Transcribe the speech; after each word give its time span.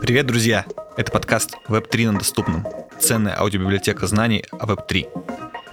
Привет, 0.00 0.26
друзья! 0.26 0.64
Это 0.96 1.12
подкаст 1.12 1.56
Web3 1.68 2.10
на 2.10 2.18
доступном. 2.18 2.66
Ценная 2.98 3.38
аудиобиблиотека 3.38 4.06
знаний 4.06 4.44
о 4.50 4.66
Web3. 4.66 5.06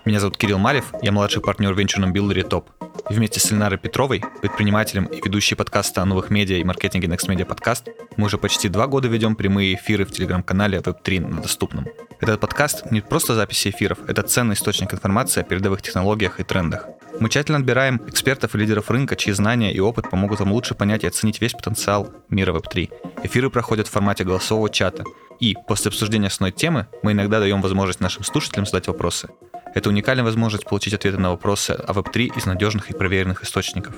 Меня 0.06 0.20
зовут 0.20 0.38
Кирилл 0.38 0.60
Малев, 0.60 0.94
я 1.02 1.12
младший 1.12 1.42
партнер 1.42 1.74
в 1.74 1.80
венчурном 1.80 2.14
билдере 2.14 2.44
ТОП. 2.44 2.70
И 3.10 3.14
вместе 3.14 3.40
с 3.40 3.50
Ленарой 3.50 3.80
Петровой, 3.80 4.24
предпринимателем 4.42 5.06
и 5.06 5.18
ведущей 5.18 5.56
подкаста 5.56 6.02
о 6.02 6.06
новых 6.06 6.30
медиа 6.30 6.58
и 6.58 6.64
маркетинге 6.64 7.08
Next 7.08 7.28
Media 7.28 7.48
Podcast, 7.48 7.90
мы 8.18 8.28
уже 8.28 8.38
почти 8.38 8.70
два 8.70 8.86
года 8.88 9.08
ведем 9.08 9.36
прямые 9.36 9.74
эфиры 9.74 10.06
в 10.06 10.12
телеграм-канале 10.12 10.80
Web3 10.80 11.28
на 11.28 11.42
доступном. 11.42 11.88
Этот 12.20 12.40
подкаст 12.40 12.92
не 12.92 13.02
просто 13.02 13.34
записи 13.34 13.70
эфиров, 13.70 13.98
это 14.08 14.22
ценный 14.22 14.54
источник 14.54 14.94
информации 14.94 15.42
о 15.42 15.44
передовых 15.44 15.82
технологиях 15.82 16.40
и 16.40 16.44
трендах. 16.44 16.88
Мы 17.20 17.30
тщательно 17.30 17.60
отбираем 17.60 18.02
экспертов 18.08 18.56
и 18.56 18.58
лидеров 18.58 18.92
рынка, 18.92 19.16
чьи 19.16 19.32
знания 19.32 19.74
и 19.74 19.80
опыт 19.80 20.10
помогут 20.10 20.40
вам 20.40 20.52
лучше 20.52 20.76
понять 20.76 21.04
и 21.04 21.08
оценить 21.08 21.40
весь 21.40 21.54
потенциал 21.54 22.12
мира 22.30 22.54
Web3. 22.54 22.92
Эфиры 23.24 23.50
проходят 23.50 23.88
в 23.88 23.92
формате 23.92 24.24
голосового 24.24 24.70
чата. 24.70 25.04
И 25.40 25.56
после 25.68 25.90
обсуждения 25.90 26.28
основной 26.28 26.52
темы 26.52 26.88
мы 27.04 27.14
иногда 27.14 27.40
даем 27.40 27.62
возможность 27.62 28.00
нашим 28.00 28.24
слушателям 28.24 28.66
задать 28.66 28.88
вопросы. 28.88 29.30
Это 29.74 29.90
уникальная 29.90 30.24
возможность 30.24 30.66
получить 30.66 30.94
ответы 30.94 31.18
на 31.18 31.32
вопросы 31.32 31.72
о 31.72 31.94
Web3 31.94 32.38
из 32.38 32.46
надежных 32.46 32.90
и 32.90 32.94
проверенных 32.94 33.44
источников. 33.44 33.96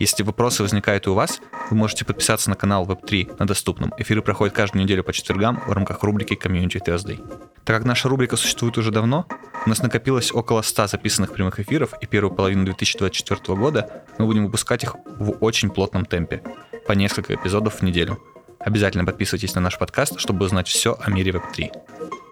Если 0.00 0.22
вопросы 0.22 0.62
возникают 0.62 1.06
и 1.06 1.10
у 1.10 1.14
вас, 1.14 1.42
вы 1.68 1.76
можете 1.76 2.06
подписаться 2.06 2.48
на 2.48 2.56
канал 2.56 2.86
Web3 2.86 3.36
на 3.38 3.46
доступном. 3.46 3.92
Эфиры 3.98 4.22
проходят 4.22 4.54
каждую 4.54 4.82
неделю 4.82 5.04
по 5.04 5.12
четвергам 5.12 5.62
в 5.66 5.72
рамках 5.72 6.02
рубрики 6.02 6.32
Community 6.32 6.82
Thursday. 6.82 7.18
Так 7.64 7.76
как 7.76 7.84
наша 7.84 8.08
рубрика 8.08 8.36
существует 8.36 8.78
уже 8.78 8.92
давно, 8.92 9.26
у 9.66 9.68
нас 9.68 9.82
накопилось 9.82 10.32
около 10.32 10.62
100 10.62 10.86
записанных 10.86 11.34
прямых 11.34 11.60
эфиров, 11.60 11.92
и 12.00 12.06
первую 12.06 12.34
половину 12.34 12.64
2024 12.64 13.58
года 13.58 14.04
мы 14.16 14.24
будем 14.24 14.46
выпускать 14.46 14.84
их 14.84 14.96
в 15.18 15.32
очень 15.40 15.68
плотном 15.68 16.06
темпе, 16.06 16.42
по 16.86 16.92
несколько 16.92 17.34
эпизодов 17.34 17.80
в 17.80 17.82
неделю. 17.82 18.18
Обязательно 18.58 19.04
подписывайтесь 19.04 19.54
на 19.54 19.60
наш 19.60 19.78
подкаст, 19.78 20.18
чтобы 20.18 20.46
узнать 20.46 20.66
все 20.66 20.96
о 20.98 21.10
мире 21.10 21.32
Web3. 21.32 22.29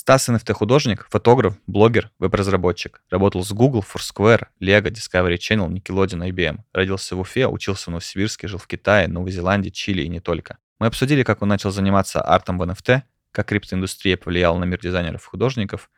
Стас 0.00 0.30
NFT-художник, 0.30 1.06
фотограф, 1.10 1.58
блогер, 1.66 2.10
веб-разработчик. 2.18 3.02
Работал 3.10 3.44
с 3.44 3.52
Google, 3.52 3.84
Foursquare, 3.86 4.46
Lego, 4.58 4.84
Discovery 4.90 5.36
Channel, 5.36 5.68
Nickelodeon, 5.68 6.26
IBM. 6.30 6.60
Родился 6.72 7.16
в 7.16 7.20
Уфе, 7.20 7.46
учился 7.46 7.84
в 7.84 7.88
Новосибирске, 7.88 8.48
жил 8.48 8.58
в 8.58 8.66
Китае, 8.66 9.08
Новой 9.08 9.30
Зеландии, 9.30 9.68
Чили 9.68 10.00
и 10.00 10.08
не 10.08 10.20
только. 10.20 10.56
Мы 10.78 10.86
обсудили, 10.86 11.22
как 11.22 11.42
он 11.42 11.48
начал 11.48 11.70
заниматься 11.70 12.22
артом 12.22 12.56
в 12.56 12.62
NFT, 12.62 13.02
как 13.30 13.48
криптоиндустрия 13.48 14.16
повлияла 14.16 14.58
на 14.58 14.64
мир 14.64 14.80
дизайнеров 14.80 15.22
и 15.22 15.28
художников, 15.28 15.90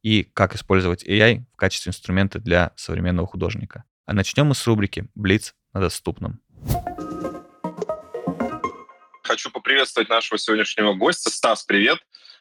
и 0.00 0.22
как 0.22 0.54
использовать 0.54 1.04
AI 1.04 1.42
в 1.52 1.56
качестве 1.56 1.90
инструмента 1.90 2.38
для 2.38 2.72
современного 2.76 3.28
художника. 3.28 3.84
А 4.06 4.14
начнем 4.14 4.46
мы 4.46 4.54
с 4.54 4.66
рубрики 4.66 5.10
«Блиц 5.14 5.54
на 5.74 5.80
доступном». 5.80 6.40
Хочу 9.22 9.50
поприветствовать 9.50 10.08
нашего 10.08 10.38
сегодняшнего 10.38 10.94
гостя. 10.94 11.28
Стас, 11.28 11.62
привет. 11.64 11.98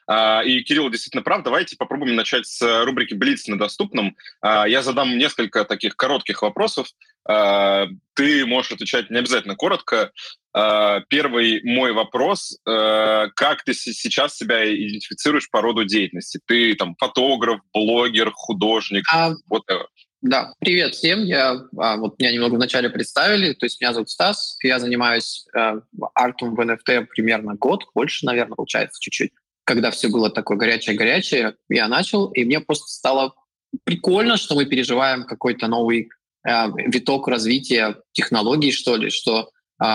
А, 0.10 0.42
и 0.42 0.64
Кирилл 0.64 0.90
действительно 0.90 1.22
прав. 1.22 1.44
Давайте 1.44 1.78
попробуем 1.78 2.16
начать 2.16 2.48
с 2.48 2.84
рубрики 2.84 3.14
«Блиц 3.14 3.48
на 3.48 3.60
доступном». 3.60 4.18
А, 4.42 4.68
я 4.68 4.82
задам 4.82 5.16
несколько 5.20 5.64
таких 5.66 5.96
коротких 5.96 6.42
вопросов. 6.42 6.88
А, 7.28 7.86
ты 8.16 8.44
можешь 8.48 8.72
отвечать 8.72 9.12
не 9.12 9.20
обязательно 9.20 9.56
коротко. 9.56 10.12
Первый 10.52 11.62
мой 11.64 11.92
вопрос. 11.94 12.58
Как 12.66 13.64
ты 13.64 13.76
сейчас 13.76 14.36
себя 14.36 14.66
идентифицируешь 14.66 15.48
по 15.52 15.62
роду 15.62 15.86
деятельности? 15.86 16.40
Ты 16.44 16.74
там 16.74 16.96
фотограф, 16.98 17.62
блогер, 17.72 18.32
художник? 18.34 19.06
А, 19.14 19.34
whatever. 19.48 19.86
Да, 20.22 20.56
привет 20.60 20.96
всем. 20.96 21.24
Я, 21.24 21.56
вот 21.72 22.20
меня 22.20 22.32
немного 22.32 22.56
вначале 22.56 22.90
представили. 22.90 23.54
То 23.54 23.68
есть 23.68 23.80
меня 23.80 23.94
зовут 23.94 24.10
Стас. 24.10 24.58
Я 24.64 24.80
занимаюсь 24.80 25.46
э, 25.56 25.80
артом 26.16 26.56
в 26.56 26.60
NFT 26.60 27.06
примерно 27.06 27.54
год, 27.54 27.86
больше, 27.94 28.26
наверное, 28.26 28.56
получается 28.56 29.00
чуть-чуть 29.00 29.32
когда 29.70 29.92
все 29.92 30.10
было 30.10 30.32
такое 30.32 30.58
горячее-горячее, 30.58 31.54
я 31.70 31.88
начал, 31.88 32.32
и 32.32 32.44
мне 32.44 32.60
просто 32.60 32.88
стало 32.88 33.36
прикольно, 33.84 34.36
что 34.36 34.56
мы 34.56 34.66
переживаем 34.66 35.26
какой-то 35.26 35.68
новый 35.68 36.10
э, 36.44 36.66
виток 36.88 37.28
развития 37.28 37.98
технологий, 38.14 38.72
что 38.72 38.96
ли, 38.96 39.12
что 39.12 39.52
э, 39.80 39.86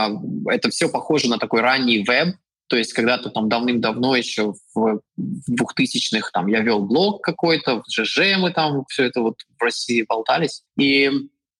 это 0.46 0.70
все 0.70 0.88
похоже 0.88 1.28
на 1.28 1.38
такой 1.38 1.60
ранний 1.60 2.04
веб, 2.04 2.36
то 2.68 2.76
есть 2.76 2.92
когда-то 2.92 3.30
там 3.30 3.48
давным-давно 3.48 4.14
еще 4.14 4.54
в 4.76 5.00
2000-х 5.16 6.30
там 6.32 6.46
я 6.46 6.60
вел 6.60 6.78
блог 6.78 7.20
какой-то, 7.24 7.82
в 7.82 7.90
ЖЖ 7.90 8.36
мы 8.38 8.52
там 8.52 8.84
все 8.88 9.06
это 9.06 9.22
вот 9.22 9.40
в 9.58 9.60
России 9.60 10.06
болтались. 10.08 10.62
И 10.78 11.10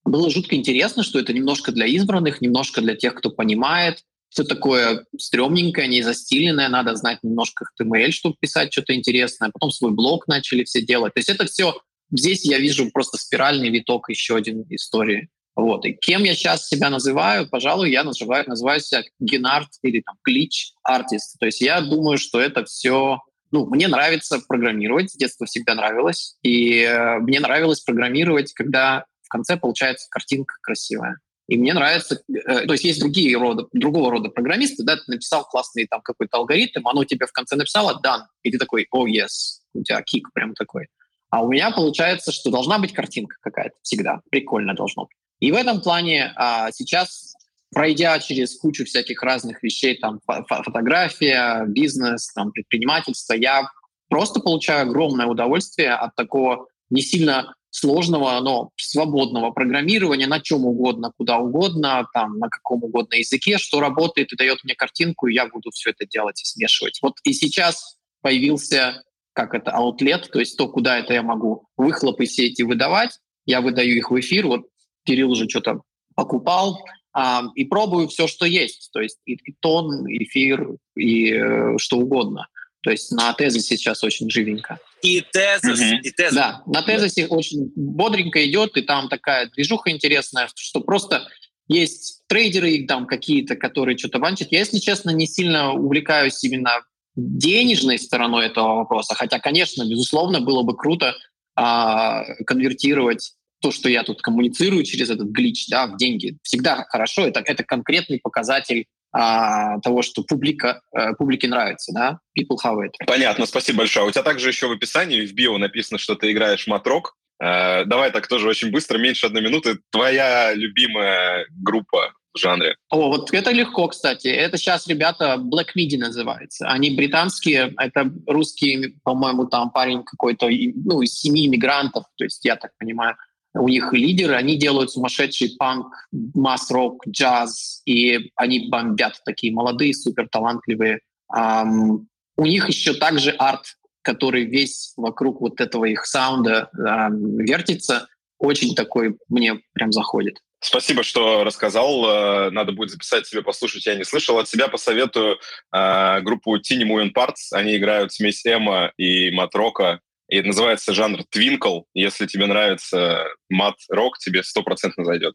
было 0.05 0.31
жутко 0.31 0.55
интересно, 0.55 1.03
что 1.03 1.19
это 1.19 1.33
немножко 1.33 1.73
для 1.73 1.87
избранных, 1.87 2.41
немножко 2.41 2.81
для 2.81 2.95
тех, 2.95 3.17
кто 3.17 3.31
понимает, 3.31 4.05
все 4.35 4.43
такое 4.43 5.07
стрёмненькое, 5.17 5.87
не 5.87 6.03
застиленное, 6.03 6.69
надо 6.69 6.97
знать 6.97 7.21
немножко 7.23 7.67
HTML, 7.81 8.11
чтобы 8.11 8.35
писать 8.41 8.73
что-то 8.73 8.93
интересное. 8.93 9.51
Потом 9.53 9.71
свой 9.71 9.93
блог 9.93 10.27
начали 10.27 10.65
все 10.65 10.83
делать. 10.83 11.15
То 11.15 11.21
есть 11.21 11.29
это 11.29 11.47
все, 11.47 11.81
здесь 12.11 12.45
я 12.45 12.59
вижу 12.59 12.91
просто 12.91 13.17
спиральный 13.17 13.71
виток 13.71 14.09
еще 14.09 14.35
один 14.35 14.65
истории. 14.71 15.29
Вот. 15.55 15.87
И 15.87 15.93
кем 15.93 16.25
я 16.25 16.35
сейчас 16.35 16.67
себя 16.67 16.91
называю? 16.91 17.49
Пожалуй, 17.49 17.93
я 17.93 18.03
называю, 18.03 18.45
называю 18.49 18.81
себя 18.81 19.05
генарт 19.21 19.69
или 19.83 20.01
там 20.01 20.17
глич 20.25 20.73
артист. 20.83 21.39
То 21.39 21.47
есть 21.47 21.61
я 21.61 21.81
думаю, 21.81 22.19
что 22.19 22.41
это 22.41 22.65
все 22.65 23.21
ну, 23.53 23.67
мне 23.67 23.87
нравится 23.87 24.41
программировать, 24.49 25.13
с 25.13 25.17
детства 25.17 25.47
всегда 25.47 25.77
нравилось. 25.77 26.37
И 26.43 26.81
э, 26.81 27.21
мне 27.21 27.39
нравилось 27.39 27.83
программировать, 27.83 28.53
когда 28.53 29.05
в 29.23 29.29
конце 29.29 29.57
получается 29.57 30.09
картинка 30.11 30.57
красивая. 30.61 31.19
И 31.47 31.59
мне 31.59 31.75
нравится, 31.75 32.23
э, 32.29 32.67
то 32.67 32.73
есть 32.73 32.85
есть 32.85 33.01
другие 33.01 33.37
рода, 33.37 33.67
другого 33.73 34.11
рода 34.11 34.31
программисты, 34.31 34.83
да, 34.83 34.97
ты 34.97 35.03
написал 35.07 35.45
классный 35.45 35.87
там 35.87 36.01
какой-то 36.01 36.39
алгоритм, 36.39 36.87
оно 36.89 37.05
тебе 37.05 37.27
в 37.27 37.33
конце 37.33 37.57
написало 37.57 38.01
done, 38.05 38.23
и 38.43 38.51
ты 38.51 38.59
такой, 38.59 38.87
о, 38.91 39.07
oh, 39.07 39.11
yes, 39.11 39.61
у 39.75 39.83
тебя 39.83 40.01
кик 40.03 40.33
прям 40.33 40.55
такой. 40.55 40.89
А 41.31 41.43
у 41.43 41.51
меня 41.51 41.71
получается, 41.71 42.33
что 42.33 42.51
должна 42.51 42.79
быть 42.79 42.93
картинка 42.93 43.37
какая-то 43.41 43.75
всегда, 43.83 44.21
прикольно 44.31 44.75
должно 44.75 45.05
быть. 45.05 45.17
И 45.41 45.53
в 45.53 45.57
этом 45.57 45.81
плане 45.83 46.33
а, 46.37 46.71
сейчас, 46.73 47.35
пройдя 47.75 48.19
через 48.21 48.57
кучу 48.57 48.85
всяких 48.85 49.23
разных 49.23 49.63
вещей, 49.63 49.99
там 49.99 50.21
фотография, 50.25 51.65
бизнес, 51.67 52.33
там 52.33 52.53
предпринимательство, 52.53 53.35
я 53.35 53.69
просто 54.09 54.41
получаю 54.41 54.83
огромное 54.89 55.27
удовольствие 55.27 55.93
от 55.93 56.15
такого 56.15 56.69
не 56.89 57.03
сильно 57.03 57.55
сложного, 57.75 58.39
но 58.41 58.71
свободного 58.77 59.51
программирования 59.51 60.29
на 60.29 60.41
чем 60.41 60.65
угодно, 60.65 61.11
куда 61.17 61.39
угодно, 61.39 62.07
там, 62.15 62.39
на 62.39 62.49
каком 62.49 62.85
угодно 62.85 63.17
языке, 63.17 63.59
что 63.59 63.81
работает 63.81 64.33
и 64.33 64.37
дает 64.37 64.63
мне 64.63 64.77
картинку, 64.77 65.27
и 65.27 65.35
я 65.35 65.47
буду 65.47 65.73
все 65.73 65.91
это 65.91 66.07
делать 66.07 66.41
и 66.41 66.45
смешивать. 66.45 67.01
Вот 67.03 67.15
и 67.25 67.33
сейчас 67.33 67.97
появился 68.23 69.03
как 69.33 69.55
это, 69.55 69.73
аутлет, 69.73 70.31
то 70.31 70.39
есть 70.39 70.57
то, 70.57 70.69
куда 70.69 70.99
это 71.01 71.15
я 71.15 71.25
могу 71.25 71.67
выхлопы 71.77 72.27
все 72.27 72.47
эти 72.47 72.63
выдавать, 72.63 73.19
я 73.45 73.61
выдаю 73.61 73.97
их 73.97 74.13
в 74.13 74.21
эфир, 74.21 74.47
вот 74.47 74.67
Кирилл 75.05 75.33
уже 75.33 75.49
что-то 75.49 75.81
покупал, 76.15 76.79
а, 77.13 77.43
и 77.57 77.65
пробую 77.65 78.07
все, 78.07 78.29
что 78.29 78.47
есть, 78.47 78.91
то 78.93 79.01
есть 79.01 79.19
и, 79.25 79.33
и 79.33 79.53
тон, 79.59 80.07
и 80.07 80.23
эфир, 80.23 80.77
и 80.95 81.33
э, 81.33 81.77
что 81.79 81.99
угодно. 81.99 82.47
То 82.83 82.93
есть 82.93 83.11
на 83.11 83.33
тезисе 83.33 83.77
сейчас 83.77 84.05
очень 84.05 84.31
живенько. 84.31 84.79
И 85.05 85.21
mm-hmm. 85.21 86.01
и 86.03 86.11
тезис. 86.11 86.35
Да, 86.35 86.63
на 86.67 86.83
тезисе 86.83 87.27
очень 87.27 87.71
бодренько 87.77 88.45
идет, 88.49 88.77
и 88.79 88.83
там 88.83 89.09
такая 89.11 89.51
движуха 89.51 89.91
интересная, 89.91 90.49
что 90.55 90.81
просто 90.81 91.29
есть 91.69 92.23
трейдеры 92.27 92.87
там 92.87 93.07
какие-то, 93.07 93.55
которые 93.55 93.99
что-то 93.99 94.19
банчат. 94.19 94.49
Я, 94.51 94.61
если 94.61 94.79
честно, 94.79 95.11
не 95.11 95.27
сильно 95.27 95.73
увлекаюсь 95.73 96.43
именно 96.43 96.83
денежной 97.17 97.99
стороной 97.99 98.47
этого 98.47 98.77
вопроса, 98.77 99.15
хотя, 99.15 99.39
конечно, 99.39 99.89
безусловно, 99.89 100.41
было 100.41 100.63
бы 100.63 100.75
круто 100.75 101.15
а, 101.55 102.25
конвертировать 102.47 103.35
то, 103.61 103.71
что 103.71 103.89
я 103.89 104.05
тут 104.05 104.21
коммуницирую 104.23 104.85
через 104.85 105.11
этот 105.11 105.29
глич, 105.29 105.69
да, 105.69 105.87
в 105.87 105.97
деньги. 105.97 106.39
Всегда 106.43 106.85
хорошо, 106.89 107.27
это, 107.27 107.41
это 107.41 107.63
конкретный 107.63 108.21
показатель 108.21 108.87
а, 109.15 109.79
того, 109.81 110.03
что 110.03 110.23
публика, 110.23 110.81
а, 110.93 111.15
публике 111.15 111.47
нравится, 111.47 111.93
да, 111.93 112.19
people 112.37 112.57
have 112.65 112.79
it. 112.79 112.91
Понятно, 113.07 113.47
спасибо 113.47 113.79
большое. 113.79 114.07
У 114.07 114.11
тебя 114.11 114.25
также 114.25 114.49
еще 114.49 114.67
в 114.67 114.73
описании, 114.73 115.25
в 115.25 115.33
био 115.35 115.57
написано, 115.57 115.99
что 115.99 116.17
ты 116.17 116.33
играешь 116.33 116.67
матрок. 116.67 117.15
А, 117.41 117.85
давай 117.85 118.11
так 118.11 118.27
тоже 118.27 118.49
очень 118.49 118.73
быстро, 118.73 118.99
меньше 118.99 119.27
одной 119.27 119.43
минуты. 119.43 119.79
Твоя 119.91 120.53
любимая 120.53 121.47
группа 121.51 122.13
в 122.35 122.39
жанре? 122.39 122.75
О, 122.91 123.09
вот 123.09 123.33
это 123.33 123.53
легко, 123.53 123.87
кстати. 123.87 124.27
Это 124.27 124.59
сейчас 124.59 124.89
ребята 124.89 125.37
Black 125.39 125.69
Midi 125.77 125.97
называется. 125.97 126.67
Они 126.67 126.91
британские, 126.91 127.73
это 127.79 128.11
русский, 128.27 128.97
по-моему, 129.05 129.47
там 129.47 129.71
парень 129.71 130.03
какой-то, 130.03 130.47
ну, 130.49 131.03
из 131.03 131.15
семи 131.15 131.47
иммигрантов, 131.47 132.05
то 132.17 132.25
есть 132.25 132.45
я 132.45 132.57
так 132.57 132.73
понимаю. 132.79 133.17
У 133.55 133.69
них 133.69 133.93
лидеры, 133.93 134.35
они 134.35 134.57
делают 134.57 134.91
сумасшедший 134.91 135.55
панк, 135.59 135.87
масс-рок, 136.13 137.07
джаз, 137.09 137.83
и 137.87 138.31
они 138.35 138.69
бомбят, 138.69 139.21
такие 139.25 139.53
молодые, 139.53 139.95
супер 139.95 140.29
талантливые. 140.29 141.01
Um, 141.35 142.07
у 142.37 142.47
них 142.47 142.69
еще 142.69 142.95
также 142.95 143.31
арт, 143.31 143.77
который 144.03 144.45
весь 144.45 144.93
вокруг 144.97 145.41
вот 145.41 145.61
этого 145.61 145.85
их 145.85 146.05
саунда 146.07 146.69
um, 146.77 147.39
вертится, 147.39 148.09
очень 148.39 148.75
такой 148.75 149.17
мне 149.29 149.61
прям 149.73 149.93
заходит. 149.93 150.39
Спасибо, 150.61 151.03
что 151.03 151.45
рассказал. 151.45 152.07
Э, 152.07 152.51
надо 152.51 152.73
будет 152.73 152.91
записать 152.91 153.27
себе, 153.27 153.43
послушать. 153.43 153.85
Я 153.85 153.97
не 153.97 154.05
слышал. 154.05 154.39
От 154.39 154.49
себя 154.49 154.69
посоветую 154.69 155.39
э, 155.73 156.21
группу 156.23 156.57
Tiny 156.57 156.85
Moving 156.85 157.13
Parts. 157.13 157.53
Они 157.53 157.77
играют 157.77 158.15
смесь 158.15 158.47
эмо 158.47 158.91
и 158.97 159.31
мат-рока. 159.31 160.01
И 160.29 160.37
это 160.37 160.49
называется 160.49 160.95
жанр 160.95 161.25
твинкл. 161.31 161.83
Если 161.93 162.27
тебе 162.27 162.47
нравится 162.47 163.25
мат-рок, 163.49 164.19
тебе 164.19 164.43
стопроцентно 164.43 165.05
зайдет. 165.05 165.35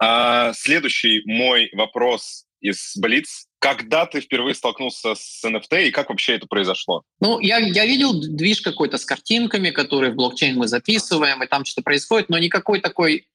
А, 0.00 0.52
следующий 0.54 1.22
мой 1.24 1.70
вопрос 1.72 2.44
из 2.60 2.92
Блиц. 2.96 3.46
Когда 3.60 4.06
ты 4.06 4.20
впервые 4.20 4.54
столкнулся 4.54 5.14
с 5.14 5.44
NFT 5.44 5.88
и 5.88 5.90
как 5.90 6.10
вообще 6.10 6.36
это 6.36 6.46
произошло? 6.46 7.02
Ну, 7.20 7.40
я, 7.40 7.58
я 7.58 7.86
видел 7.86 8.12
движ 8.20 8.60
какой-то 8.60 8.98
с 8.98 9.04
картинками, 9.04 9.70
которые 9.70 10.12
в 10.12 10.16
блокчейн 10.16 10.56
мы 10.56 10.68
записываем, 10.68 11.42
и 11.42 11.46
там 11.46 11.64
что-то 11.64 11.82
происходит, 11.82 12.28
но 12.28 12.38
никакой 12.38 12.80
такой 12.80 13.26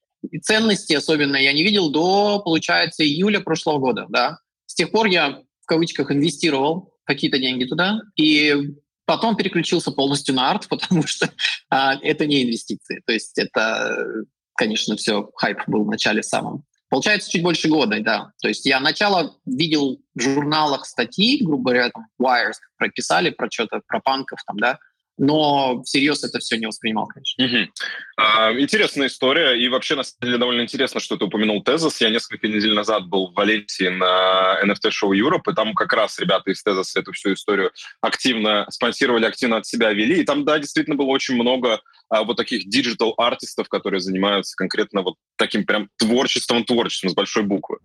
ценности 0.42 0.94
особенно 0.94 1.36
я 1.36 1.52
не 1.52 1.62
видел 1.62 1.90
до, 1.90 2.40
получается, 2.40 3.04
июля 3.04 3.40
прошлого 3.40 3.78
года. 3.78 4.06
Да? 4.08 4.38
С 4.66 4.74
тех 4.74 4.90
пор 4.90 5.06
я 5.06 5.42
в 5.62 5.66
кавычках 5.66 6.10
инвестировал 6.10 6.94
какие-то 7.04 7.38
деньги 7.38 7.64
туда, 7.64 8.00
и 8.16 8.54
потом 9.06 9.36
переключился 9.36 9.90
полностью 9.90 10.34
на 10.34 10.50
арт, 10.50 10.66
потому 10.68 11.06
что 11.06 11.30
а, 11.70 11.96
это 11.96 12.26
не 12.26 12.44
инвестиции. 12.44 13.02
То 13.06 13.12
есть 13.12 13.38
это, 13.38 14.24
конечно, 14.56 14.96
все 14.96 15.30
хайп 15.36 15.58
был 15.66 15.84
в 15.84 15.90
начале 15.90 16.22
самом. 16.22 16.64
Получается, 16.90 17.30
чуть 17.30 17.42
больше 17.42 17.68
года, 17.68 17.98
да. 18.00 18.30
То 18.40 18.48
есть 18.48 18.66
я 18.66 18.78
начало 18.78 19.36
видел 19.46 20.00
в 20.14 20.20
журналах 20.20 20.86
статьи, 20.86 21.44
грубо 21.44 21.70
говоря, 21.70 21.90
там, 21.90 22.06
Wires 22.22 22.58
прописали 22.76 23.30
про 23.30 23.50
что-то, 23.50 23.80
про 23.86 24.00
панков 24.00 24.38
там, 24.46 24.58
да, 24.58 24.78
но 25.16 25.82
всерьез 25.84 26.24
это 26.24 26.38
все 26.38 26.56
не 26.56 26.66
воспринимал, 26.66 27.06
конечно. 27.06 27.44
Угу. 27.44 27.72
А, 28.16 28.52
интересная 28.52 29.06
история, 29.06 29.54
и 29.54 29.68
вообще, 29.68 29.94
на 29.94 30.02
самом 30.02 30.20
деле, 30.22 30.38
довольно 30.38 30.62
интересно, 30.62 31.00
что 31.00 31.16
ты 31.16 31.24
упомянул 31.24 31.62
Tezos. 31.62 32.00
Я 32.00 32.10
несколько 32.10 32.48
недель 32.48 32.74
назад 32.74 33.06
был 33.06 33.30
в 33.30 33.34
Валенсии 33.34 33.88
на 33.88 34.60
NFT 34.64 34.85
Show 34.85 35.12
Europe, 35.12 35.50
и 35.50 35.54
там 35.54 35.74
как 35.74 35.92
раз 35.92 36.18
ребята 36.18 36.50
из 36.50 36.62
Tezos 36.62 36.94
а 36.94 37.00
эту 37.00 37.12
всю 37.12 37.34
историю 37.34 37.72
активно 38.00 38.66
спонсировали, 38.70 39.24
активно 39.24 39.58
от 39.58 39.66
себя 39.66 39.92
вели, 39.92 40.20
и 40.20 40.24
там, 40.24 40.44
да, 40.44 40.58
действительно 40.58 40.96
было 40.96 41.08
очень 41.08 41.34
много 41.34 41.80
а, 42.08 42.24
вот 42.24 42.36
таких 42.36 42.68
digital-артистов, 42.68 43.68
которые 43.68 44.00
занимаются 44.00 44.56
конкретно 44.56 45.02
вот 45.02 45.16
таким 45.36 45.64
прям 45.64 45.88
творчеством-творчеством 45.98 47.10
с 47.10 47.14
большой 47.14 47.44
буквы. 47.44 47.78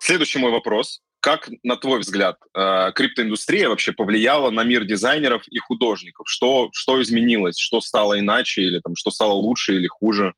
Следующий 0.00 0.38
мой 0.38 0.50
вопрос 0.50 1.00
как, 1.26 1.50
на 1.64 1.74
твой 1.76 1.98
взгляд, 1.98 2.36
э, 2.54 2.92
криптоиндустрия 2.94 3.68
вообще 3.68 3.90
повлияла 3.90 4.50
на 4.50 4.62
мир 4.62 4.84
дизайнеров 4.84 5.42
и 5.48 5.58
художников? 5.58 6.28
Что, 6.28 6.68
что 6.72 7.02
изменилось? 7.02 7.58
Что 7.58 7.80
стало 7.80 8.20
иначе? 8.20 8.62
Или 8.62 8.78
там, 8.78 8.94
что 8.94 9.10
стало 9.10 9.32
лучше 9.32 9.74
или 9.74 9.88
хуже? 9.88 10.34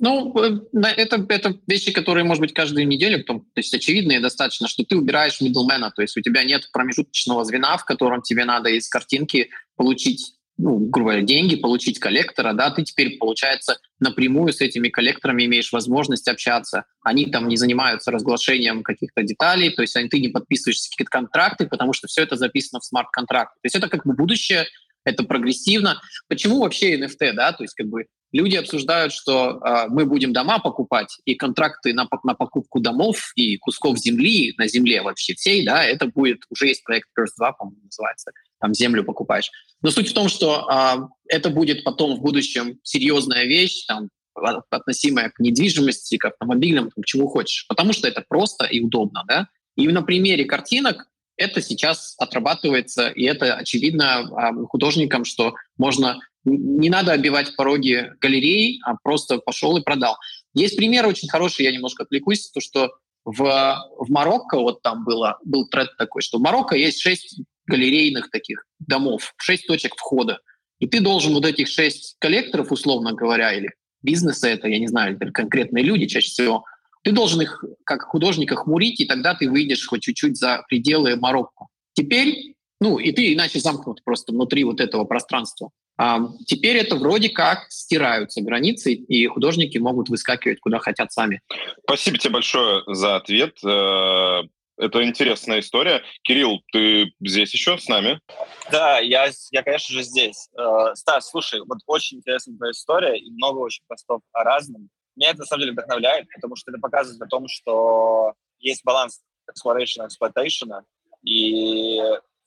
Ну, 0.00 0.34
э, 0.42 0.58
это, 0.96 1.24
это 1.28 1.60
вещи, 1.68 1.92
которые, 1.92 2.24
может 2.24 2.40
быть, 2.40 2.54
каждую 2.54 2.88
неделю, 2.88 3.22
то 3.22 3.40
есть 3.54 3.72
очевидные 3.72 4.18
достаточно, 4.18 4.66
что 4.66 4.82
ты 4.82 4.96
убираешь 4.96 5.40
middlemana, 5.40 5.92
то 5.94 6.02
есть 6.02 6.16
у 6.16 6.20
тебя 6.20 6.42
нет 6.42 6.68
промежуточного 6.72 7.44
звена, 7.44 7.76
в 7.76 7.84
котором 7.84 8.20
тебе 8.20 8.44
надо 8.44 8.68
из 8.70 8.88
картинки 8.88 9.50
получить 9.76 10.34
ну, 10.58 10.78
грубо 10.78 11.10
говоря, 11.10 11.22
деньги, 11.22 11.56
получить 11.56 11.98
коллектора, 11.98 12.52
да, 12.52 12.70
ты 12.70 12.82
теперь, 12.82 13.16
получается, 13.18 13.78
напрямую 14.00 14.52
с 14.52 14.60
этими 14.60 14.88
коллекторами 14.88 15.44
имеешь 15.44 15.72
возможность 15.72 16.28
общаться. 16.28 16.84
Они 17.02 17.26
там 17.26 17.48
не 17.48 17.56
занимаются 17.56 18.10
разглашением 18.10 18.82
каких-то 18.82 19.22
деталей, 19.22 19.70
то 19.70 19.82
есть 19.82 19.94
ты 19.94 20.20
не 20.20 20.28
подписываешь 20.28 20.88
какие-то 20.90 21.10
контракты, 21.10 21.66
потому 21.66 21.92
что 21.92 22.06
все 22.06 22.22
это 22.22 22.36
записано 22.36 22.80
в 22.80 22.84
смарт-контракт. 22.84 23.54
То 23.54 23.66
есть 23.66 23.76
это 23.76 23.88
как 23.88 24.06
бы 24.06 24.14
будущее, 24.14 24.66
это 25.04 25.24
прогрессивно. 25.24 26.00
Почему 26.28 26.60
вообще 26.60 26.98
NFT, 26.98 27.32
да? 27.32 27.52
То 27.52 27.64
есть 27.64 27.74
как 27.74 27.88
бы 27.88 28.06
люди 28.32 28.56
обсуждают, 28.56 29.12
что 29.12 29.60
э, 29.64 29.86
мы 29.88 30.06
будем 30.06 30.32
дома 30.32 30.58
покупать, 30.58 31.18
и 31.24 31.34
контракты 31.34 31.92
на, 31.92 32.08
на 32.24 32.34
покупку 32.34 32.80
домов 32.80 33.32
и 33.36 33.56
кусков 33.58 33.98
земли 33.98 34.54
на 34.56 34.66
земле 34.66 35.02
вообще 35.02 35.34
всей, 35.34 35.64
да, 35.64 35.84
это 35.84 36.06
будет, 36.06 36.42
уже 36.50 36.68
есть 36.68 36.82
проект 36.84 37.08
First 37.18 37.34
2, 37.38 37.52
по-моему, 37.52 37.82
называется, 37.84 38.32
там 38.60 38.74
землю 38.74 39.04
покупаешь. 39.04 39.50
Но 39.82 39.90
суть 39.90 40.10
в 40.10 40.14
том, 40.14 40.28
что 40.28 40.66
э, 40.70 40.96
это 41.28 41.50
будет 41.50 41.84
потом 41.84 42.16
в 42.16 42.22
будущем 42.22 42.78
серьезная 42.82 43.44
вещь, 43.44 43.84
там, 43.86 44.08
относимая 44.70 45.30
к 45.30 45.38
недвижимости, 45.40 46.16
к 46.16 46.24
автомобилям, 46.24 46.90
к 46.90 47.04
чему 47.04 47.28
хочешь, 47.28 47.66
потому 47.68 47.92
что 47.92 48.08
это 48.08 48.24
просто 48.26 48.64
и 48.64 48.80
удобно, 48.80 49.24
да. 49.28 49.48
И 49.76 49.86
на 49.88 50.02
примере 50.02 50.44
картинок 50.46 51.06
это 51.36 51.60
сейчас 51.60 52.14
отрабатывается, 52.18 53.08
и 53.08 53.24
это 53.24 53.54
очевидно 53.54 54.66
художникам, 54.68 55.24
что 55.24 55.54
можно 55.76 56.20
не 56.44 56.90
надо 56.90 57.12
обивать 57.12 57.54
пороги 57.56 58.12
галерей, 58.20 58.80
а 58.84 58.96
просто 59.02 59.38
пошел 59.38 59.76
и 59.76 59.82
продал. 59.82 60.16
Есть 60.54 60.76
пример 60.76 61.06
очень 61.06 61.28
хороший, 61.28 61.64
я 61.64 61.72
немножко 61.72 62.02
отвлекусь, 62.02 62.50
то 62.50 62.60
что 62.60 62.92
в, 63.24 63.36
в 63.98 64.10
Марокко, 64.10 64.58
вот 64.58 64.82
там 64.82 65.04
было, 65.04 65.38
был 65.44 65.68
тренд 65.68 65.90
такой, 65.96 66.22
что 66.22 66.38
в 66.38 66.42
Марокко 66.42 66.76
есть 66.76 67.00
шесть 67.00 67.40
галерейных 67.66 68.30
таких 68.30 68.66
домов, 68.80 69.34
шесть 69.36 69.66
точек 69.66 69.94
входа. 69.96 70.40
И 70.80 70.86
ты 70.86 71.00
должен 71.00 71.32
вот 71.32 71.46
этих 71.46 71.68
шесть 71.68 72.16
коллекторов, 72.18 72.72
условно 72.72 73.12
говоря, 73.12 73.52
или 73.52 73.70
бизнеса 74.02 74.48
это, 74.48 74.66
я 74.66 74.80
не 74.80 74.88
знаю, 74.88 75.16
или 75.16 75.30
конкретные 75.30 75.84
люди 75.84 76.06
чаще 76.06 76.28
всего, 76.28 76.64
ты 77.04 77.12
должен 77.12 77.40
их 77.40 77.64
как 77.84 78.02
художника 78.02 78.56
хмурить, 78.56 79.00
и 79.00 79.06
тогда 79.06 79.34
ты 79.34 79.48
выйдешь 79.48 79.86
хоть 79.86 80.02
чуть-чуть 80.02 80.36
за 80.36 80.64
пределы 80.68 81.16
Марокко. 81.16 81.66
Теперь, 81.94 82.54
ну, 82.82 82.98
и 82.98 83.12
ты 83.12 83.32
иначе 83.32 83.60
замкнут 83.60 84.02
просто 84.04 84.32
внутри 84.32 84.64
вот 84.64 84.80
этого 84.80 85.04
пространства. 85.04 85.70
А 85.96 86.18
теперь 86.46 86.76
это 86.76 86.96
вроде 86.96 87.28
как 87.28 87.66
стираются 87.70 88.42
границы, 88.42 88.92
и 88.92 89.26
художники 89.26 89.78
могут 89.78 90.08
выскакивать 90.08 90.60
куда 90.60 90.78
хотят 90.78 91.12
сами. 91.12 91.40
Спасибо 91.84 92.18
тебе 92.18 92.34
большое 92.34 92.82
за 92.86 93.16
ответ. 93.16 93.56
Э, 93.64 94.42
это 94.78 95.04
интересная 95.04 95.60
история. 95.60 96.02
Кирилл, 96.22 96.62
ты 96.72 97.12
здесь 97.20 97.52
еще 97.52 97.78
с 97.78 97.86
нами? 97.88 98.20
Да, 98.72 98.98
я, 98.98 99.30
я 99.52 99.62
конечно 99.62 99.94
же, 99.94 100.02
здесь. 100.02 100.48
Э, 100.58 100.94
Стас, 100.94 101.30
слушай, 101.30 101.60
вот 101.60 101.78
очень 101.86 102.18
интересная 102.18 102.56
твоя 102.56 102.72
история 102.72 103.16
и 103.16 103.30
много 103.30 103.58
очень 103.58 103.84
постов 103.86 104.22
о 104.32 104.42
разном. 104.42 104.88
Меня 105.14 105.30
это, 105.30 105.40
на 105.40 105.46
самом 105.46 105.60
деле, 105.60 105.72
вдохновляет, 105.72 106.26
потому 106.34 106.56
что 106.56 106.72
это 106.72 106.80
показывает 106.80 107.22
о 107.22 107.26
том, 107.26 107.46
что 107.46 108.32
есть 108.58 108.82
баланс 108.82 109.20
exploration 109.48 110.04
и 110.04 110.08
exploitation, 110.08 110.82
и 111.24 112.00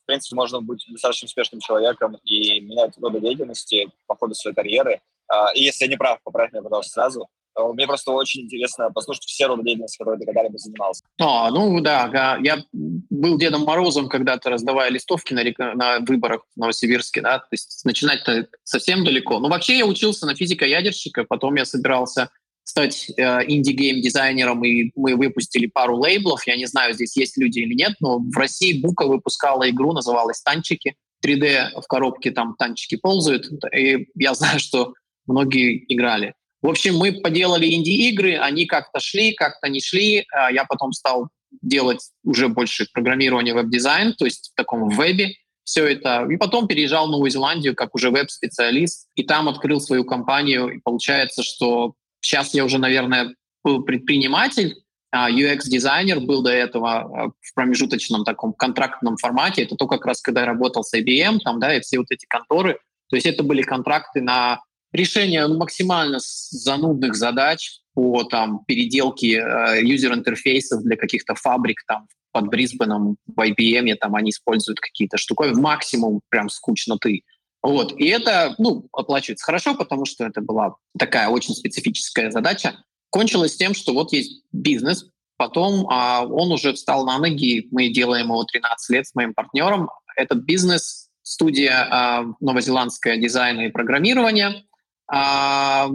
в 0.05 0.07
принципе, 0.07 0.35
можно 0.35 0.61
быть 0.61 0.85
достаточно 0.87 1.25
успешным 1.25 1.59
человеком 1.61 2.17
и 2.23 2.61
менять 2.61 2.93
роды 3.01 3.19
деятельности 3.19 3.89
по 4.05 4.15
ходу 4.15 4.35
своей 4.35 4.55
карьеры. 4.55 5.01
А, 5.27 5.51
и 5.55 5.63
если 5.63 5.85
я 5.85 5.89
не 5.89 5.97
прав, 5.97 6.19
поправь 6.23 6.53
меня, 6.53 6.61
пожалуйста, 6.61 6.93
сразу. 6.93 7.27
Мне 7.57 7.87
просто 7.87 8.11
очень 8.11 8.41
интересно 8.41 8.91
послушать 8.91 9.23
все 9.23 9.47
роды 9.47 9.63
деятельности, 9.63 9.97
которые 9.97 10.19
ты 10.19 10.25
когда-либо 10.25 10.57
занимался. 10.57 11.03
А, 11.19 11.49
ну 11.49 11.79
да, 11.81 12.37
я 12.43 12.63
был 12.71 13.37
Дедом 13.39 13.63
Морозом 13.63 14.09
когда-то, 14.09 14.51
раздавая 14.51 14.91
листовки 14.91 15.33
на, 15.33 15.73
на 15.73 15.99
выборах 15.99 16.41
в 16.55 16.59
Новосибирске, 16.59 17.21
да, 17.21 17.39
то 17.39 17.47
есть 17.51 17.83
начинать-то 17.83 18.47
совсем 18.63 19.05
далеко. 19.05 19.39
Ну 19.39 19.49
вообще 19.49 19.77
я 19.77 19.85
учился 19.85 20.27
на 20.27 20.35
физика-ядерщика, 20.35 21.23
потом 21.23 21.55
я 21.55 21.65
собирался 21.65 22.29
стать 22.65 23.09
э, 23.15 23.21
инди-гейм-дизайнером, 23.47 24.65
и 24.65 24.91
мы 24.95 25.15
выпустили 25.15 25.67
пару 25.67 25.97
лейблов. 25.97 26.45
Я 26.45 26.57
не 26.57 26.65
знаю, 26.65 26.93
здесь 26.93 27.15
есть 27.15 27.37
люди 27.37 27.59
или 27.59 27.73
нет, 27.73 27.93
но 28.01 28.17
в 28.19 28.35
России 28.35 28.81
Бука 28.81 29.07
выпускала 29.07 29.69
игру, 29.69 29.93
называлась 29.93 30.41
«Танчики». 30.41 30.95
3D 31.23 31.81
в 31.81 31.87
коробке 31.87 32.29
там 32.31 32.55
танчики 32.55 32.97
ползают, 32.97 33.47
и 33.73 34.07
я 34.15 34.35
знаю, 34.35 34.59
что 34.59 34.93
многие 35.25 35.85
играли. 35.91 36.33
В 36.61 36.67
общем, 36.67 36.97
мы 36.97 37.13
поделали 37.13 37.73
инди-игры, 37.73 38.37
они 38.37 38.65
как-то 38.65 38.99
шли, 38.99 39.33
как-то 39.33 39.69
не 39.69 39.81
шли. 39.81 40.25
А 40.31 40.51
я 40.51 40.65
потом 40.65 40.93
стал 40.93 41.29
делать 41.61 42.09
уже 42.23 42.47
больше 42.47 42.87
программирование 42.91 43.53
веб-дизайн, 43.53 44.13
то 44.13 44.25
есть 44.25 44.51
в 44.51 44.55
таком 44.55 44.89
вебе 44.89 45.35
все 45.63 45.85
это. 45.85 46.27
И 46.29 46.37
потом 46.37 46.67
переезжал 46.67 47.07
в 47.07 47.11
Новую 47.11 47.29
Зеландию 47.29 47.75
как 47.75 47.95
уже 47.95 48.09
веб-специалист, 48.09 49.07
и 49.15 49.23
там 49.23 49.47
открыл 49.47 49.79
свою 49.79 50.05
компанию. 50.05 50.69
И 50.69 50.79
получается, 50.79 51.43
что 51.43 51.93
Сейчас 52.25 52.55
я 52.55 52.65
уже, 52.65 52.79
наверное, 52.79 53.35
был 53.63 53.83
предприниматель, 53.83 54.75
а 55.11 55.29
UX-дизайнер 55.29 56.19
был 56.21 56.41
до 56.41 56.49
этого 56.49 56.97
а, 56.97 57.27
в 57.29 57.53
промежуточном 57.53 58.23
таком 58.23 58.53
контрактном 58.53 59.15
формате. 59.17 59.61
Это 59.61 59.75
то, 59.75 59.85
как 59.87 60.07
раз 60.07 60.21
когда 60.21 60.41
я 60.41 60.47
работал 60.47 60.83
с 60.83 60.91
IBM, 60.97 61.37
там, 61.43 61.59
да, 61.59 61.75
и 61.75 61.81
все 61.81 61.99
вот 61.99 62.07
эти 62.09 62.25
конторы. 62.25 62.79
То 63.09 63.15
есть 63.15 63.27
это 63.27 63.43
были 63.43 63.61
контракты 63.61 64.21
на 64.21 64.61
решение 64.91 65.45
ну, 65.45 65.59
максимально 65.59 66.17
занудных 66.19 67.13
задач 67.13 67.81
по 67.93 68.23
там, 68.23 68.65
переделке 68.65 69.37
э, 69.37 69.83
юзер-интерфейсов 69.83 70.81
для 70.81 70.97
каких-то 70.97 71.35
фабрик 71.35 71.83
там, 71.87 72.07
под 72.31 72.47
Брисбеном, 72.47 73.17
в 73.27 73.39
IBM, 73.39 73.95
там 73.97 74.15
они 74.15 74.31
используют 74.31 74.79
какие-то 74.79 75.17
штуковины. 75.17 75.61
Максимум 75.61 76.21
прям 76.29 76.49
скучноты. 76.49 77.21
Вот. 77.65 77.93
И 77.97 78.05
это 78.05 78.53
ну, 78.59 78.87
оплачивается 78.91 79.43
хорошо, 79.43 79.73
потому 79.73 80.05
что 80.05 80.23
это 80.23 80.39
была 80.39 80.75
такая 80.99 81.29
очень 81.29 81.55
специфическая 81.55 82.29
задача. 82.29 82.75
Кончилось 83.09 83.55
тем, 83.57 83.73
что 83.73 83.93
вот 83.93 84.13
есть 84.13 84.43
бизнес, 84.51 85.07
потом 85.37 85.87
а, 85.89 86.25
он 86.25 86.51
уже 86.51 86.73
встал 86.73 87.05
на 87.07 87.17
ноги, 87.17 87.67
мы 87.71 87.89
делаем 87.89 88.27
его 88.27 88.43
13 88.43 88.89
лет 88.91 89.07
с 89.07 89.15
моим 89.15 89.33
партнером. 89.33 89.89
Этот 90.15 90.43
бизнес— 90.43 91.09
студия 91.23 91.87
а, 91.89 92.25
новозеландская 92.39 93.17
дизайна 93.17 93.61
и 93.61 93.71
программирования. 93.71 94.63
А, 95.07 95.87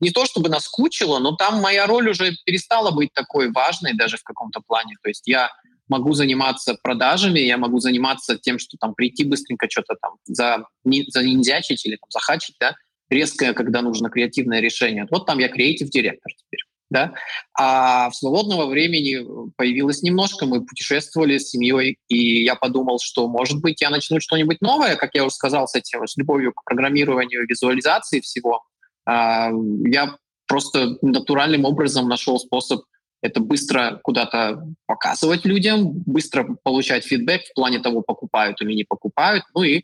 не 0.00 0.10
то 0.10 0.26
чтобы 0.26 0.50
наскучило, 0.50 1.20
но 1.20 1.36
там 1.36 1.62
моя 1.62 1.86
роль 1.86 2.10
уже 2.10 2.36
перестала 2.44 2.90
быть 2.90 3.14
такой 3.14 3.50
важной 3.50 3.94
даже 3.94 4.18
в 4.18 4.24
каком-то 4.24 4.60
плане. 4.60 4.96
То 5.02 5.08
есть 5.08 5.26
я 5.26 5.50
могу 5.88 6.12
заниматься 6.12 6.76
продажами, 6.82 7.40
я 7.40 7.56
могу 7.56 7.78
заниматься 7.80 8.36
тем, 8.36 8.58
что 8.58 8.76
там 8.78 8.94
прийти 8.94 9.24
быстренько 9.24 9.68
что-то 9.70 9.96
там 10.00 10.12
за, 10.24 10.64
за 10.84 11.22
ниндзячить 11.22 11.84
или 11.86 11.96
там 11.96 12.10
захачить, 12.10 12.56
да, 12.60 12.74
резкое, 13.10 13.52
когда 13.52 13.82
нужно 13.82 14.10
креативное 14.10 14.60
решение. 14.60 15.06
Вот 15.10 15.26
там 15.26 15.38
я 15.38 15.48
креатив 15.48 15.88
директор 15.90 16.32
теперь. 16.36 16.60
Да? 16.90 17.12
А 17.58 18.08
в 18.08 18.14
свободного 18.14 18.66
времени 18.66 19.18
появилось 19.56 20.02
немножко, 20.02 20.46
мы 20.46 20.64
путешествовали 20.64 21.36
с 21.36 21.50
семьей, 21.50 21.98
и 22.08 22.42
я 22.44 22.54
подумал, 22.54 22.98
что, 22.98 23.28
может 23.28 23.60
быть, 23.60 23.82
я 23.82 23.90
начну 23.90 24.20
что-нибудь 24.20 24.62
новое, 24.62 24.96
как 24.96 25.10
я 25.14 25.24
уже 25.24 25.34
сказал, 25.34 25.68
с 25.68 25.74
этим, 25.74 26.06
с 26.06 26.16
любовью 26.16 26.52
к 26.54 26.64
программированию, 26.64 27.46
визуализации 27.46 28.20
всего. 28.20 28.62
А, 29.04 29.50
я 29.84 30.16
просто 30.46 30.96
натуральным 31.02 31.66
образом 31.66 32.08
нашел 32.08 32.38
способ 32.38 32.82
это 33.20 33.40
быстро 33.40 34.00
куда-то 34.02 34.62
показывать 34.86 35.44
людям, 35.44 35.90
быстро 35.90 36.56
получать 36.62 37.04
фидбэк 37.04 37.42
в 37.44 37.54
плане 37.54 37.80
того, 37.80 38.02
покупают 38.02 38.60
или 38.62 38.74
не 38.74 38.84
покупают. 38.84 39.44
Ну 39.54 39.62
и 39.62 39.82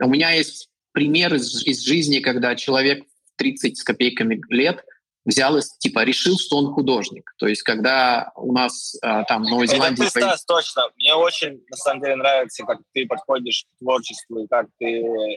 у 0.00 0.08
меня 0.08 0.30
есть 0.30 0.68
пример 0.92 1.34
из, 1.34 1.64
из 1.66 1.82
жизни, 1.82 2.20
когда 2.20 2.54
человек 2.54 3.04
30 3.36 3.78
с 3.78 3.82
копейками 3.82 4.40
лет 4.48 4.84
взял 5.24 5.56
и 5.58 5.60
типа 5.80 6.04
решил, 6.04 6.38
что 6.38 6.56
он 6.56 6.72
художник. 6.72 7.32
То 7.38 7.48
есть 7.48 7.62
когда 7.62 8.30
у 8.36 8.52
нас 8.52 8.96
а, 9.02 9.24
там 9.24 9.42
в 9.42 9.50
Новой 9.50 9.66
Зеландии... 9.66 10.02
Это 10.02 10.10
Стас, 10.10 10.44
точно. 10.44 10.84
Мне 10.96 11.14
очень, 11.14 11.60
на 11.68 11.76
самом 11.76 12.02
деле, 12.02 12.16
нравится, 12.16 12.64
как 12.64 12.78
ты 12.94 13.06
подходишь 13.06 13.64
к 13.64 13.78
творчеству 13.80 14.44
и 14.44 14.46
как 14.46 14.66
ты 14.78 15.02
э, 15.02 15.36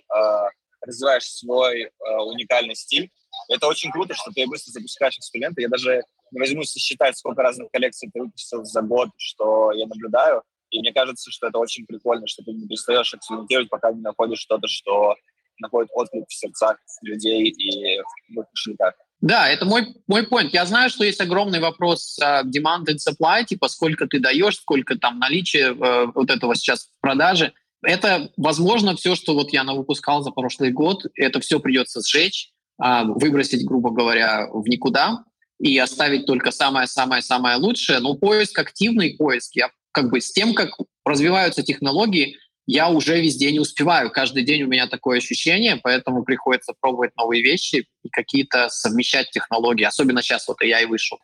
развиваешь 0.81 1.23
свой 1.23 1.81
э, 1.81 1.89
уникальный 2.23 2.75
стиль. 2.75 3.09
Это 3.49 3.67
очень 3.67 3.91
круто, 3.91 4.13
что 4.13 4.31
ты 4.31 4.45
быстро 4.45 4.71
запускаешь 4.71 5.17
инструменты. 5.17 5.63
Я 5.63 5.69
даже 5.69 6.03
не 6.31 6.39
возьмусь 6.39 6.71
сосчитать, 6.71 7.17
сколько 7.17 7.41
разных 7.41 7.69
коллекций 7.71 8.09
ты 8.13 8.21
выпустил 8.21 8.63
за 8.63 8.81
год, 8.81 9.09
что 9.17 9.71
я 9.71 9.87
наблюдаю. 9.87 10.43
И 10.71 10.79
мне 10.79 10.93
кажется, 10.93 11.31
что 11.31 11.47
это 11.47 11.57
очень 11.57 11.85
прикольно, 11.85 12.27
что 12.27 12.43
ты 12.43 12.51
не 12.51 12.67
перестаешь 12.67 13.13
экспериментировать, 13.13 13.69
пока 13.69 13.91
не 13.91 14.01
находишь 14.01 14.39
что-то, 14.39 14.67
что 14.67 15.15
находит 15.59 15.89
отклик 15.93 16.25
в 16.27 16.33
сердцах 16.33 16.77
людей 17.01 17.49
и 17.49 17.99
в 18.29 18.43
кошельках. 18.43 18.93
Да, 19.21 19.49
это 19.49 19.65
мой, 19.65 19.87
мой 20.07 20.25
point. 20.25 20.49
Я 20.53 20.65
знаю, 20.65 20.89
что 20.89 21.03
есть 21.03 21.19
огромный 21.19 21.59
вопрос 21.59 22.17
uh, 22.23 22.43
demand 22.43 22.85
and 22.85 22.97
supply, 22.97 23.43
типа 23.43 23.67
сколько 23.67 24.07
ты 24.07 24.19
даешь, 24.19 24.55
сколько 24.55 24.97
там 24.97 25.19
наличия 25.19 25.73
uh, 25.73 26.11
вот 26.15 26.29
этого 26.29 26.55
сейчас 26.55 26.85
в 26.85 27.01
продаже. 27.01 27.51
Это, 27.81 28.31
возможно, 28.37 28.95
все, 28.95 29.15
что 29.15 29.33
вот 29.33 29.51
я 29.51 29.63
выпускал 29.63 30.21
за 30.21 30.31
прошлый 30.31 30.71
год, 30.71 31.05
это 31.15 31.41
все 31.41 31.59
придется 31.59 32.01
сжечь, 32.01 32.51
uh, 32.81 33.03
выбросить, 33.05 33.65
грубо 33.65 33.89
говоря, 33.91 34.47
в 34.53 34.65
никуда 34.69 35.25
и 35.59 35.77
оставить 35.77 36.25
только 36.25 36.51
самое-самое-самое 36.51 37.57
лучшее. 37.57 37.99
Но 37.99 38.15
поиск, 38.15 38.57
активный 38.57 39.15
поиск, 39.17 39.55
я 39.55 39.69
как 39.91 40.09
бы 40.09 40.21
с 40.21 40.31
тем, 40.31 40.53
как 40.53 40.69
развиваются 41.05 41.63
технологии, 41.63 42.37
я 42.65 42.89
уже 42.89 43.19
везде 43.19 43.51
не 43.51 43.59
успеваю. 43.59 44.11
Каждый 44.11 44.43
день 44.43 44.63
у 44.63 44.67
меня 44.67 44.87
такое 44.87 45.17
ощущение, 45.17 45.79
поэтому 45.81 46.23
приходится 46.23 46.73
пробовать 46.79 47.15
новые 47.17 47.41
вещи 47.41 47.87
и 48.03 48.09
какие-то 48.09 48.69
совмещать 48.69 49.31
технологии. 49.31 49.83
Особенно 49.83 50.21
сейчас 50.21 50.47
вот 50.47 50.61
я 50.61 50.79
и 50.79 50.85
вышел. 50.85 51.17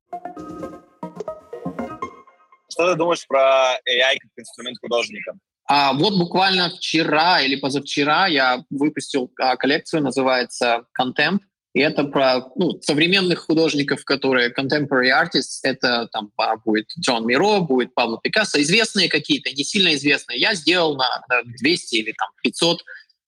Что 2.71 2.91
ты 2.91 2.95
думаешь 2.95 3.25
про 3.27 3.75
AI 3.87 4.17
как 4.19 4.31
инструмент 4.37 4.79
художника? 4.81 5.33
А 5.67 5.93
вот 5.93 6.17
буквально 6.17 6.69
вчера 6.69 7.41
или 7.41 7.55
позавчера 7.55 8.27
я 8.27 8.63
выпустил 8.69 9.31
а, 9.39 9.55
коллекцию, 9.55 10.03
называется 10.03 10.85
Contempt. 10.99 11.39
И 11.75 11.81
это 11.81 12.05
про 12.05 12.39
ну, 12.55 12.79
современных 12.81 13.39
художников, 13.39 14.05
которые 14.05 14.49
contemporary 14.49 15.09
artists. 15.09 15.59
Это 15.61 16.07
там 16.13 16.31
будет 16.63 16.87
Джон 16.97 17.27
Миро, 17.27 17.59
будет 17.59 17.93
Пабло 17.93 18.17
Пикассо. 18.23 18.61
Известные 18.61 19.09
какие-то, 19.09 19.51
не 19.51 19.65
сильно 19.65 19.93
известные. 19.95 20.39
Я 20.39 20.55
сделал 20.55 20.95
на, 20.95 21.21
на 21.27 21.43
200 21.43 21.95
или 21.95 22.13
там 22.17 22.29
500 22.43 22.79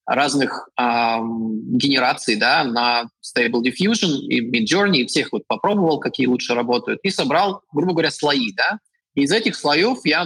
разных 0.06 0.70
эм, 0.80 1.78
генераций 1.78 2.38
да, 2.38 2.64
на 2.64 3.10
Stable 3.22 3.62
Diffusion 3.62 4.16
и 4.30 4.40
Midjourney, 4.40 5.00
и 5.00 5.08
всех 5.08 5.34
вот 5.34 5.46
попробовал, 5.46 6.00
какие 6.00 6.28
лучше 6.28 6.54
работают, 6.54 7.02
и 7.04 7.10
собрал, 7.10 7.64
грубо 7.74 7.92
говоря, 7.92 8.12
слои. 8.12 8.54
Да? 8.56 8.80
И 9.16 9.24
из 9.24 9.32
этих 9.34 9.58
слоев 9.58 10.00
я 10.06 10.26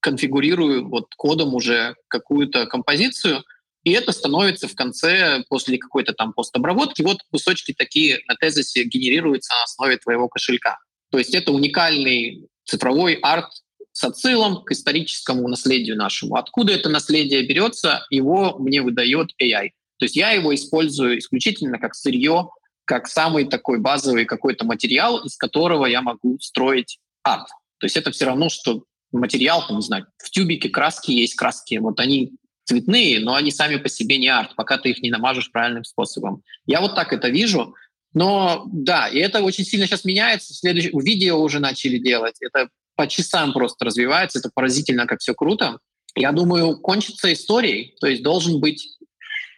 конфигурирую 0.00 0.88
вот 0.88 1.14
кодом 1.14 1.54
уже 1.54 1.94
какую-то 2.08 2.64
композицию— 2.64 3.44
и 3.84 3.92
это 3.92 4.12
становится 4.12 4.68
в 4.68 4.74
конце, 4.74 5.42
после 5.48 5.78
какой-то 5.78 6.12
там 6.12 6.32
постобработки, 6.32 7.02
вот 7.02 7.18
кусочки 7.30 7.72
такие 7.72 8.20
на 8.28 8.34
тезисе 8.34 8.84
генерируются 8.84 9.54
на 9.54 9.62
основе 9.64 9.96
твоего 9.96 10.28
кошелька. 10.28 10.78
То 11.10 11.18
есть 11.18 11.34
это 11.34 11.52
уникальный 11.52 12.48
цифровой 12.64 13.14
арт 13.14 13.48
с 13.92 14.04
отсылом 14.04 14.64
к 14.64 14.70
историческому 14.72 15.48
наследию 15.48 15.96
нашему. 15.96 16.36
Откуда 16.36 16.72
это 16.72 16.88
наследие 16.88 17.46
берется, 17.46 18.06
его 18.10 18.58
мне 18.58 18.82
выдает 18.82 19.30
AI. 19.42 19.70
То 19.98 20.04
есть 20.04 20.16
я 20.16 20.30
его 20.30 20.54
использую 20.54 21.18
исключительно 21.18 21.78
как 21.78 21.94
сырье, 21.94 22.50
как 22.84 23.06
самый 23.08 23.44
такой 23.46 23.78
базовый 23.78 24.24
какой-то 24.24 24.64
материал, 24.64 25.18
из 25.24 25.36
которого 25.36 25.86
я 25.86 26.02
могу 26.02 26.38
строить 26.40 26.98
арт. 27.22 27.48
То 27.78 27.86
есть 27.86 27.96
это 27.96 28.10
все 28.10 28.26
равно, 28.26 28.48
что 28.48 28.84
материал, 29.12 29.66
там, 29.66 29.76
не 29.76 29.82
знаю, 29.82 30.06
в 30.18 30.30
тюбике 30.30 30.68
краски 30.68 31.10
есть 31.10 31.34
краски, 31.34 31.76
вот 31.76 31.98
они 32.00 32.32
цветные, 32.70 33.18
но 33.20 33.34
они 33.34 33.50
сами 33.50 33.76
по 33.76 33.88
себе 33.88 34.16
не 34.16 34.28
арт, 34.28 34.54
пока 34.54 34.78
ты 34.78 34.90
их 34.90 35.02
не 35.02 35.10
намажешь 35.10 35.50
правильным 35.50 35.84
способом. 35.84 36.42
Я 36.66 36.80
вот 36.80 36.94
так 36.94 37.12
это 37.12 37.28
вижу. 37.28 37.74
Но 38.14 38.64
да, 38.72 39.08
и 39.08 39.18
это 39.18 39.42
очень 39.42 39.64
сильно 39.64 39.86
сейчас 39.86 40.04
меняется. 40.04 40.54
Следующее, 40.54 40.92
видео 40.94 41.40
уже 41.40 41.58
начали 41.58 41.98
делать. 41.98 42.36
Это 42.40 42.68
по 42.94 43.08
часам 43.08 43.52
просто 43.52 43.84
развивается. 43.84 44.38
Это 44.38 44.50
поразительно, 44.54 45.06
как 45.06 45.20
все 45.20 45.34
круто. 45.34 45.78
Я 46.14 46.32
думаю, 46.32 46.78
кончится 46.78 47.32
историей. 47.32 47.96
То 48.00 48.06
есть 48.06 48.22
должен 48.22 48.60
быть, 48.60 48.86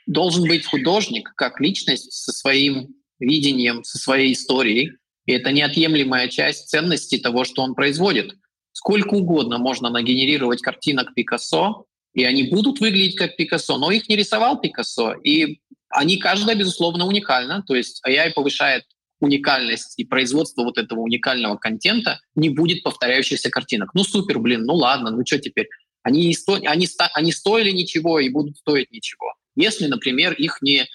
должен 0.06 0.48
быть 0.48 0.66
художник 0.66 1.32
как 1.36 1.60
личность 1.60 2.12
со 2.12 2.32
своим 2.32 2.94
видением, 3.20 3.84
со 3.84 3.98
своей 3.98 4.32
историей. 4.32 4.92
И 5.26 5.32
это 5.32 5.52
неотъемлемая 5.52 6.28
часть 6.28 6.68
ценности 6.68 7.18
того, 7.18 7.44
что 7.44 7.62
он 7.62 7.74
производит. 7.74 8.34
Сколько 8.72 9.14
угодно 9.14 9.58
можно 9.58 9.90
нагенерировать 9.90 10.62
картинок 10.62 11.14
Пикассо, 11.14 11.86
и 12.14 12.24
они 12.24 12.44
будут 12.44 12.80
выглядеть 12.80 13.16
как 13.16 13.36
Пикассо, 13.36 13.78
но 13.78 13.90
их 13.90 14.08
не 14.08 14.16
рисовал 14.16 14.60
Пикассо, 14.60 15.14
и 15.14 15.60
они 15.88 16.16
каждая, 16.16 16.56
безусловно, 16.56 17.06
уникальна, 17.06 17.62
то 17.66 17.74
есть 17.74 18.02
AI 18.06 18.32
повышает 18.32 18.84
уникальность 19.20 19.94
и 19.98 20.04
производство 20.04 20.64
вот 20.64 20.78
этого 20.78 21.00
уникального 21.00 21.56
контента, 21.56 22.20
не 22.34 22.48
будет 22.48 22.82
повторяющихся 22.82 23.50
картинок. 23.50 23.94
Ну 23.94 24.02
супер, 24.02 24.40
блин, 24.40 24.64
ну 24.64 24.74
ладно, 24.74 25.10
ну 25.10 25.24
что 25.24 25.38
теперь? 25.38 25.68
Они, 26.02 26.26
не 26.26 26.34
сто... 26.34 26.58
они, 26.64 26.86
ста... 26.86 27.08
они 27.14 27.30
стоили 27.30 27.70
ничего 27.70 28.18
и 28.18 28.28
будут 28.28 28.56
стоить 28.58 28.90
ничего. 28.90 29.32
Если, 29.54 29.86
например, 29.86 30.32
их 30.32 30.60
не 30.60 30.86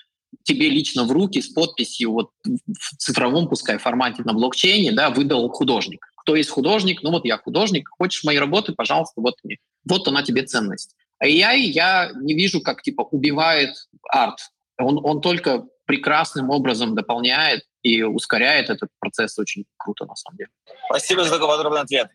тебе 0.43 0.69
лично 0.69 1.05
в 1.05 1.11
руки 1.11 1.41
с 1.41 1.47
подписью 1.47 2.11
вот 2.11 2.31
в 2.43 2.97
цифровом, 2.97 3.47
пускай, 3.47 3.77
формате 3.77 4.23
на 4.25 4.33
блокчейне, 4.33 4.91
да, 4.91 5.09
выдал 5.09 5.47
художник. 5.49 6.05
Кто 6.17 6.35
есть 6.35 6.49
художник? 6.49 7.03
Ну 7.03 7.11
вот 7.11 7.23
я 7.23 7.37
художник, 7.37 7.87
хочешь 7.89 8.25
мои 8.25 8.37
работы, 8.37 8.73
пожалуйста, 8.73 9.21
вот 9.21 9.35
мне. 9.43 9.57
Вот 9.85 10.05
она 10.09 10.23
тебе 10.23 10.43
ценность. 10.43 10.95
AI 11.23 11.57
я 11.57 12.11
не 12.15 12.33
вижу, 12.33 12.61
как 12.61 12.81
типа 12.81 13.01
убивает 13.01 13.75
арт. 14.09 14.39
Он, 14.79 14.99
он 15.03 15.21
только 15.21 15.65
прекрасным 15.85 16.49
образом 16.49 16.95
дополняет 16.95 17.63
и 17.81 18.03
ускоряет 18.03 18.69
этот 18.69 18.89
процесс 18.99 19.39
очень 19.39 19.65
круто, 19.77 20.05
на 20.05 20.15
самом 20.15 20.37
деле. 20.37 20.49
Спасибо 20.89 21.23
за 21.23 21.31
такой 21.31 21.47
подробный 21.47 21.81
ответ. 21.81 22.09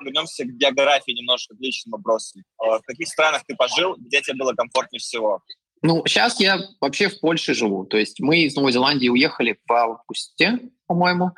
Вернемся 0.00 0.44
к 0.44 0.48
географии 0.48 1.12
немножко, 1.12 1.54
к 1.54 1.60
личным 1.60 1.92
вопросам. 1.92 2.42
А 2.58 2.78
в 2.78 2.82
каких 2.82 3.08
странах 3.08 3.42
ты 3.46 3.54
пожил, 3.54 3.96
где 3.98 4.22
тебе 4.22 4.36
было 4.36 4.54
комфортнее 4.54 5.00
всего? 5.00 5.42
Ну, 5.82 6.02
сейчас 6.06 6.40
я 6.40 6.58
вообще 6.80 7.08
в 7.08 7.20
Польше 7.20 7.54
живу. 7.54 7.84
То 7.84 7.98
есть 7.98 8.20
мы 8.20 8.38
из 8.38 8.56
Новой 8.56 8.72
Зеландии 8.72 9.08
уехали 9.08 9.58
в 9.66 9.72
августе, 9.72 10.58
по-моему. 10.86 11.32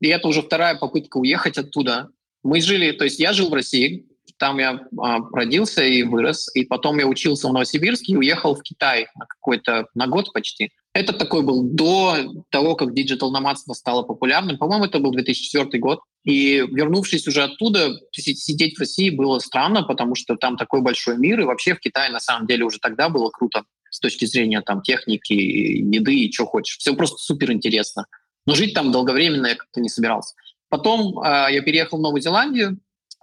И 0.00 0.08
это 0.08 0.26
уже 0.26 0.42
вторая 0.42 0.76
попытка 0.76 1.18
уехать 1.18 1.58
оттуда. 1.58 2.08
Мы 2.42 2.60
жили, 2.60 2.92
то 2.92 3.04
есть 3.04 3.20
я 3.20 3.32
жил 3.32 3.50
в 3.50 3.54
России, 3.54 4.06
там 4.40 4.58
я 4.58 4.80
а, 4.98 5.18
родился 5.32 5.84
и 5.84 6.02
вырос, 6.02 6.48
и 6.54 6.64
потом 6.64 6.98
я 6.98 7.06
учился 7.06 7.48
в 7.48 7.52
Новосибирске 7.52 8.12
и 8.12 8.16
уехал 8.16 8.54
в 8.54 8.62
Китай 8.62 9.06
на 9.14 9.26
какой-то, 9.26 9.86
на 9.94 10.06
год 10.06 10.32
почти. 10.32 10.70
Это 10.92 11.12
такой 11.12 11.42
был 11.42 11.62
до 11.62 12.16
того, 12.50 12.74
как 12.74 12.94
digital 12.94 13.30
номадство 13.30 13.74
стало 13.74 14.02
популярным. 14.02 14.58
По-моему, 14.58 14.86
это 14.86 14.98
был 14.98 15.12
2004 15.12 15.78
год. 15.78 16.00
И 16.24 16.64
вернувшись 16.72 17.28
уже 17.28 17.44
оттуда, 17.44 17.96
сидеть 18.12 18.76
в 18.76 18.80
России 18.80 19.10
было 19.10 19.38
странно, 19.38 19.82
потому 19.82 20.14
что 20.14 20.36
там 20.36 20.56
такой 20.56 20.80
большой 20.80 21.16
мир, 21.16 21.40
и 21.40 21.44
вообще 21.44 21.74
в 21.74 21.80
Китае 21.80 22.10
на 22.10 22.20
самом 22.20 22.46
деле 22.46 22.64
уже 22.64 22.78
тогда 22.78 23.08
было 23.08 23.30
круто 23.30 23.64
с 23.90 24.00
точки 24.00 24.24
зрения 24.24 24.62
там 24.62 24.82
техники, 24.82 25.32
еды 25.32 26.14
и 26.14 26.32
что 26.32 26.46
хочешь. 26.46 26.78
Все 26.78 26.94
просто 26.94 27.18
супер 27.18 27.52
интересно. 27.52 28.06
Но 28.46 28.54
жить 28.54 28.74
там 28.74 28.90
долговременно 28.90 29.48
я 29.48 29.54
как-то 29.54 29.80
не 29.80 29.88
собирался. 29.88 30.34
Потом 30.70 31.18
э, 31.18 31.48
я 31.50 31.60
переехал 31.62 31.98
в 31.98 32.00
Новую 32.00 32.22
Зеландию 32.22 32.78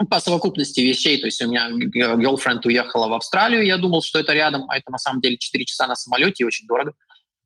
по 0.10 0.20
совокупности 0.20 0.82
вещей. 0.82 1.20
То 1.20 1.26
есть 1.26 1.42
у 1.42 1.48
меня 1.48 1.70
girlfriend 1.70 2.62
уехала 2.66 3.08
в 3.08 3.14
Австралию, 3.14 3.66
я 3.66 3.78
думал, 3.78 4.04
что 4.04 4.20
это 4.20 4.34
рядом, 4.34 4.70
а 4.70 4.78
это 4.78 4.92
на 4.92 5.00
самом 5.00 5.22
деле 5.22 5.38
4 5.38 5.66
часа 5.66 5.88
на 5.88 5.96
самолете 5.96 6.44
и 6.44 6.46
очень 6.46 6.68
дорого 6.68 6.94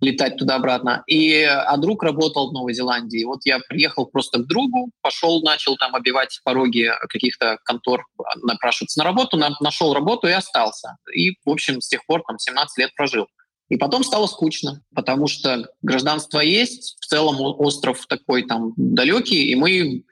летать 0.02 0.38
туда-обратно. 0.38 1.04
И, 1.06 1.44
а 1.44 1.78
друг 1.78 2.04
работал 2.04 2.50
в 2.50 2.54
Новой 2.54 2.74
Зеландии. 2.74 3.24
Вот 3.24 3.42
я 3.46 3.60
приехал 3.60 4.08
просто 4.08 4.40
к 4.40 4.48
другу, 4.48 4.90
пошел, 5.02 5.42
начал 5.44 5.78
там 5.78 5.96
обивать 5.96 6.42
пороги 6.44 6.92
каких-то 7.08 7.60
контор, 7.64 8.06
напрашиваться 8.42 9.00
на 9.00 9.06
работу, 9.06 9.38
на, 9.38 9.52
нашел 9.60 9.94
работу 9.94 10.28
и 10.28 10.32
остался. 10.32 10.98
И, 11.14 11.38
в 11.46 11.50
общем, 11.50 11.82
с 11.82 11.88
тех 11.88 12.04
пор 12.08 12.24
там 12.28 12.40
17 12.40 12.78
лет 12.80 12.96
прожил. 12.96 13.28
И 13.72 13.78
потом 13.78 14.04
стало 14.04 14.28
скучно, 14.28 14.84
потому 14.94 15.28
что 15.28 15.66
гражданство 15.82 16.42
есть, 16.42 16.98
в 17.00 17.06
целом 17.06 17.38
остров 17.40 18.06
такой 18.06 18.44
там 18.44 18.74
далекий, 18.76 19.46
и 19.50 19.56
мы 19.56 20.04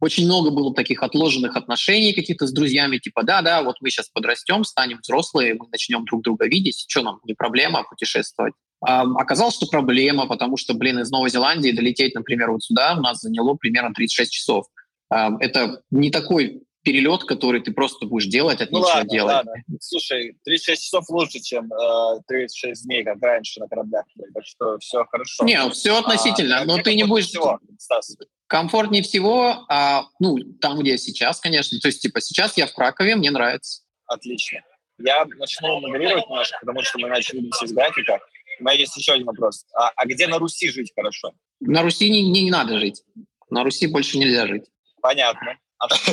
очень 0.00 0.26
много 0.26 0.50
было 0.50 0.74
таких 0.74 1.02
отложенных 1.02 1.56
отношений 1.56 2.12
каких-то 2.12 2.46
с 2.46 2.52
друзьями, 2.52 2.98
типа, 2.98 3.22
да-да, 3.22 3.62
вот 3.62 3.76
мы 3.80 3.88
сейчас 3.88 4.10
подрастем, 4.10 4.64
станем 4.64 4.98
взрослые, 5.00 5.54
мы 5.54 5.66
начнем 5.72 6.04
друг 6.04 6.24
друга 6.24 6.46
видеть, 6.46 6.84
что 6.86 7.00
нам, 7.00 7.20
не 7.24 7.32
проблема 7.32 7.84
путешествовать. 7.88 8.52
А, 8.82 9.04
оказалось, 9.16 9.54
что 9.54 9.66
проблема, 9.66 10.26
потому 10.26 10.58
что, 10.58 10.74
блин, 10.74 10.98
из 10.98 11.10
Новой 11.10 11.30
Зеландии 11.30 11.70
долететь, 11.70 12.14
например, 12.14 12.50
вот 12.50 12.64
сюда 12.64 12.96
у 12.98 13.00
нас 13.00 13.20
заняло 13.20 13.54
примерно 13.54 13.94
36 13.94 14.30
часов. 14.30 14.66
А, 15.08 15.30
это 15.40 15.80
не 15.90 16.10
такой 16.10 16.65
перелет, 16.86 17.24
который 17.24 17.60
ты 17.60 17.72
просто 17.72 18.06
будешь 18.06 18.26
делать 18.28 18.60
от 18.60 18.70
ну, 18.70 18.78
ничего 18.78 18.90
ладно, 18.90 19.10
делать. 19.10 19.34
Ладно. 19.34 19.52
Слушай, 19.80 20.36
36 20.44 20.84
часов 20.84 21.04
лучше, 21.08 21.40
чем 21.40 21.68
э, 21.72 22.20
36 22.28 22.84
дней, 22.84 23.02
как 23.02 23.20
раньше 23.20 23.58
на 23.58 23.66
кораблях. 23.66 24.04
Так 24.32 24.46
что 24.46 24.78
все 24.78 25.04
хорошо. 25.10 25.44
Не, 25.44 25.68
все 25.70 25.98
относительно. 25.98 26.60
А, 26.60 26.64
но 26.64 26.78
ты 26.78 26.94
не 26.94 27.02
будешь... 27.02 27.26
Всего, 27.26 27.58
Стас? 27.76 28.16
Комфортнее 28.46 29.02
всего, 29.02 29.64
а, 29.68 30.04
ну, 30.20 30.38
там, 30.60 30.78
где 30.78 30.92
я 30.92 30.96
сейчас, 30.96 31.40
конечно. 31.40 31.76
То 31.80 31.88
есть, 31.88 32.02
типа, 32.02 32.20
сейчас 32.20 32.56
я 32.56 32.68
в 32.68 32.72
Кракове, 32.72 33.16
мне 33.16 33.32
нравится. 33.32 33.82
Отлично. 34.06 34.60
Я 35.00 35.24
начну 35.24 35.80
модерировать 35.80 36.28
немножко, 36.28 36.56
потому 36.60 36.82
что 36.84 37.00
мы 37.00 37.08
начали 37.08 37.50
с 37.50 37.72
графика. 37.72 38.20
У 38.60 38.62
меня 38.62 38.74
есть 38.74 38.96
еще 38.96 39.14
один 39.14 39.26
вопрос. 39.26 39.66
А, 39.74 39.90
а 39.96 40.06
где 40.06 40.28
на 40.28 40.38
Руси 40.38 40.70
жить 40.70 40.92
хорошо? 40.94 41.32
На 41.58 41.82
Руси 41.82 42.08
не, 42.08 42.22
не, 42.22 42.44
не 42.44 42.50
надо 42.52 42.78
жить. 42.78 43.02
На 43.50 43.64
Руси 43.64 43.88
больше 43.88 44.18
нельзя 44.18 44.46
жить. 44.46 44.66
Понятно. 45.02 45.58
А 45.78 45.88
что 45.88 46.12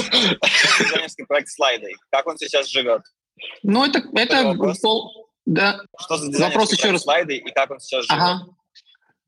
дизайнерский 0.84 1.26
проект 1.26 1.50
слайды? 1.50 1.94
Как 2.10 2.28
он 2.28 2.38
сейчас 2.38 2.68
живет? 2.68 3.02
Ну, 3.64 3.86
это... 3.86 4.04
это 4.16 4.56
пол, 4.82 5.30
да. 5.46 5.82
Что 6.00 6.18
за 6.18 6.28
дизайнерский 6.28 6.58
Вопрос 6.58 6.74
еще 6.74 6.92
раз. 6.92 7.02
слайды 7.04 7.38
и 7.38 7.52
как 7.52 7.72
он 7.72 7.80
сейчас 7.80 8.06
живет? 8.06 8.22
Ага. 8.22 8.46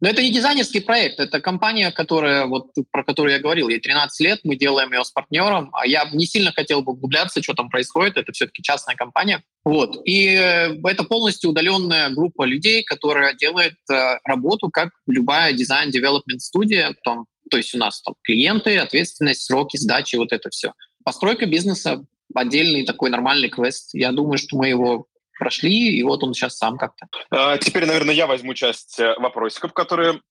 Но 0.01 0.09
это 0.09 0.21
не 0.21 0.29
дизайнерский 0.29 0.81
проект, 0.81 1.19
это 1.19 1.39
компания, 1.39 1.89
которая, 1.89 2.45
вот, 2.47 2.67
про 2.91 3.03
которую 3.03 3.33
я 3.33 3.39
говорил, 3.39 3.69
ей 3.69 3.79
13 3.79 4.19
лет, 4.19 4.39
мы 4.43 4.57
делаем 4.57 4.91
ее 4.91 5.05
с 5.05 5.09
партнером, 5.09 5.69
а 5.73 5.87
я 5.87 6.07
не 6.11 6.25
сильно 6.25 6.51
хотел 6.51 6.81
бы 6.81 6.91
углубляться, 6.91 7.41
что 7.41 7.53
там 7.53 7.69
происходит, 7.69 8.17
это 8.17 8.31
все-таки 8.33 8.61
частная 8.61 8.95
компания. 8.95 9.41
Вот. 9.63 10.01
И 10.05 10.35
э, 10.35 10.75
это 10.83 11.05
полностью 11.05 11.51
удаленная 11.51 12.09
группа 12.09 12.43
людей, 12.43 12.83
которая 12.83 13.33
делает 13.35 13.77
э, 13.89 14.17
работу, 14.25 14.69
как 14.69 14.89
любая 15.07 15.53
дизайн-development 15.53 16.41
студия, 16.41 16.93
там, 17.05 17.25
то 17.49 17.57
есть 17.57 17.73
у 17.75 17.77
нас 17.77 18.01
там 18.01 18.15
клиенты, 18.23 18.77
ответственность, 18.77 19.43
сроки, 19.43 19.77
сдачи, 19.77 20.15
вот 20.15 20.31
это 20.31 20.49
все. 20.49 20.73
Постройка 21.03 21.45
бизнеса, 21.45 22.03
отдельный 22.33 22.85
такой 22.85 23.09
нормальный 23.09 23.49
квест. 23.49 23.91
Я 23.93 24.11
думаю, 24.11 24.37
что 24.37 24.57
мы 24.57 24.69
его 24.69 25.07
прошли, 25.37 25.97
и 25.97 26.03
вот 26.03 26.23
он 26.23 26.33
сейчас 26.33 26.57
сам 26.57 26.77
как-то. 26.77 27.07
А, 27.29 27.57
теперь, 27.57 27.85
наверное, 27.85 28.15
я 28.15 28.25
возьму 28.25 28.53
часть 28.53 28.99
э, 28.99 29.15
вопросиков, 29.19 29.73
которые 29.73 30.21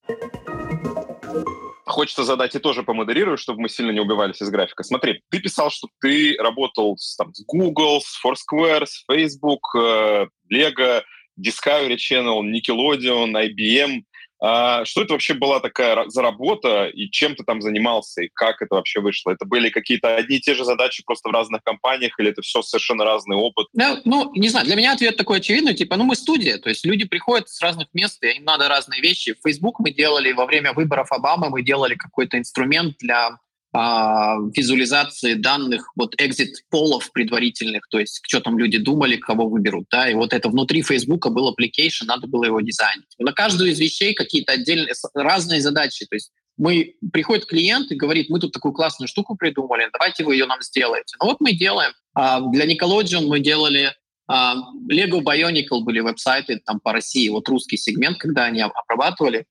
хочется 1.84 2.24
задать 2.24 2.54
и 2.54 2.58
тоже 2.58 2.82
помодерирую, 2.82 3.36
чтобы 3.36 3.60
мы 3.60 3.68
сильно 3.68 3.90
не 3.90 4.00
убивались 4.00 4.40
из 4.40 4.50
графика. 4.50 4.82
Смотри, 4.82 5.22
ты 5.30 5.40
писал, 5.40 5.70
что 5.70 5.88
ты 6.00 6.36
работал 6.38 6.96
с, 6.98 7.16
там, 7.16 7.32
с 7.34 7.44
Google, 7.44 8.00
с 8.00 8.18
Foursquare, 8.24 8.86
с 8.86 9.04
Facebook, 9.06 9.60
э, 9.76 10.26
Lego, 10.52 11.02
Discovery 11.38 11.96
Channel, 11.96 12.40
Nickelodeon, 12.42 13.32
IBM. 13.32 14.02
А 14.46 14.84
что 14.84 15.00
это 15.00 15.14
вообще 15.14 15.32
была 15.32 15.58
такая 15.58 16.06
за 16.08 16.20
работа, 16.20 16.84
и 16.84 17.08
чем 17.08 17.34
ты 17.34 17.44
там 17.44 17.62
занимался, 17.62 18.24
и 18.24 18.28
как 18.28 18.60
это 18.60 18.74
вообще 18.74 19.00
вышло? 19.00 19.30
Это 19.30 19.46
были 19.46 19.70
какие-то 19.70 20.16
одни 20.16 20.36
и 20.36 20.40
те 20.40 20.54
же 20.54 20.66
задачи 20.66 21.02
просто 21.02 21.30
в 21.30 21.32
разных 21.32 21.62
компаниях, 21.62 22.20
или 22.20 22.28
это 22.28 22.42
все 22.42 22.60
совершенно 22.60 23.04
разный 23.04 23.36
опыт? 23.36 23.68
Да, 23.72 24.02
ну, 24.04 24.30
не 24.34 24.50
знаю, 24.50 24.66
для 24.66 24.76
меня 24.76 24.92
ответ 24.92 25.16
такой 25.16 25.38
очевидный, 25.38 25.72
типа, 25.72 25.96
ну, 25.96 26.04
мы 26.04 26.14
студия, 26.14 26.58
то 26.58 26.68
есть 26.68 26.84
люди 26.84 27.06
приходят 27.06 27.48
с 27.48 27.58
разных 27.62 27.88
мест, 27.94 28.22
и 28.22 28.36
им 28.36 28.44
надо 28.44 28.68
разные 28.68 29.00
вещи. 29.00 29.32
В 29.32 29.48
Facebook 29.48 29.80
мы 29.80 29.92
делали 29.92 30.30
во 30.32 30.44
время 30.44 30.74
выборов 30.74 31.10
Обамы, 31.10 31.48
мы 31.48 31.62
делали 31.62 31.94
какой-то 31.94 32.36
инструмент 32.36 32.96
для 32.98 33.38
визуализации 33.74 35.34
данных, 35.34 35.90
вот 35.96 36.14
экзит 36.18 36.62
полов 36.70 37.10
предварительных, 37.10 37.88
то 37.90 37.98
есть 37.98 38.20
что 38.22 38.40
там 38.40 38.56
люди 38.56 38.78
думали, 38.78 39.16
кого 39.16 39.48
выберут, 39.48 39.86
да, 39.90 40.08
и 40.08 40.14
вот 40.14 40.32
это 40.32 40.48
внутри 40.48 40.82
Фейсбука 40.82 41.28
был 41.28 41.52
application, 41.52 42.06
надо 42.06 42.28
было 42.28 42.44
его 42.44 42.60
дизайнить. 42.60 43.08
На 43.18 43.32
каждую 43.32 43.72
из 43.72 43.80
вещей 43.80 44.14
какие-то 44.14 44.52
отдельные, 44.52 44.94
разные 45.14 45.60
задачи, 45.60 46.06
то 46.06 46.14
есть 46.14 46.30
мы, 46.56 46.94
приходит 47.12 47.46
клиент 47.46 47.90
и 47.90 47.96
говорит, 47.96 48.30
мы 48.30 48.38
тут 48.38 48.52
такую 48.52 48.72
классную 48.72 49.08
штуку 49.08 49.34
придумали, 49.36 49.88
давайте 49.92 50.22
вы 50.22 50.36
ее 50.36 50.46
нам 50.46 50.62
сделаете. 50.62 51.16
Ну 51.20 51.26
вот 51.26 51.40
мы 51.40 51.52
делаем. 51.52 51.90
А, 52.14 52.40
для 52.40 52.66
Nickelodeon 52.66 53.26
мы 53.26 53.40
делали 53.40 53.92
а, 54.28 54.54
Lego 54.88 55.20
Bionicle 55.20 55.80
были 55.80 55.98
веб-сайты 55.98 56.60
там 56.64 56.78
по 56.78 56.92
России, 56.92 57.28
вот 57.28 57.48
русский 57.48 57.76
сегмент, 57.76 58.18
когда 58.18 58.44
они 58.44 58.62
обрабатывали, 58.62 59.46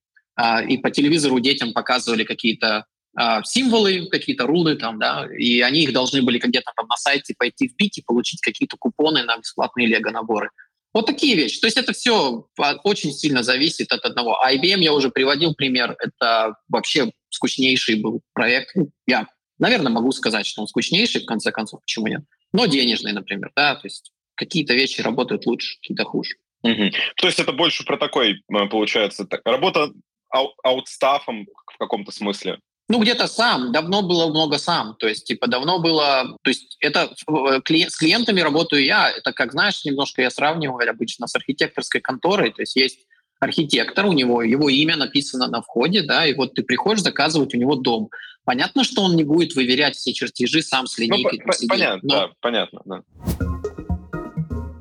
и 0.67 0.77
по 0.77 0.89
телевизору 0.89 1.39
детям 1.39 1.73
показывали 1.73 2.23
какие-то 2.23 2.77
а, 2.77 2.85
символы, 3.43 4.07
какие-то 4.07 4.47
руны 4.47 4.75
там, 4.75 4.99
да, 4.99 5.27
и 5.37 5.61
они 5.61 5.83
их 5.83 5.93
должны 5.93 6.21
были 6.21 6.39
где-то 6.39 6.71
там 6.75 6.87
на 6.87 6.97
сайте 6.97 7.35
пойти 7.37 7.67
вбить 7.67 7.99
и 7.99 8.03
получить 8.03 8.41
какие-то 8.41 8.75
купоны 8.77 9.23
на 9.23 9.37
бесплатные 9.37 9.87
лего-наборы. 9.87 10.49
Вот 10.93 11.07
такие 11.07 11.35
вещи. 11.35 11.59
То 11.59 11.67
есть 11.67 11.77
это 11.77 11.91
все 11.91 12.47
очень 12.83 13.11
сильно 13.11 13.41
зависит 13.41 13.91
от 13.91 14.05
одного. 14.05 14.39
А 14.39 14.53
IBM 14.53 14.79
я 14.79 14.93
уже 14.93 15.09
приводил 15.09 15.55
пример. 15.55 15.95
Это 15.99 16.55
вообще 16.69 17.11
скучнейший 17.29 17.95
был 17.95 18.21
проект. 18.33 18.75
Я, 19.07 19.27
наверное, 19.57 19.91
могу 19.91 20.11
сказать, 20.11 20.45
что 20.45 20.61
он 20.61 20.67
скучнейший, 20.67 21.21
в 21.21 21.25
конце 21.25 21.51
концов, 21.51 21.81
почему 21.81 22.07
нет. 22.07 22.21
Но 22.51 22.67
денежный, 22.67 23.11
например, 23.11 23.51
да, 23.55 23.75
то 23.75 23.87
есть 23.87 24.11
какие-то 24.35 24.75
вещи 24.75 25.01
работают 25.01 25.47
лучше, 25.47 25.77
какие-то 25.81 26.03
хуже. 26.03 26.35
Угу. 26.61 26.91
То 27.17 27.27
есть 27.27 27.39
это 27.39 27.51
больше 27.51 27.83
про 27.83 27.97
такой, 27.97 28.33
э, 28.33 28.65
получается, 28.67 29.25
так, 29.25 29.41
работа 29.45 29.91
ау- 30.29 30.53
аутстафом 30.63 31.47
в 31.73 31.77
каком-то 31.77 32.11
смысле. 32.11 32.59
Ну, 32.89 32.99
где-то 32.99 33.27
сам. 33.27 33.71
Давно 33.71 34.01
было 34.01 34.27
много 34.27 34.57
сам. 34.57 34.95
То 34.99 35.07
есть, 35.07 35.25
типа, 35.25 35.47
давно 35.47 35.79
было... 35.79 36.37
То 36.43 36.49
есть, 36.49 36.77
это 36.79 37.09
э, 37.27 37.61
клиент, 37.63 37.91
с 37.91 37.97
клиентами 37.97 38.41
работаю 38.41 38.83
я. 38.83 39.09
Это, 39.09 39.31
как 39.31 39.53
знаешь, 39.53 39.85
немножко 39.85 40.21
я 40.21 40.29
сравниваю 40.29 40.89
обычно 40.89 41.27
с 41.27 41.35
архитекторской 41.35 42.01
конторой. 42.01 42.51
То 42.51 42.61
есть, 42.61 42.75
есть 42.75 42.99
архитектор, 43.39 44.05
у 44.05 44.13
него 44.13 44.41
его 44.41 44.69
имя 44.69 44.95
написано 44.95 45.47
на 45.47 45.61
входе, 45.61 46.01
да, 46.01 46.25
и 46.25 46.33
вот 46.33 46.53
ты 46.53 46.63
приходишь 46.63 47.03
заказывать 47.03 47.53
у 47.53 47.57
него 47.57 47.75
дом. 47.75 48.09
Понятно, 48.45 48.83
что 48.83 49.03
он 49.03 49.15
не 49.15 49.23
будет 49.23 49.55
выверять 49.55 49.95
все 49.95 50.13
чертежи 50.13 50.61
сам 50.61 50.87
с 50.87 50.97
линейкой. 50.97 51.39
Ну, 51.39 51.51
по- 51.51 51.67
понятно, 51.67 51.99
но... 52.03 52.15
да, 52.15 52.29
понятно, 52.41 52.81
да. 52.85 53.03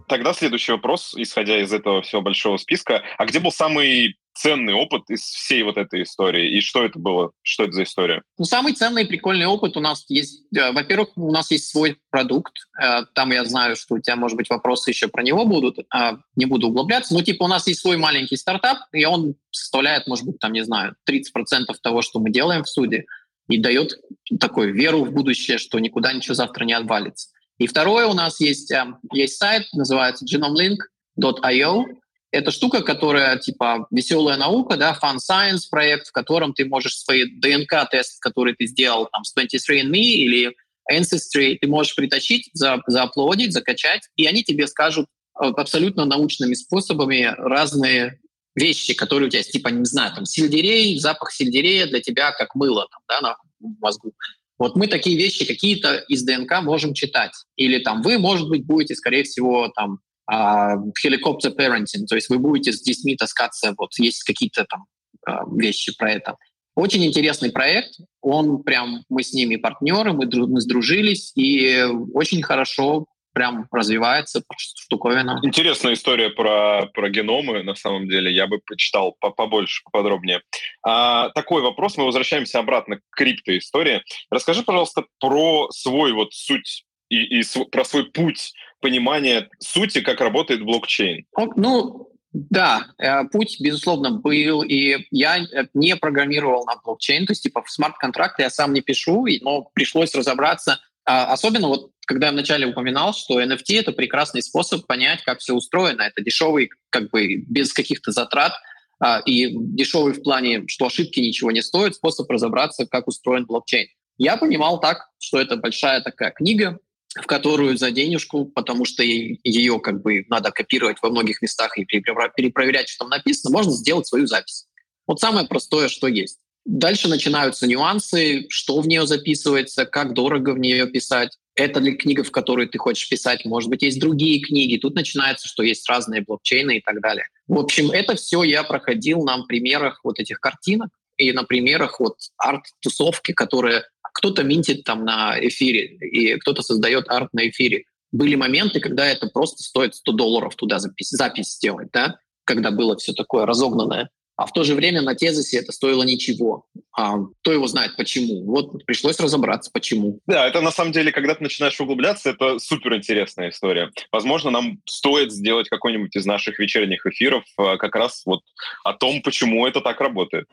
Тогда 0.08 0.34
следующий 0.34 0.72
вопрос, 0.72 1.14
исходя 1.16 1.60
из 1.60 1.72
этого 1.72 2.02
всего 2.02 2.22
большого 2.22 2.56
списка. 2.56 3.02
А 3.18 3.24
где 3.24 3.40
был 3.40 3.50
самый 3.50 4.16
ценный 4.34 4.72
опыт 4.72 5.02
из 5.08 5.20
всей 5.20 5.62
вот 5.62 5.76
этой 5.76 6.02
истории? 6.02 6.56
И 6.56 6.60
что 6.60 6.84
это 6.84 6.98
было? 6.98 7.32
Что 7.42 7.64
это 7.64 7.72
за 7.72 7.82
история? 7.84 8.22
Ну, 8.38 8.44
самый 8.44 8.72
ценный 8.72 9.06
прикольный 9.06 9.46
опыт 9.46 9.76
у 9.76 9.80
нас 9.80 10.04
есть. 10.08 10.44
Э, 10.56 10.72
во-первых, 10.72 11.10
у 11.16 11.32
нас 11.32 11.50
есть 11.50 11.68
свой 11.68 11.98
продукт. 12.10 12.52
Э, 12.82 13.04
там 13.14 13.30
я 13.32 13.44
знаю, 13.44 13.76
что 13.76 13.94
у 13.94 13.98
тебя, 13.98 14.16
может 14.16 14.36
быть, 14.36 14.50
вопросы 14.50 14.90
еще 14.90 15.08
про 15.08 15.22
него 15.22 15.44
будут. 15.44 15.78
А, 15.92 16.18
не 16.36 16.46
буду 16.46 16.68
углубляться. 16.68 17.14
Но, 17.14 17.22
типа, 17.22 17.44
у 17.44 17.48
нас 17.48 17.66
есть 17.66 17.80
свой 17.80 17.96
маленький 17.96 18.36
стартап, 18.36 18.78
и 18.92 19.04
он 19.04 19.34
составляет, 19.50 20.06
может 20.06 20.24
быть, 20.24 20.38
там, 20.38 20.52
не 20.52 20.64
знаю, 20.64 20.96
30% 21.08 21.66
того, 21.82 22.02
что 22.02 22.20
мы 22.20 22.30
делаем 22.30 22.64
в 22.64 22.68
суде, 22.68 23.04
и 23.48 23.58
дает 23.58 23.98
такую 24.40 24.74
веру 24.74 25.04
в 25.04 25.12
будущее, 25.12 25.58
что 25.58 25.78
никуда 25.78 26.12
ничего 26.12 26.34
завтра 26.34 26.64
не 26.64 26.72
отвалится. 26.72 27.28
И 27.58 27.66
второе, 27.66 28.06
у 28.06 28.14
нас 28.14 28.40
есть, 28.40 28.70
э, 28.70 28.84
есть 29.12 29.36
сайт, 29.36 29.66
называется 29.72 30.24
genomelink.io, 30.24 31.84
это 32.32 32.50
штука, 32.50 32.82
которая 32.82 33.36
типа 33.36 33.86
веселая 33.90 34.36
наука, 34.36 34.76
да, 34.76 34.98
fun 35.00 35.18
science 35.18 35.68
проект, 35.70 36.08
в 36.08 36.12
котором 36.12 36.54
ты 36.54 36.64
можешь 36.64 36.96
свои 36.96 37.24
ДНК-тест, 37.24 38.20
который 38.20 38.54
ты 38.54 38.66
сделал 38.66 39.08
там 39.12 39.22
с 39.24 39.34
23andMe 39.36 39.98
или 39.98 40.56
Ancestry, 40.90 41.58
ты 41.60 41.68
можешь 41.68 41.94
притащить, 41.94 42.50
за, 42.54 42.82
зааплодить, 42.86 43.52
закачать, 43.52 44.08
и 44.16 44.26
они 44.26 44.42
тебе 44.42 44.66
скажут 44.66 45.06
э, 45.40 45.46
абсолютно 45.46 46.06
научными 46.06 46.54
способами 46.54 47.34
разные 47.38 48.18
вещи, 48.56 48.94
которые 48.94 49.28
у 49.28 49.30
тебя 49.30 49.40
есть, 49.40 49.52
типа, 49.52 49.68
не 49.68 49.84
знаю, 49.84 50.12
там, 50.14 50.24
сельдерей, 50.24 50.98
запах 50.98 51.32
сельдерея 51.32 51.86
для 51.86 52.00
тебя 52.00 52.32
как 52.32 52.54
мыло 52.54 52.88
там, 52.90 53.00
да, 53.08 53.20
на 53.20 53.36
мозгу. 53.80 54.12
Вот 54.58 54.76
мы 54.76 54.86
такие 54.86 55.16
вещи 55.16 55.44
какие-то 55.44 55.96
из 56.08 56.22
ДНК 56.24 56.62
можем 56.62 56.94
читать. 56.94 57.32
Или 57.56 57.78
там 57.78 58.02
вы, 58.02 58.18
может 58.18 58.48
быть, 58.48 58.64
будете, 58.64 58.94
скорее 58.94 59.24
всего, 59.24 59.68
там, 59.68 60.00
helicopter 60.32 61.48
а, 61.48 61.54
parenting, 61.56 62.06
то 62.08 62.14
есть 62.14 62.28
вы 62.30 62.38
будете 62.38 62.72
с 62.72 62.80
детьми 62.82 63.16
таскаться, 63.16 63.74
вот 63.76 63.90
есть 63.98 64.22
какие-то 64.22 64.64
там 64.64 64.86
а, 65.26 65.42
вещи 65.56 65.96
про 65.96 66.12
это. 66.12 66.36
Очень 66.74 67.04
интересный 67.04 67.52
проект, 67.52 67.98
он 68.22 68.62
прям, 68.62 69.04
мы 69.10 69.22
с 69.22 69.34
ними 69.34 69.56
партнеры, 69.56 70.14
мы, 70.14 70.26
мы 70.46 70.60
сдружились, 70.60 71.32
и 71.34 71.84
очень 72.14 72.42
хорошо 72.42 73.06
прям 73.34 73.66
развивается 73.70 74.42
штуковина. 74.56 75.40
Интересная 75.42 75.94
история 75.94 76.30
про, 76.30 76.86
про 76.92 77.08
геномы, 77.10 77.62
на 77.62 77.74
самом 77.74 78.08
деле. 78.08 78.32
Я 78.32 78.46
бы 78.46 78.58
почитал 78.58 79.16
побольше, 79.20 79.82
поподробнее. 79.84 80.42
А, 80.82 81.30
такой 81.30 81.62
вопрос. 81.62 81.96
Мы 81.96 82.04
возвращаемся 82.04 82.58
обратно 82.58 82.96
к 82.96 83.02
криптоистории. 83.10 84.02
Расскажи, 84.30 84.62
пожалуйста, 84.62 85.04
про 85.18 85.70
свой 85.70 86.12
вот 86.12 86.32
суть 86.32 86.84
и, 87.08 87.40
и 87.40 87.44
про 87.70 87.84
свой 87.84 88.10
путь 88.10 88.52
понимания 88.82 89.48
сути, 89.58 90.02
как 90.02 90.20
работает 90.20 90.62
блокчейн. 90.62 91.24
Ну, 91.56 92.10
да, 92.32 92.88
э, 92.98 93.24
путь, 93.32 93.56
безусловно, 93.60 94.10
был, 94.10 94.62
и 94.62 95.06
я 95.10 95.38
э, 95.38 95.66
не 95.72 95.96
программировал 95.96 96.66
на 96.66 96.76
блокчейн, 96.76 97.26
то 97.26 97.32
есть 97.32 97.42
типа 97.42 97.64
смарт-контракты 97.66 98.42
я 98.42 98.50
сам 98.50 98.74
не 98.74 98.82
пишу, 98.82 99.26
но 99.40 99.70
пришлось 99.74 100.14
разобраться, 100.14 100.80
а, 101.04 101.32
особенно 101.32 101.68
вот 101.68 101.90
когда 102.06 102.26
я 102.26 102.32
вначале 102.32 102.66
упоминал, 102.66 103.14
что 103.14 103.40
NFT— 103.40 103.64
это 103.80 103.92
прекрасный 103.92 104.42
способ 104.42 104.86
понять, 104.86 105.22
как 105.22 105.38
все 105.38 105.54
устроено. 105.54 106.02
Это 106.02 106.22
дешевый, 106.22 106.70
как 106.90 107.10
бы 107.10 107.36
без 107.36 107.72
каких-то 107.72 108.10
затрат, 108.10 108.52
а, 109.00 109.20
и 109.24 109.50
дешевый 109.52 110.12
в 110.12 110.22
плане, 110.22 110.64
что 110.66 110.86
ошибки 110.86 111.20
ничего 111.20 111.50
не 111.50 111.62
стоят, 111.62 111.94
способ 111.94 112.30
разобраться, 112.30 112.86
как 112.86 113.08
устроен 113.08 113.46
блокчейн. 113.46 113.88
Я 114.18 114.36
понимал 114.36 114.80
так, 114.80 115.08
что 115.18 115.40
это 115.40 115.56
большая 115.56 116.00
такая 116.02 116.30
книга, 116.32 116.78
в 117.20 117.26
которую 117.26 117.76
за 117.76 117.90
денежку, 117.90 118.46
потому 118.46 118.84
что 118.84 119.02
ее 119.02 119.80
как 119.80 120.02
бы 120.02 120.24
надо 120.28 120.50
копировать 120.50 120.96
во 121.02 121.10
многих 121.10 121.42
местах 121.42 121.76
и 121.76 121.84
перепроверять, 121.84 122.88
что 122.88 123.04
там 123.04 123.10
написано, 123.10 123.52
можно 123.52 123.72
сделать 123.72 124.06
свою 124.06 124.26
запись. 124.26 124.66
Вот 125.06 125.20
самое 125.20 125.46
простое, 125.46 125.88
что 125.88 126.06
есть. 126.06 126.38
Дальше 126.64 127.08
начинаются 127.08 127.66
нюансы, 127.66 128.46
что 128.48 128.80
в 128.80 128.86
нее 128.86 129.06
записывается, 129.06 129.84
как 129.84 130.14
дорого 130.14 130.50
в 130.50 130.58
нее 130.58 130.86
писать. 130.86 131.36
Это 131.54 131.80
ли 131.80 131.96
книга, 131.96 132.22
в 132.22 132.30
которую 132.30 132.68
ты 132.68 132.78
хочешь 132.78 133.08
писать? 133.08 133.44
Может 133.44 133.68
быть, 133.68 133.82
есть 133.82 134.00
другие 134.00 134.40
книги. 134.40 134.78
Тут 134.78 134.94
начинается, 134.94 135.48
что 135.48 135.64
есть 135.64 135.86
разные 135.88 136.22
блокчейны 136.22 136.78
и 136.78 136.80
так 136.80 137.00
далее. 137.00 137.26
В 137.48 137.58
общем, 137.58 137.90
это 137.90 138.14
все 138.14 138.44
я 138.44 138.62
проходил 138.62 139.22
на 139.22 139.42
примерах 139.42 140.00
вот 140.04 140.20
этих 140.20 140.38
картинок 140.38 140.90
и 141.16 141.32
на 141.32 141.42
примерах 141.42 141.98
вот 142.00 142.16
арт-тусовки, 142.38 143.32
которые 143.32 143.82
кто-то 144.12 144.44
минтит 144.44 144.84
там 144.84 145.04
на 145.04 145.38
эфире, 145.48 145.86
и 145.86 146.38
кто-то 146.38 146.62
создает 146.62 147.08
арт 147.08 147.32
на 147.32 147.48
эфире. 147.48 147.84
Были 148.12 148.34
моменты, 148.34 148.80
когда 148.80 149.06
это 149.06 149.28
просто 149.28 149.62
стоит 149.62 149.94
100 149.94 150.12
долларов 150.12 150.54
туда 150.54 150.78
запись, 150.78 151.10
запись 151.10 151.52
сделать, 151.54 151.88
да, 151.92 152.18
когда 152.44 152.70
было 152.70 152.96
все 152.96 153.12
такое 153.12 153.46
разогнанное. 153.46 154.10
А 154.36 154.46
в 154.46 154.52
то 154.52 154.64
же 154.64 154.74
время 154.74 155.02
на 155.02 155.14
тезисе 155.14 155.58
это 155.58 155.72
стоило 155.72 156.02
ничего. 156.02 156.64
А, 156.96 157.16
кто 157.42 157.52
его 157.52 157.66
знает 157.66 157.96
почему? 157.96 158.44
Вот 158.44 158.84
пришлось 158.86 159.20
разобраться, 159.20 159.70
почему. 159.72 160.20
Да, 160.26 160.46
это 160.46 160.60
на 160.60 160.72
самом 160.72 160.92
деле, 160.92 161.12
когда 161.12 161.34
ты 161.34 161.42
начинаешь 161.42 161.78
углубляться, 161.80 162.30
это 162.30 162.58
супер 162.58 162.94
интересная 162.96 163.50
история. 163.50 163.90
Возможно, 164.10 164.50
нам 164.50 164.80
стоит 164.86 165.32
сделать 165.32 165.68
какой-нибудь 165.68 166.16
из 166.16 166.24
наших 166.26 166.58
вечерних 166.58 167.06
эфиров 167.06 167.44
а, 167.56 167.76
как 167.76 167.94
раз 167.94 168.22
вот 168.24 168.40
о 168.84 168.94
том, 168.94 169.22
почему 169.22 169.66
это 169.66 169.80
так 169.80 170.00
работает. 170.00 170.46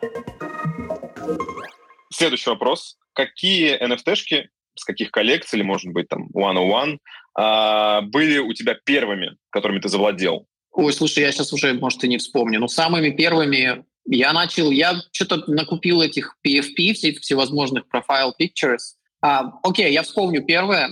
Следующий 2.11 2.49
вопрос. 2.49 2.97
Какие 3.19 3.77
NFT-шки, 3.83 4.47
с 4.75 4.85
каких 4.85 5.11
коллекций, 5.11 5.59
или, 5.59 5.65
может 5.65 5.91
быть, 5.91 6.07
там, 6.07 6.29
one-on-one, 6.33 6.99
а, 7.37 7.99
были 8.01 8.37
у 8.37 8.53
тебя 8.53 8.77
первыми, 8.85 9.35
которыми 9.49 9.79
ты 9.79 9.89
завладел? 9.89 10.47
Ой, 10.71 10.93
слушай, 10.93 11.19
я 11.19 11.31
сейчас 11.33 11.51
уже, 11.51 11.73
может, 11.73 12.01
и 12.05 12.07
не 12.07 12.17
вспомню. 12.17 12.61
Но 12.61 12.69
самыми 12.69 13.09
первыми 13.09 13.83
я 14.05 14.31
начал, 14.31 14.71
я 14.71 15.01
что-то 15.11 15.51
накупил 15.51 16.01
этих 16.01 16.37
PFP, 16.47 16.93
всевозможных 17.19 17.83
profile 17.93 18.31
pictures. 18.41 18.95
А, 19.21 19.51
окей, 19.63 19.91
я 19.91 20.03
вспомню 20.03 20.41
первое. 20.45 20.87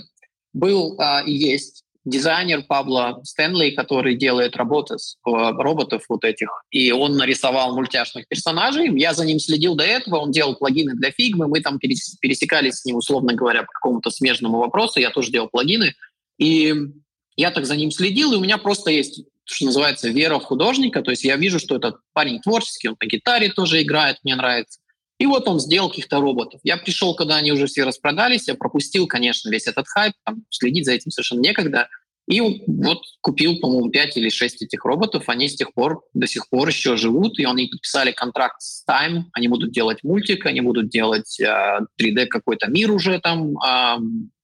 Был 0.52 1.00
а, 1.00 1.22
и 1.22 1.32
есть 1.32 1.86
дизайнер 2.08 2.64
Пабло 2.64 3.20
Стэнли, 3.24 3.72
который 3.72 4.16
делает 4.16 4.56
работы 4.56 4.98
с, 4.98 5.18
э, 5.26 5.30
роботов 5.30 6.04
вот 6.10 6.24
этих, 6.24 6.50
и 6.72 6.92
он 6.92 7.18
нарисовал 7.18 7.76
мультяшных 7.76 8.28
персонажей. 8.28 8.90
Я 8.98 9.14
за 9.14 9.26
ним 9.26 9.40
следил 9.40 9.76
до 9.76 9.84
этого, 9.84 10.18
он 10.18 10.32
делал 10.32 10.56
плагины 10.56 10.94
для 10.94 11.12
фигмы, 11.12 11.48
мы 11.48 11.62
там 11.62 11.80
пересекались 11.80 12.76
с 12.76 12.86
ним, 12.86 12.96
условно 12.96 13.34
говоря, 13.34 13.64
по 13.64 13.72
какому-то 13.72 14.10
смежному 14.10 14.58
вопросу, 14.58 15.00
я 15.00 15.10
тоже 15.10 15.32
делал 15.32 15.50
плагины. 15.50 15.94
И 16.38 16.74
я 17.36 17.52
так 17.52 17.66
за 17.66 17.76
ним 17.76 17.92
следил, 17.92 18.34
и 18.34 18.38
у 18.38 18.42
меня 18.42 18.58
просто 18.58 18.92
есть 18.92 19.24
что 19.50 19.64
называется, 19.64 20.10
вера 20.10 20.40
в 20.40 20.44
художника. 20.44 21.02
То 21.02 21.12
есть 21.12 21.24
я 21.24 21.38
вижу, 21.38 21.58
что 21.58 21.78
этот 21.78 21.96
парень 22.12 22.42
творческий, 22.42 22.90
он 22.90 22.98
на 23.00 23.08
гитаре 23.08 23.50
тоже 23.50 23.82
играет, 23.82 24.18
мне 24.24 24.36
нравится. 24.36 24.80
И 25.20 25.26
вот 25.26 25.48
он 25.48 25.60
сделал 25.60 25.90
каких-то 25.90 26.20
роботов. 26.20 26.60
Я 26.64 26.78
пришел, 26.78 27.16
когда 27.16 27.38
они 27.38 27.52
уже 27.52 27.66
все 27.66 27.84
распродались, 27.84 28.48
я 28.48 28.56
пропустил, 28.56 29.08
конечно, 29.08 29.50
весь 29.50 29.68
этот 29.68 29.88
хайп, 29.88 30.14
там, 30.24 30.44
следить 30.50 30.86
за 30.86 30.94
этим 30.94 31.12
совершенно 31.12 31.42
некогда. 31.42 31.90
И 32.28 32.42
вот 32.42 33.04
купил, 33.22 33.58
по-моему, 33.60 33.90
5 33.90 34.18
или 34.18 34.30
6 34.30 34.62
этих 34.64 34.84
роботов. 34.84 35.24
Они 35.28 35.48
с 35.48 35.56
тех 35.56 35.74
пор, 35.74 36.04
до 36.14 36.28
сих 36.28 36.50
пор 36.50 36.68
еще 36.68 36.98
живут, 36.98 37.40
и 37.40 37.46
они 37.46 37.68
подписали 37.68 38.12
контракт 38.12 38.62
с 38.62 38.84
Time. 38.88 39.24
Они 39.32 39.48
будут 39.48 39.72
делать 39.72 40.04
мультик, 40.04 40.46
они 40.46 40.60
будут 40.60 40.90
делать 40.90 41.40
э, 41.40 41.80
3D 42.00 42.28
какой-то 42.28 42.68
мир 42.68 42.92
уже 42.92 43.20
там, 43.22 43.58
э, 43.58 43.98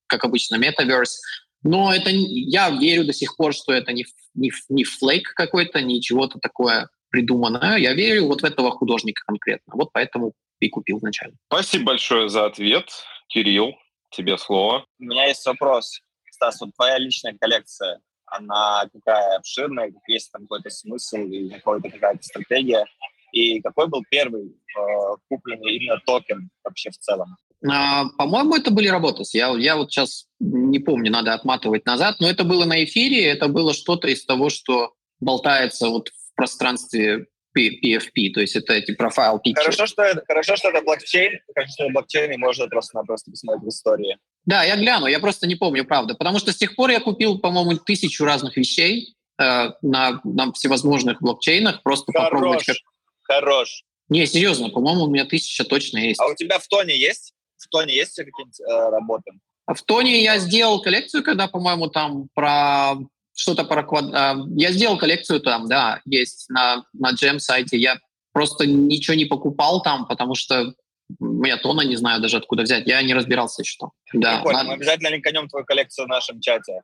как 0.08 0.24
обычно, 0.24 0.56
Metaverse. 0.56 1.18
Но 1.64 1.94
это 1.94 2.10
я 2.10 2.70
верю 2.70 3.06
до 3.06 3.14
сих 3.14 3.36
пор, 3.36 3.54
что 3.54 3.74
это 3.74 3.92
не, 3.92 4.06
не, 4.34 4.52
не 4.70 4.86
флейк 4.86 5.34
какой-то, 5.34 5.82
не 5.82 6.02
чего-то 6.02 6.40
такое 6.40 6.90
придуманное. 7.10 7.78
Я 7.78 7.94
верю 7.94 8.28
вот 8.28 8.42
в 8.42 8.46
этого 8.46 8.72
художника 8.72 9.22
конкретно. 9.26 9.74
Вот 9.76 9.90
поэтому 9.92 10.34
и 10.66 10.70
купил 10.70 11.00
вначале. 11.00 11.34
Спасибо 11.48 11.86
большое 11.86 12.30
за 12.30 12.46
ответ. 12.46 12.90
Кирилл, 13.28 13.74
тебе 14.12 14.38
слово. 14.38 14.86
У 15.00 15.04
меня 15.04 15.28
есть 15.28 15.46
вопрос. 15.46 16.00
Стас, 16.32 16.60
вот 16.62 16.72
твоя 16.76 16.98
личная 16.98 17.36
коллекция, 17.40 18.00
она 18.26 18.88
какая 18.94 19.38
обширная, 19.38 19.92
есть 20.08 20.32
там 20.32 20.44
какой-то 20.44 20.70
смысл 20.70 21.18
и 21.18 21.50
какая-то 21.50 21.90
какая-то 21.90 22.24
стратегия? 22.24 22.86
И 23.32 23.62
какой 23.62 23.88
был 23.88 24.04
первый 24.10 24.46
э, 24.46 25.16
купленный 25.28 25.76
именно 25.76 26.00
токен 26.06 26.50
вообще 26.64 26.92
в 26.92 26.98
целом? 26.98 27.36
А, 27.68 28.06
по-моему, 28.18 28.56
это 28.56 28.72
были 28.72 28.88
работы. 28.88 29.24
Я, 29.34 29.50
я 29.58 29.76
вот 29.76 29.92
сейчас 29.92 30.28
не 30.40 30.80
помню, 30.80 31.12
надо 31.12 31.34
отматывать 31.34 31.86
назад, 31.86 32.18
но 32.20 32.30
это 32.30 32.44
было 32.44 32.66
на 32.66 32.84
эфире, 32.84 33.26
это 33.26 33.48
было 33.48 33.74
что-то 33.74 34.08
из 34.08 34.24
того, 34.26 34.50
что 34.50 34.94
болтается 35.20 35.88
вот 35.88 36.10
в 36.10 36.36
пространстве 36.36 37.28
PFP, 37.58 38.34
то 38.34 38.42
есть 38.42 38.56
это 38.56 38.74
эти 38.74 38.94
профайл 38.94 39.38
picture. 39.38 39.56
Хорошо, 39.56 39.86
что 39.86 40.04
это, 40.04 40.24
хорошо, 40.28 40.56
что 40.56 40.70
это 40.70 40.82
блокчейн, 40.82 41.40
хорошо, 41.54 41.74
что 41.74 41.84
это 41.86 41.94
блокчейн, 41.94 42.32
и 42.32 42.38
можно 42.38 42.68
просто-напросто 42.68 43.32
посмотреть 43.32 43.64
в 43.64 43.70
истории. 43.70 44.18
Да, 44.46 44.64
я 44.64 44.76
гляну, 44.76 45.08
я 45.08 45.20
просто 45.20 45.48
не 45.48 45.56
помню, 45.56 45.86
правда, 45.86 46.16
потому 46.16 46.40
что 46.40 46.52
с 46.52 46.58
тех 46.58 46.76
пор 46.76 46.90
я 46.90 47.00
купил, 47.00 47.40
по-моему, 47.40 47.78
тысячу 47.78 48.26
разных 48.26 48.58
вещей 48.58 49.16
э, 49.40 49.70
на, 49.82 50.22
на 50.24 50.52
всевозможных 50.54 51.22
блокчейнах, 51.22 51.84
просто 51.84 52.12
Хорош. 52.12 52.30
попробовать. 52.32 52.66
Как... 52.66 52.78
Хорош. 53.24 53.84
Не, 54.10 54.26
серьезно, 54.26 54.70
по-моему, 54.70 55.04
у 55.04 55.10
меня 55.10 55.26
тысяча 55.26 55.64
точно 55.64 56.00
есть. 56.00 56.20
А 56.20 56.28
у 56.28 56.36
тебя 56.36 56.60
в 56.60 56.68
тоне 56.68 56.98
есть? 56.98 57.34
В 57.58 57.68
тоне 57.70 57.96
есть 57.96 58.16
какие-нибудь 58.16 58.60
э, 58.60 58.90
работы? 58.90 59.32
В 59.66 59.82
тоне 59.84 60.22
я 60.22 60.40
сделал 60.40 60.82
коллекцию, 60.82 61.24
когда, 61.24 61.48
по-моему, 61.48 61.88
там 61.88 62.28
про 62.34 62.96
что-то 63.36 63.64
про 63.64 63.84
квад... 63.84 64.06
А, 64.14 64.36
я 64.56 64.72
сделал 64.72 64.98
коллекцию 64.98 65.42
там, 65.42 65.68
да, 65.68 66.02
есть 66.06 66.50
на, 66.50 66.86
на 66.94 67.12
джем 67.12 67.40
сайте. 67.40 67.78
Я 67.78 67.98
просто 68.32 68.66
ничего 68.66 69.16
не 69.16 69.26
покупал 69.26 69.82
там, 69.82 70.08
потому 70.08 70.36
что 70.36 70.74
я 71.20 71.58
тона 71.58 71.82
не 71.82 71.96
знаю 71.96 72.22
даже 72.22 72.38
откуда 72.38 72.64
взять. 72.64 72.88
Я 72.88 73.02
не 73.02 73.14
разбирался, 73.14 73.64
что. 73.64 73.92
Да, 74.14 74.38
Прикольно. 74.38 74.60
Надо... 74.60 74.70
Мы 74.70 74.74
обязательно 74.76 75.08
линканем 75.10 75.48
твою 75.48 75.66
коллекцию 75.66 76.06
в 76.06 76.10
нашем 76.10 76.40
чате. 76.40 76.82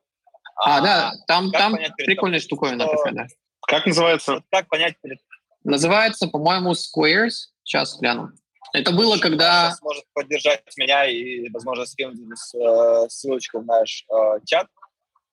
А, 0.55 0.77
а 0.77 0.81
да, 0.81 1.13
там, 1.27 1.51
там 1.51 1.77
прикольная 1.97 2.39
штуковина 2.39 2.85
что... 2.85 2.97
такая, 2.97 3.13
да. 3.13 3.27
Как 3.61 3.85
называется? 3.85 4.41
Как 4.51 4.67
понять 4.67 4.95
перед... 5.01 5.19
Называется, 5.63 6.27
по-моему, 6.27 6.71
Squares. 6.71 7.49
Сейчас 7.63 7.99
гляну. 7.99 8.31
Это 8.73 8.91
было, 8.91 9.17
когда... 9.17 9.69
Сейчас 9.69 9.81
может 9.81 10.03
поддержать 10.13 10.61
меня 10.77 11.05
и, 11.05 11.49
возможно, 11.49 11.85
скинуть 11.85 12.19
э, 12.55 13.09
ссылочку 13.09 13.59
в 13.59 13.65
наш 13.65 14.05
э, 14.11 14.39
чат 14.45 14.67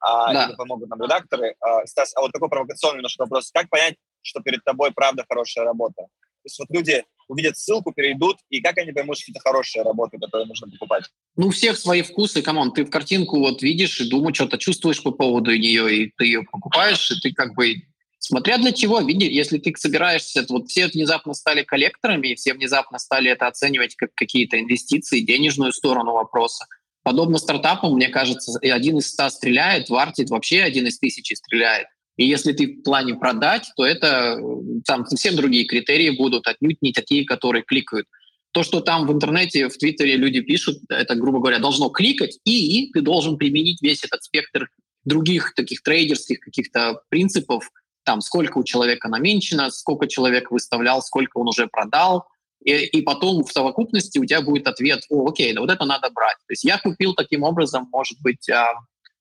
а, 0.06 0.32
да. 0.32 0.44
или 0.46 0.54
помогут 0.54 0.88
нам 0.88 1.02
редакторы. 1.02 1.56
А, 1.60 1.84
Стас, 1.86 2.12
а 2.16 2.20
вот 2.20 2.32
такой 2.32 2.48
провокационный 2.48 2.98
немножко 2.98 3.22
вопрос. 3.22 3.50
Как 3.52 3.68
понять, 3.68 3.96
что 4.22 4.40
перед 4.40 4.62
тобой 4.64 4.92
правда 4.92 5.24
хорошая 5.28 5.64
работа? 5.64 6.02
То 6.02 6.48
есть 6.48 6.58
вот 6.60 6.68
люди 6.70 7.02
увидят 7.28 7.56
ссылку, 7.58 7.92
перейдут, 7.92 8.36
и 8.50 8.60
как 8.60 8.78
они 8.78 8.92
поймут, 8.92 9.18
что 9.18 9.32
это 9.32 9.40
хорошая 9.40 9.82
работа, 9.82 10.16
которую 10.16 10.46
нужно 10.46 10.70
покупать? 10.70 11.04
Ну, 11.34 11.48
у 11.48 11.50
всех 11.50 11.76
свои 11.76 12.02
вкусы, 12.02 12.40
come 12.40 12.58
on, 12.58 12.72
ты 12.72 12.84
в 12.84 12.90
картинку 12.90 13.40
вот 13.40 13.62
видишь 13.62 14.00
и 14.00 14.08
думаешь, 14.08 14.36
что-то 14.36 14.56
чувствуешь 14.56 15.02
по 15.02 15.10
поводу 15.10 15.50
нее, 15.56 15.92
и 15.92 16.12
ты 16.16 16.26
ее 16.26 16.44
покупаешь, 16.44 17.10
и 17.10 17.20
ты 17.20 17.34
как 17.34 17.54
бы 17.54 17.82
Смотря 18.18 18.58
для 18.58 18.72
чего, 18.72 19.00
видишь, 19.00 19.30
если 19.30 19.58
ты 19.58 19.72
собираешься, 19.76 20.44
вот 20.48 20.68
все 20.68 20.88
внезапно 20.88 21.32
стали 21.32 21.62
коллекторами, 21.62 22.34
все 22.34 22.54
внезапно 22.54 22.98
стали 22.98 23.30
это 23.30 23.46
оценивать 23.46 23.94
как 23.94 24.14
какие-то 24.14 24.58
инвестиции, 24.58 25.20
денежную 25.20 25.72
сторону 25.72 26.12
вопроса. 26.12 26.66
Подобно 27.06 27.38
стартапам, 27.38 27.92
мне 27.94 28.08
кажется, 28.08 28.58
один 28.60 28.98
из 28.98 29.06
ста 29.06 29.30
стреляет, 29.30 29.90
Вартит 29.90 30.28
вообще 30.28 30.62
один 30.62 30.88
из 30.88 30.98
тысячи 30.98 31.34
стреляет. 31.34 31.86
И 32.16 32.26
если 32.26 32.52
ты 32.52 32.66
в 32.66 32.82
плане 32.82 33.14
продать, 33.14 33.70
то 33.76 33.86
это 33.86 34.40
там 34.84 35.06
совсем 35.06 35.36
другие 35.36 35.66
критерии 35.66 36.10
будут, 36.10 36.48
отнюдь 36.48 36.82
не 36.82 36.92
такие, 36.92 37.24
которые 37.24 37.62
кликают. 37.62 38.08
То, 38.50 38.64
что 38.64 38.80
там 38.80 39.06
в 39.06 39.12
интернете, 39.12 39.68
в 39.68 39.78
Твиттере 39.78 40.16
люди 40.16 40.40
пишут, 40.40 40.78
это, 40.88 41.14
грубо 41.14 41.38
говоря, 41.38 41.60
должно 41.60 41.90
кликать, 41.90 42.40
и 42.44 42.90
ты 42.92 43.02
должен 43.02 43.36
применить 43.36 43.80
весь 43.82 44.02
этот 44.02 44.24
спектр 44.24 44.68
других 45.04 45.54
таких 45.54 45.84
трейдерских 45.84 46.40
каких-то 46.40 47.02
принципов, 47.08 47.70
там, 48.02 48.20
сколько 48.20 48.58
у 48.58 48.64
человека 48.64 49.06
наменчено, 49.08 49.70
сколько 49.70 50.08
человек 50.08 50.50
выставлял, 50.50 51.00
сколько 51.02 51.38
он 51.38 51.46
уже 51.46 51.68
продал, 51.68 52.26
и, 52.64 52.72
и 52.72 53.02
потом 53.02 53.44
в 53.44 53.52
совокупности 53.52 54.18
у 54.18 54.24
тебя 54.24 54.42
будет 54.42 54.66
ответ, 54.66 55.04
о, 55.08 55.28
окей, 55.28 55.52
да 55.52 55.60
вот 55.60 55.70
это 55.70 55.84
надо 55.84 56.10
брать. 56.10 56.36
То 56.46 56.52
есть 56.52 56.64
я 56.64 56.78
купил 56.78 57.14
таким 57.14 57.42
образом, 57.42 57.88
может 57.92 58.20
быть, 58.20 58.48
а, 58.48 58.72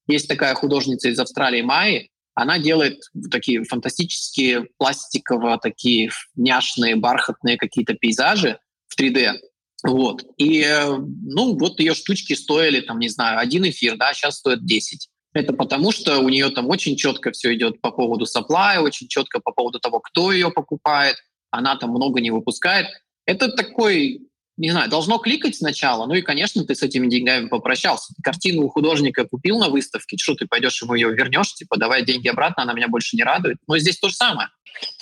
есть 0.07 0.27
такая 0.27 0.55
художница 0.55 1.09
из 1.09 1.19
Австралии 1.19 1.61
Майи, 1.61 2.09
она 2.35 2.59
делает 2.59 3.01
такие 3.31 3.63
фантастические 3.63 4.67
пластиково 4.77 5.57
такие 5.57 6.11
няшные, 6.35 6.97
бархатные 6.97 7.57
какие-то 7.57 7.93
пейзажи 7.93 8.59
в 8.87 8.99
3D. 8.99 9.35
Вот. 9.83 10.23
И, 10.37 10.61
э, 10.61 10.97
ну, 10.97 11.57
вот 11.57 11.79
ее 11.79 11.93
штучки 11.93 12.33
стоили, 12.33 12.81
там, 12.81 12.99
не 12.99 13.07
знаю, 13.07 13.39
один 13.39 13.63
эфир, 13.67 13.95
да, 13.97 14.13
сейчас 14.13 14.37
стоят 14.37 14.65
10. 14.65 15.09
Это 15.33 15.53
потому, 15.53 15.91
что 15.91 16.19
у 16.19 16.29
нее 16.29 16.49
там 16.49 16.69
очень 16.69 16.97
четко 16.97 17.31
все 17.31 17.53
идет 17.55 17.79
по 17.81 17.91
поводу 17.91 18.25
supply, 18.25 18.79
очень 18.79 19.07
четко 19.07 19.39
по 19.39 19.51
поводу 19.51 19.79
того, 19.79 19.99
кто 19.99 20.31
ее 20.31 20.51
покупает. 20.51 21.17
Она 21.51 21.77
там 21.77 21.91
много 21.91 22.19
не 22.19 22.31
выпускает. 22.31 22.87
Это 23.25 23.49
такой, 23.49 24.21
не 24.57 24.71
знаю, 24.71 24.89
должно 24.89 25.17
кликать 25.17 25.55
сначала. 25.55 26.05
Ну 26.05 26.13
и, 26.13 26.21
конечно, 26.21 26.63
ты 26.65 26.75
с 26.75 26.83
этими 26.83 27.07
деньгами 27.07 27.47
попрощался. 27.47 28.13
Ты 28.15 28.21
картину 28.21 28.63
у 28.63 28.69
художника 28.69 29.25
купил 29.25 29.59
на 29.59 29.69
выставке, 29.69 30.17
что 30.17 30.35
ты 30.35 30.47
пойдешь 30.47 30.81
ему 30.81 30.93
ее 30.93 31.13
вернешь, 31.13 31.53
типа, 31.53 31.77
давай 31.77 32.05
деньги 32.05 32.27
обратно, 32.27 32.63
она 32.63 32.73
меня 32.73 32.87
больше 32.87 33.15
не 33.15 33.23
радует. 33.23 33.57
Но 33.67 33.77
здесь 33.77 33.97
то 33.97 34.09
же 34.09 34.15
самое. 34.15 34.49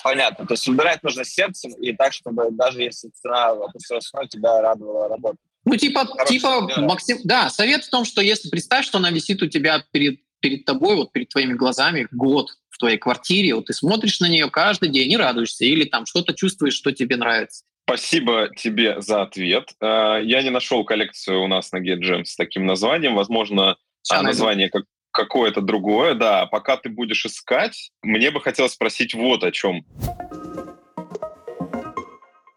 Понятно. 0.04 0.46
То 0.46 0.54
есть 0.54 0.68
выбирать 0.68 1.04
нужно 1.04 1.26
сердцем 1.26 1.74
и 1.74 1.94
так, 1.94 2.14
чтобы 2.14 2.50
даже 2.52 2.82
если 2.82 3.10
цена 3.10 3.50
опустилась, 3.50 4.12
тебя 4.30 4.62
радовала 4.62 5.10
работа. 5.10 5.38
Ну, 5.66 5.78
типа, 5.78 6.06
Хороший 6.06 6.34
типа 6.34 6.82
максим... 6.82 7.20
да, 7.24 7.50
совет 7.50 7.86
в 7.86 7.90
том, 7.90 8.06
что 8.06 8.22
если 8.22 8.50
представь, 8.50 8.86
что 8.86 8.98
она 8.98 9.12
висит 9.12 9.42
у 9.42 9.48
тебя 9.48 9.84
перед, 9.92 10.20
перед 10.42 10.66
тобой, 10.66 10.96
вот 10.96 11.12
перед 11.14 11.30
твоими 11.30 11.54
глазами 11.54 12.08
год 12.12 12.50
в 12.70 12.78
твоей 12.78 12.98
квартире, 12.98 13.56
вот 13.56 13.68
ты 13.68 13.74
смотришь 13.74 14.20
на 14.20 14.28
нее 14.28 14.50
каждый 14.50 14.90
день 14.90 15.12
и 15.12 15.18
радуешься, 15.18 15.64
или 15.64 15.86
там 15.86 16.06
что-то 16.06 16.34
чувствуешь, 16.34 16.74
что 16.74 16.92
тебе 16.92 17.16
нравится. 17.16 17.64
Спасибо 17.86 18.50
тебе 18.56 19.02
за 19.02 19.24
ответ. 19.24 19.74
Э, 19.82 20.20
я 20.24 20.42
не 20.42 20.50
нашел 20.50 20.86
коллекцию 20.86 21.42
у 21.44 21.48
нас 21.48 21.72
на 21.72 21.78
GetGem 21.78 22.24
с 22.24 22.36
таким 22.36 22.66
названием. 22.66 23.16
Возможно, 23.16 23.76
Сейчас 24.02 24.24
название 24.24 24.70
как 24.70 24.84
какое-то 25.12 25.62
другое. 25.62 26.16
Да, 26.16 26.46
пока 26.48 26.78
ты 26.78 26.90
будешь 26.90 27.26
искать, 27.26 27.92
мне 28.02 28.32
бы 28.32 28.42
хотелось 28.42 28.74
спросить 28.74 29.14
вот 29.14 29.44
о 29.44 29.52
чем. 29.52 29.86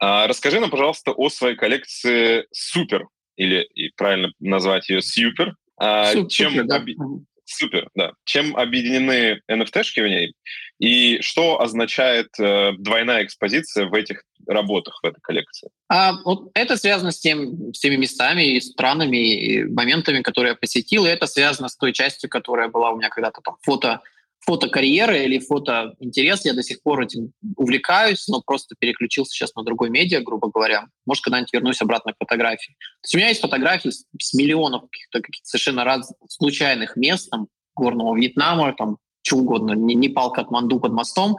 А, 0.00 0.26
расскажи 0.26 0.60
нам, 0.60 0.70
пожалуйста, 0.70 1.12
о 1.12 1.28
своей 1.28 1.56
коллекции 1.56 2.46
Супер, 2.52 3.06
или 3.36 3.68
и 3.74 3.90
правильно 3.96 4.32
назвать 4.40 4.88
ее 4.88 5.02
Супер. 5.02 5.54
А, 5.76 6.12
супер, 6.12 6.28
чем, 6.28 6.66
да. 6.66 6.76
оби... 6.76 6.96
Супер, 7.44 7.88
да. 7.94 8.12
Чем 8.24 8.56
объединены 8.56 9.40
NFT-шки 9.50 10.02
в 10.02 10.08
ней? 10.08 10.34
И 10.78 11.20
что 11.20 11.60
означает 11.60 12.28
э, 12.40 12.72
двойная 12.78 13.24
экспозиция 13.24 13.86
в 13.86 13.94
этих 13.94 14.24
работах, 14.46 14.98
в 15.02 15.06
этой 15.06 15.20
коллекции? 15.20 15.70
А, 15.88 16.14
вот 16.24 16.50
это 16.54 16.76
связано 16.76 17.10
с, 17.10 17.18
тем, 17.18 17.72
с 17.74 17.80
теми 17.80 17.96
местами 17.96 18.56
и 18.56 18.60
странами, 18.60 19.16
и 19.16 19.64
моментами, 19.64 20.22
которые 20.22 20.50
я 20.50 20.56
посетил, 20.56 21.06
и 21.06 21.10
это 21.10 21.26
связано 21.26 21.68
с 21.68 21.76
той 21.76 21.92
частью, 21.92 22.30
которая 22.30 22.68
была 22.68 22.90
у 22.90 22.96
меня 22.96 23.08
когда-то 23.08 23.40
там 23.42 23.56
фото 23.62 24.00
фотокарьера 24.46 25.16
или 25.16 25.38
фотоинтерес. 25.38 26.44
Я 26.44 26.54
до 26.54 26.62
сих 26.62 26.82
пор 26.82 27.02
этим 27.02 27.32
увлекаюсь, 27.56 28.28
но 28.28 28.40
просто 28.40 28.76
переключился 28.78 29.32
сейчас 29.32 29.54
на 29.56 29.64
другой 29.64 29.90
медиа, 29.90 30.20
грубо 30.20 30.48
говоря. 30.48 30.86
Может, 31.04 31.24
когда-нибудь 31.24 31.52
вернусь 31.52 31.82
обратно 31.82 32.12
к 32.12 32.16
фотографии. 32.18 32.76
То 32.78 33.04
есть 33.04 33.14
у 33.14 33.18
меня 33.18 33.28
есть 33.28 33.40
фотографии 33.40 33.90
с, 33.90 34.04
с 34.20 34.34
миллионов 34.34 34.82
каких-то 34.82 35.20
каких 35.20 35.44
совершенно 35.44 35.84
раз, 35.84 36.12
случайных 36.28 36.96
мест, 36.96 37.28
там, 37.28 37.48
горного 37.74 38.16
Вьетнама, 38.16 38.72
там, 38.74 38.98
что 39.26 39.38
угодно, 39.38 39.72
не, 39.72 39.94
не 39.94 40.08
палка 40.08 40.42
от 40.42 40.50
Манду 40.50 40.78
под 40.78 40.92
мостом. 40.92 41.36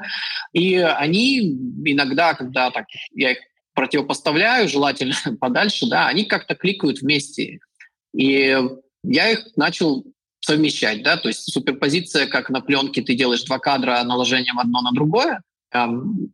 И 0.51 0.75
они 0.75 1.39
иногда, 1.85 2.33
когда 2.33 2.69
так, 2.69 2.85
я 3.13 3.31
их 3.31 3.37
противопоставляю, 3.73 4.67
желательно 4.67 5.15
подальше, 5.39 5.87
да, 5.87 6.07
они 6.07 6.25
как-то 6.25 6.55
кликают 6.55 6.99
вместе. 6.99 7.59
И 8.13 8.57
я 9.03 9.31
их 9.31 9.47
начал 9.55 10.05
совмещать, 10.39 11.03
да, 11.03 11.17
то 11.17 11.29
есть 11.29 11.51
суперпозиция, 11.51 12.27
как 12.27 12.49
на 12.49 12.61
пленке 12.61 13.01
ты 13.01 13.15
делаешь 13.15 13.43
два 13.43 13.59
кадра 13.59 14.03
наложением 14.03 14.59
одно 14.59 14.81
на 14.81 14.91
другое. 14.91 15.41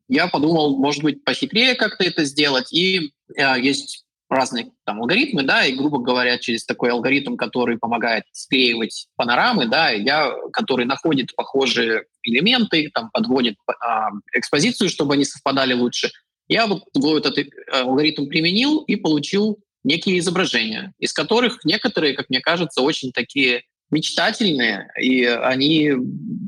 Я 0.07 0.27
подумал, 0.27 0.77
может 0.77 1.03
быть, 1.03 1.23
похитрее 1.23 1.75
как-то 1.75 2.03
это 2.03 2.23
сделать, 2.23 2.71
и 2.71 3.11
э, 3.35 3.59
есть 3.59 4.02
разные 4.33 4.71
там 4.85 5.01
алгоритмы, 5.01 5.43
да, 5.43 5.65
и, 5.65 5.75
грубо 5.75 5.99
говоря, 5.99 6.37
через 6.37 6.65
такой 6.65 6.91
алгоритм, 6.91 7.35
который 7.35 7.77
помогает 7.77 8.23
склеивать 8.31 9.07
панорамы, 9.15 9.67
да, 9.67 9.89
я, 9.89 10.31
который 10.51 10.85
находит 10.85 11.35
похожие 11.35 12.05
элементы, 12.23 12.89
там, 12.93 13.09
подводит 13.11 13.55
э, 13.67 13.73
экспозицию, 14.33 14.89
чтобы 14.89 15.13
они 15.13 15.25
совпадали 15.25 15.73
лучше. 15.73 16.11
Я 16.47 16.67
вот, 16.67 16.83
вот 16.93 17.25
этот 17.25 17.37
э, 17.37 17.49
алгоритм 17.71 18.27
применил 18.27 18.81
и 18.81 18.95
получил 18.95 19.59
некие 19.83 20.19
изображения, 20.19 20.93
из 20.99 21.13
которых 21.13 21.63
некоторые, 21.65 22.13
как 22.13 22.29
мне 22.29 22.41
кажется, 22.41 22.81
очень 22.81 23.11
такие 23.11 23.63
мечтательные, 23.91 24.89
и 24.99 25.23
они 25.25 25.91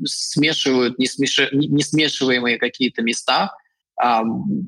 смешивают 0.04 0.98
несмеш... 0.98 1.52
несмешиваемые 1.52 2.58
какие-то 2.58 3.02
места. 3.02 3.54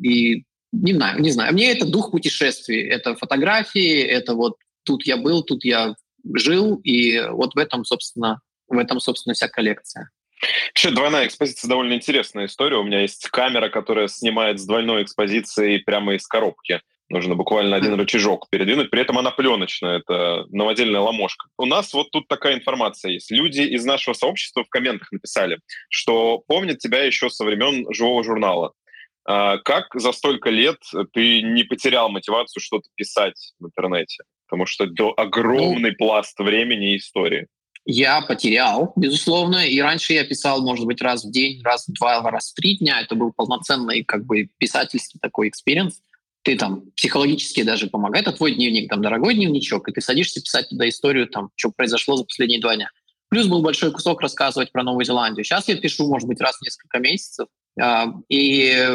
И 0.02 0.44
не 0.72 0.94
знаю, 0.94 1.20
не 1.20 1.30
знаю. 1.30 1.52
Мне 1.52 1.72
это 1.72 1.86
дух 1.86 2.10
путешествий, 2.10 2.82
это 2.82 3.14
фотографии, 3.16 4.02
это 4.02 4.34
вот 4.34 4.56
тут 4.84 5.06
я 5.06 5.16
был, 5.16 5.42
тут 5.42 5.64
я 5.64 5.94
жил, 6.34 6.76
и 6.84 7.20
вот 7.30 7.54
в 7.54 7.58
этом, 7.58 7.84
собственно, 7.84 8.40
в 8.68 8.78
этом, 8.78 9.00
собственно, 9.00 9.34
вся 9.34 9.48
коллекция. 9.48 10.10
Вообще, 10.68 10.90
двойная 10.90 11.26
экспозиция 11.26 11.68
довольно 11.68 11.94
интересная 11.94 12.46
история. 12.46 12.76
У 12.76 12.84
меня 12.84 13.02
есть 13.02 13.28
камера, 13.28 13.68
которая 13.70 14.08
снимает 14.08 14.60
с 14.60 14.66
двойной 14.66 15.02
экспозицией 15.02 15.80
прямо 15.80 16.14
из 16.14 16.26
коробки. 16.26 16.80
Нужно 17.10 17.34
буквально 17.34 17.76
один 17.76 17.94
рычажок 17.94 18.48
передвинуть. 18.50 18.90
При 18.90 19.00
этом 19.00 19.16
она 19.18 19.30
пленочная, 19.30 19.98
это 19.98 20.44
новодельная 20.50 21.00
ломожка. 21.00 21.46
У 21.56 21.64
нас 21.64 21.94
вот 21.94 22.10
тут 22.10 22.28
такая 22.28 22.54
информация 22.54 23.12
есть. 23.12 23.30
Люди 23.30 23.62
из 23.62 23.84
нашего 23.86 24.12
сообщества 24.12 24.62
в 24.62 24.68
комментах 24.68 25.10
написали, 25.10 25.58
что 25.88 26.42
помнят 26.46 26.78
тебя 26.78 27.02
еще 27.02 27.30
со 27.30 27.44
времен 27.44 27.86
живого 27.92 28.22
журнала. 28.22 28.74
А 29.30 29.58
как 29.58 29.88
за 29.94 30.12
столько 30.12 30.48
лет 30.48 30.78
ты 31.12 31.42
не 31.42 31.62
потерял 31.64 32.08
мотивацию 32.08 32.62
что-то 32.62 32.88
писать 32.94 33.52
в 33.60 33.66
интернете? 33.66 34.24
Потому 34.46 34.64
что 34.64 34.84
это 34.84 35.10
огромный 35.10 35.90
ну, 35.90 35.96
пласт 35.96 36.38
времени 36.38 36.94
и 36.94 36.96
истории. 36.96 37.46
Я 37.84 38.22
потерял, 38.22 38.92
безусловно, 38.96 39.66
и 39.66 39.78
раньше 39.80 40.14
я 40.14 40.24
писал, 40.24 40.62
может 40.62 40.86
быть, 40.86 41.02
раз 41.02 41.24
в 41.24 41.30
день, 41.30 41.62
раз 41.62 41.86
в 41.86 41.92
два, 41.92 42.22
раз 42.30 42.52
в 42.52 42.54
три 42.54 42.78
дня. 42.78 43.02
Это 43.02 43.16
был 43.16 43.32
полноценный 43.32 44.02
как 44.02 44.24
бы 44.24 44.48
писательский 44.58 45.18
такой 45.20 45.48
experience 45.48 46.00
ты 46.48 46.56
там 46.56 46.90
психологически 46.96 47.62
даже 47.62 47.88
помогает, 47.88 48.26
это 48.26 48.36
твой 48.38 48.54
дневник, 48.54 48.88
там, 48.88 49.02
дорогой 49.02 49.34
дневничок, 49.34 49.86
и 49.88 49.92
ты 49.92 50.00
садишься 50.00 50.40
писать 50.40 50.70
туда 50.70 50.88
историю, 50.88 51.26
там, 51.26 51.50
что 51.56 51.70
произошло 51.70 52.16
за 52.16 52.24
последние 52.24 52.58
два 52.58 52.74
дня. 52.74 52.90
Плюс 53.28 53.46
был 53.48 53.60
большой 53.60 53.92
кусок 53.92 54.22
рассказывать 54.22 54.72
про 54.72 54.82
Новую 54.82 55.04
Зеландию. 55.04 55.44
Сейчас 55.44 55.68
я 55.68 55.76
пишу, 55.76 56.08
может 56.08 56.26
быть, 56.26 56.40
раз 56.40 56.56
в 56.56 56.62
несколько 56.62 57.00
месяцев, 57.00 57.48
и 58.28 58.88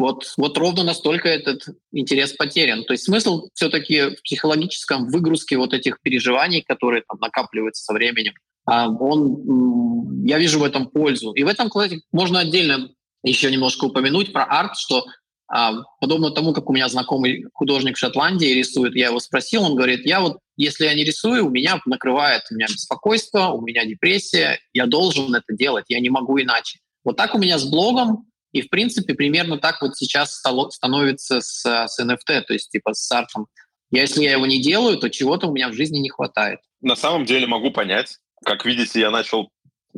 вот, 0.00 0.32
вот 0.38 0.56
ровно 0.56 0.82
настолько 0.82 1.28
этот 1.28 1.62
интерес 1.92 2.32
потерян. 2.32 2.84
То 2.84 2.94
есть 2.94 3.04
смысл 3.04 3.48
все-таки 3.52 4.16
в 4.16 4.22
психологическом 4.22 5.08
выгрузке 5.08 5.58
вот 5.58 5.74
этих 5.74 6.00
переживаний, 6.00 6.62
которые 6.62 7.02
там 7.06 7.18
накапливаются 7.20 7.84
со 7.84 7.92
временем, 7.92 8.32
э, 8.70 8.86
он, 8.98 10.24
я 10.24 10.38
вижу 10.38 10.58
в 10.58 10.64
этом 10.64 10.88
пользу. 10.88 11.32
И 11.32 11.42
в 11.42 11.48
этом, 11.48 11.68
кстати, 11.68 12.02
можно 12.12 12.40
отдельно 12.40 12.88
еще 13.22 13.52
немножко 13.52 13.84
упомянуть 13.84 14.32
про 14.32 14.44
арт, 14.44 14.78
что 14.78 15.04
а, 15.52 15.82
подобно 16.00 16.30
тому, 16.30 16.52
как 16.52 16.70
у 16.70 16.72
меня 16.72 16.88
знакомый 16.88 17.44
художник 17.52 17.96
в 17.96 17.98
Шотландии 17.98 18.54
рисует, 18.54 18.94
я 18.94 19.08
его 19.08 19.18
спросил, 19.18 19.64
он 19.64 19.74
говорит, 19.74 20.06
я 20.06 20.20
вот, 20.20 20.38
если 20.56 20.84
я 20.84 20.94
не 20.94 21.04
рисую, 21.04 21.46
у 21.46 21.50
меня 21.50 21.80
накрывает, 21.86 22.42
у 22.50 22.54
меня 22.54 22.66
беспокойство, 22.66 23.48
у 23.48 23.60
меня 23.60 23.84
депрессия, 23.84 24.60
я 24.72 24.86
должен 24.86 25.34
это 25.34 25.52
делать, 25.52 25.86
я 25.88 25.98
не 25.98 26.08
могу 26.08 26.40
иначе. 26.40 26.78
Вот 27.04 27.16
так 27.16 27.34
у 27.34 27.38
меня 27.38 27.58
с 27.58 27.64
блогом, 27.64 28.26
и, 28.52 28.62
в 28.62 28.68
принципе, 28.68 29.14
примерно 29.14 29.58
так 29.58 29.80
вот 29.80 29.96
сейчас 29.96 30.34
становится 30.34 31.40
с, 31.40 31.62
с 31.64 32.00
NFT, 32.00 32.42
то 32.42 32.52
есть 32.52 32.70
типа 32.70 32.94
с 32.94 33.10
артом. 33.12 33.46
Если 33.90 34.22
я 34.22 34.32
его 34.32 34.46
не 34.46 34.62
делаю, 34.62 34.98
то 34.98 35.10
чего-то 35.10 35.48
у 35.48 35.52
меня 35.52 35.68
в 35.68 35.74
жизни 35.74 35.98
не 35.98 36.10
хватает. 36.10 36.60
На 36.80 36.96
самом 36.96 37.24
деле 37.24 37.46
могу 37.46 37.70
понять. 37.70 38.18
Как 38.44 38.64
видите, 38.64 39.00
я 39.00 39.10
начал 39.10 39.50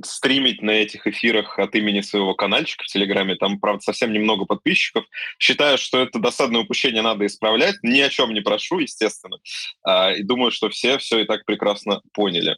стримить 0.03 0.63
на 0.63 0.71
этих 0.71 1.07
эфирах 1.07 1.59
от 1.59 1.75
имени 1.75 2.01
своего 2.01 2.35
каналчика 2.35 2.85
в 2.85 2.87
Телеграме. 2.87 3.37
Там, 3.37 3.61
правда, 3.61 3.83
совсем 3.83 4.13
немного 4.13 4.47
подписчиков. 4.47 5.05
Считаю, 5.39 5.77
что 5.77 6.01
это 6.01 6.19
досадное 6.19 6.63
упущение 6.63 7.03
надо 7.03 7.27
исправлять. 7.27 7.77
Ни 7.83 8.01
о 8.01 8.09
чем 8.09 8.33
не 8.33 8.41
прошу, 8.41 8.79
естественно. 8.79 9.37
А, 9.83 10.13
и 10.13 10.23
думаю, 10.23 10.51
что 10.51 10.71
все 10.71 10.99
все 10.99 11.21
и 11.21 11.27
так 11.27 11.45
прекрасно 11.45 12.01
поняли. 12.15 12.57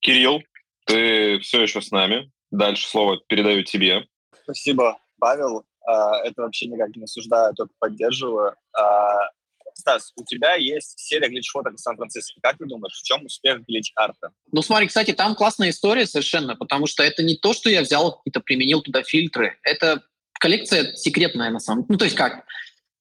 Кирилл, 0.00 0.42
ты 0.86 1.40
все 1.40 1.62
еще 1.62 1.82
с 1.82 1.90
нами. 1.90 2.30
Дальше 2.50 2.86
слово 2.86 3.18
передаю 3.28 3.62
тебе. 3.62 4.06
Спасибо, 4.42 4.98
Павел. 5.18 5.64
А, 5.86 6.18
это 6.24 6.42
вообще 6.42 6.66
никак 6.66 6.94
не 6.96 7.04
осуждаю, 7.04 7.54
только 7.54 7.72
поддерживаю. 7.78 8.54
А, 8.72 9.30
Стас, 9.74 10.12
у 10.16 10.24
тебя 10.24 10.54
есть 10.54 10.98
серия 10.98 11.28
глич-фоток 11.28 11.74
из 11.74 11.82
Сан-Франциско. 11.82 12.40
Как 12.42 12.56
ты 12.56 12.66
думаешь, 12.66 12.94
в 12.94 13.02
чем 13.02 13.24
успех 13.26 13.64
глич-арта? 13.66 14.30
Ну, 14.50 14.62
смотри, 14.62 14.88
кстати, 14.88 15.12
там 15.12 15.34
классная 15.34 15.70
история 15.70 16.06
совершенно, 16.06 16.56
потому 16.56 16.86
что 16.86 17.02
это 17.02 17.22
не 17.22 17.36
то, 17.36 17.52
что 17.52 17.68
я 17.68 17.82
взял 17.82 18.22
и 18.24 18.30
применил 18.30 18.80
туда 18.80 19.02
фильтры. 19.02 19.58
Это 19.62 20.02
коллекция 20.40 20.94
секретная 20.94 21.50
на 21.50 21.60
самом 21.60 21.82
деле. 21.82 21.92
Ну, 21.92 21.98
то 21.98 22.04
есть 22.04 22.16
как? 22.16 22.46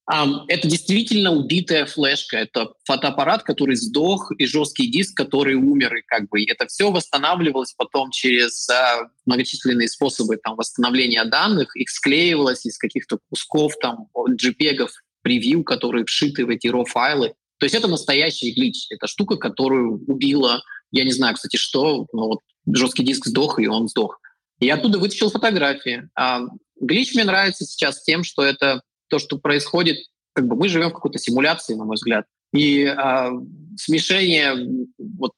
Это 0.07 0.67
действительно 0.67 1.31
убитая 1.31 1.87
флешка, 1.87 2.37
это 2.37 2.73
фотоаппарат, 2.83 3.41
который 3.41 3.75
сдох, 3.75 4.31
и 4.37 4.45
жесткий 4.45 4.87
диск, 4.91 5.17
который 5.17 5.55
умер, 5.55 5.95
и 5.95 6.03
как 6.03 6.29
бы 6.29 6.43
это 6.43 6.67
все 6.67 6.91
восстанавливалось 6.91 7.73
потом 7.75 8.11
через 8.11 8.69
uh, 8.69 9.07
многочисленные 9.25 9.87
способы 9.87 10.37
там, 10.37 10.57
восстановления 10.57 11.25
данных, 11.25 11.75
их 11.75 11.89
склеивалось 11.89 12.67
из 12.67 12.77
каких-то 12.77 13.17
кусков 13.31 13.73
там, 13.81 14.09
JPEG, 14.15 14.87
превью, 15.23 15.63
которые 15.63 16.05
вшиты 16.05 16.45
в 16.45 16.49
эти 16.49 16.67
RAW-файлы. 16.67 17.33
То 17.57 17.63
есть 17.65 17.73
это 17.73 17.87
настоящий 17.87 18.53
глич, 18.53 18.85
это 18.91 19.07
штука, 19.07 19.37
которую 19.37 20.05
убила, 20.05 20.61
я 20.91 21.03
не 21.03 21.11
знаю, 21.11 21.33
кстати, 21.33 21.57
что, 21.57 22.05
но 22.13 22.27
вот 22.27 22.39
жесткий 22.71 23.03
диск 23.03 23.25
сдох, 23.25 23.59
и 23.59 23.65
он 23.65 23.87
сдох. 23.87 24.19
И 24.59 24.69
оттуда 24.69 24.99
вытащил 24.99 25.31
фотографии. 25.31 26.07
А 26.15 26.41
глич 26.79 27.15
мне 27.15 27.23
нравится 27.23 27.65
сейчас 27.65 28.03
тем, 28.03 28.23
что 28.23 28.43
это 28.43 28.83
то, 29.15 29.19
что 29.19 29.38
происходит, 29.38 29.97
как 30.34 30.45
бы 30.45 30.58
мы 30.58 30.67
живем 30.67 30.89
в 30.89 30.93
какой-то 30.93 31.19
симуляции, 31.19 31.73
на 31.73 31.86
мой 31.86 31.95
взгляд. 31.95 32.25
И 32.54 32.84
а, 32.84 33.32
смешение 33.78 34.86
вот 34.97 35.32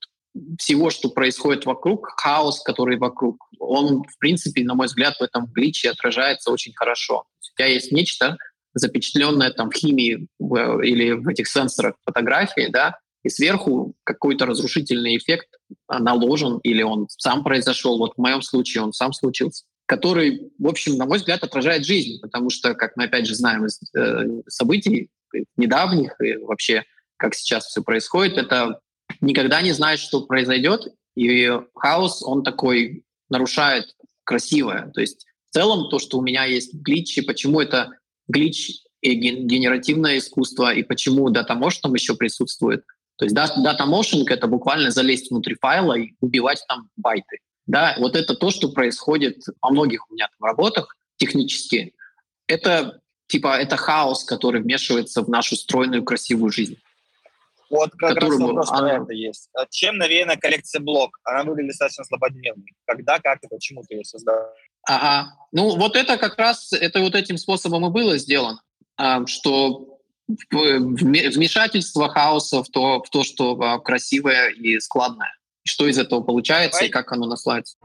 всего, 0.58 0.90
что 0.90 1.10
происходит 1.10 1.68
вокруг, 1.68 2.08
хаос, 2.18 2.63
который 2.63 2.98
вокруг, 2.98 3.38
он, 3.60 4.02
в 4.04 4.18
принципе, 4.18 4.63
на 4.63 4.74
мой 4.74 4.88
взгляд, 4.88 5.16
в 5.20 5.22
этом 5.22 5.46
гличе 5.46 5.92
отражается 5.92 6.52
очень 6.52 6.74
хорошо. 6.76 7.26
У 7.40 7.56
тебя 7.56 7.68
есть 7.68 7.92
нечто, 7.92 8.38
запечатленное 8.74 9.52
там 9.52 9.70
в 9.70 9.76
химии 9.76 10.28
в, 10.40 10.82
или 10.82 11.12
в 11.12 11.28
этих 11.28 11.48
сенсорах 11.48 11.96
фотографии, 12.04 12.68
да, 12.72 12.98
и 13.24 13.30
сверху 13.30 13.94
какой-то 14.04 14.48
разрушительный 14.48 15.18
эффект 15.18 15.50
наложен 15.88 16.58
или 16.63 16.82
он 16.82 17.08
сам 17.10 17.44
произошел. 17.44 18.00
Вот 18.00 18.13
в 18.16 18.22
моем 18.22 18.42
случае 18.42 18.84
он 18.84 18.94
сам 18.94 19.13
случился 19.13 19.66
который, 19.88 20.52
в 20.60 20.67
общем, 20.67 20.97
на 20.97 21.06
мой 21.06 21.17
взгляд, 21.17 21.43
отражает 21.43 21.86
жизнь, 21.86 22.19
потому 22.21 22.50
что, 22.50 22.76
как 22.76 22.95
мы 22.97 23.06
опять 23.06 23.26
же 23.26 23.36
знаем 23.36 23.65
из 23.65 23.80
э, 23.95 24.41
событий 24.47 25.10
недавних 25.56 26.19
и 26.21 26.36
вообще, 26.38 26.84
как 27.15 27.34
сейчас 27.34 27.65
все 27.65 27.82
происходит, 27.82 28.38
это 28.38 28.82
никогда 29.21 29.62
не 29.62 29.71
знаешь, 29.71 30.02
что 30.02 30.26
произойдет, 30.26 30.88
и 31.15 31.52
хаос, 31.73 32.21
он 32.21 32.43
такой 32.43 33.06
нарушает 33.30 33.95
красивое. 34.26 34.91
То 34.93 35.02
есть 35.02 35.26
в 35.50 35.54
целом 35.54 35.89
то, 35.89 36.00
что 36.00 36.17
у 36.17 36.21
меня 36.21 36.43
есть 36.43 36.73
гличи, 36.73 37.21
почему 37.21 37.62
это 37.62 37.91
глич 38.28 38.82
и 39.02 39.13
генеративное 39.13 40.17
искусство, 40.17 40.73
и 40.73 40.84
почему 40.84 41.30
Motion 41.30 41.82
там 41.82 41.93
еще 41.93 42.15
присутствует. 42.15 42.84
То 43.17 43.26
есть 43.26 43.36
Motion— 43.86 44.26
это 44.28 44.47
буквально 44.47 44.91
залезть 44.91 45.32
внутрь 45.32 45.56
файла 45.60 45.97
и 45.97 46.13
убивать 46.19 46.63
там 46.67 46.89
байты. 46.97 47.39
Да, 47.67 47.95
вот 47.99 48.15
это 48.15 48.34
то, 48.34 48.49
что 48.49 48.69
происходит 48.69 49.43
во 49.62 49.69
многих 49.69 50.10
у 50.10 50.13
меня 50.13 50.27
там 50.27 50.47
работах 50.47 50.95
технически. 51.17 51.93
Это 52.47 53.01
типа 53.27 53.58
это 53.58 53.75
хаос, 53.75 54.23
который 54.23 54.62
вмешивается 54.62 55.21
в 55.21 55.30
нашу 55.30 55.58
стройную 55.58 56.03
красивую 56.03 56.51
жизнь. 56.51 56.77
Вот 57.69 57.91
как 57.91 58.15
раз 58.15 58.39
вопрос 58.39 58.71
она... 58.71 59.03
это 59.03 59.12
есть. 59.12 59.49
А 59.53 59.65
чем 59.69 59.97
навеяна 59.97 60.38
коллекция 60.38 60.80
блок? 60.80 61.19
Она 61.25 61.43
выглядит 61.43 61.71
достаточно 61.71 62.06
злободневной. 62.06 62.73
Когда, 62.86 63.19
как 63.19 63.43
и 63.43 63.47
почему 63.49 63.84
ты 63.84 63.95
ее 63.95 64.06
создал? 64.06 64.36
Ага. 64.84 65.34
Ну, 65.51 65.75
вот 65.75 65.97
это 65.97 66.17
как 66.17 66.38
раз, 66.38 66.71
это 66.71 67.01
вот 67.01 67.13
этим 67.13 67.38
способом 67.38 67.86
и 67.86 67.89
было 67.89 68.17
сделано, 68.17 68.62
а, 68.95 69.25
что 69.27 69.99
вмешательство 70.27 72.08
хаоса 72.08 72.63
в 72.63 72.69
то, 72.69 73.03
в 73.03 73.10
то 73.10 73.23
что 73.23 73.60
а, 73.60 73.80
красивое 73.80 74.49
и 74.51 74.80
складное 74.80 75.37
что 75.67 75.88
из 75.88 75.97
этого 75.97 76.21
получается 76.21 76.80
давай. 76.80 76.89
и 76.89 76.91
как 76.91 77.12
оно 77.12 77.27
наслается. 77.27 77.77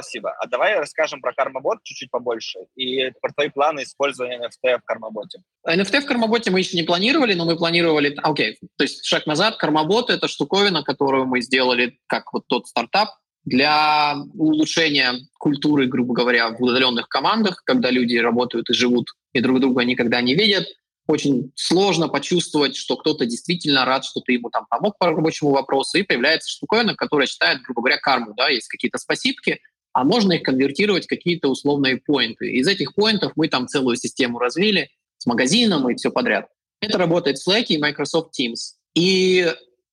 Спасибо. 0.00 0.32
А 0.40 0.46
давай 0.46 0.78
расскажем 0.78 1.20
про 1.20 1.34
Кармабот 1.34 1.82
чуть-чуть 1.82 2.10
побольше 2.10 2.60
и 2.74 3.10
про 3.20 3.32
твои 3.32 3.50
планы 3.50 3.82
использования 3.82 4.38
NFT 4.38 4.78
в 4.78 4.84
Кармаботе. 4.84 5.40
NFT 5.68 6.00
в 6.00 6.06
Кармаботе 6.06 6.50
мы 6.50 6.60
еще 6.60 6.76
не 6.76 6.84
планировали, 6.84 7.34
но 7.34 7.44
мы 7.44 7.56
планировали... 7.56 8.16
Окей, 8.22 8.52
okay. 8.52 8.68
то 8.76 8.84
есть 8.84 9.04
шаг 9.04 9.26
назад. 9.26 9.56
Кармабот— 9.56 10.08
это 10.10 10.26
штуковина, 10.26 10.82
которую 10.82 11.26
мы 11.26 11.42
сделали 11.42 11.98
как 12.06 12.32
вот 12.32 12.44
тот 12.46 12.66
стартап 12.66 13.10
для 13.44 14.16
улучшения 14.34 15.14
культуры, 15.38 15.86
грубо 15.86 16.14
говоря, 16.14 16.50
в 16.50 16.62
удаленных 16.62 17.08
командах, 17.08 17.62
когда 17.64 17.90
люди 17.90 18.16
работают 18.16 18.70
и 18.70 18.74
живут 18.74 19.06
и 19.32 19.40
друг 19.40 19.60
друга 19.60 19.84
никогда 19.84 20.22
не 20.22 20.34
видят— 20.34 20.66
очень 21.10 21.52
сложно 21.54 22.08
почувствовать, 22.08 22.76
что 22.76 22.96
кто-то 22.96 23.26
действительно 23.26 23.84
рад, 23.84 24.04
что 24.04 24.20
ты 24.20 24.32
ему 24.32 24.50
там 24.50 24.66
помог 24.68 24.96
по 24.98 25.06
рабочему 25.06 25.50
вопросу, 25.50 25.98
и 25.98 26.02
появляется 26.02 26.50
штуковина, 26.50 26.94
которая 26.94 27.26
считает, 27.26 27.62
грубо 27.62 27.82
говоря, 27.82 27.98
карму, 27.98 28.34
да, 28.36 28.48
есть 28.48 28.68
какие-то 28.68 28.98
спасибки, 28.98 29.60
а 29.92 30.04
можно 30.04 30.32
их 30.32 30.42
конвертировать 30.42 31.04
в 31.04 31.08
какие-то 31.08 31.48
условные 31.48 31.98
поинты. 31.98 32.50
Из 32.52 32.66
этих 32.66 32.94
поинтов 32.94 33.32
мы 33.36 33.48
там 33.48 33.66
целую 33.66 33.96
систему 33.96 34.38
развили 34.38 34.90
с 35.18 35.26
магазином 35.26 35.90
и 35.90 35.96
все 35.96 36.10
подряд. 36.10 36.46
Это 36.80 36.96
работает 36.96 37.38
в 37.38 37.48
Slack 37.48 37.64
и 37.64 37.78
Microsoft 37.78 38.38
Teams. 38.38 38.76
И 38.94 39.52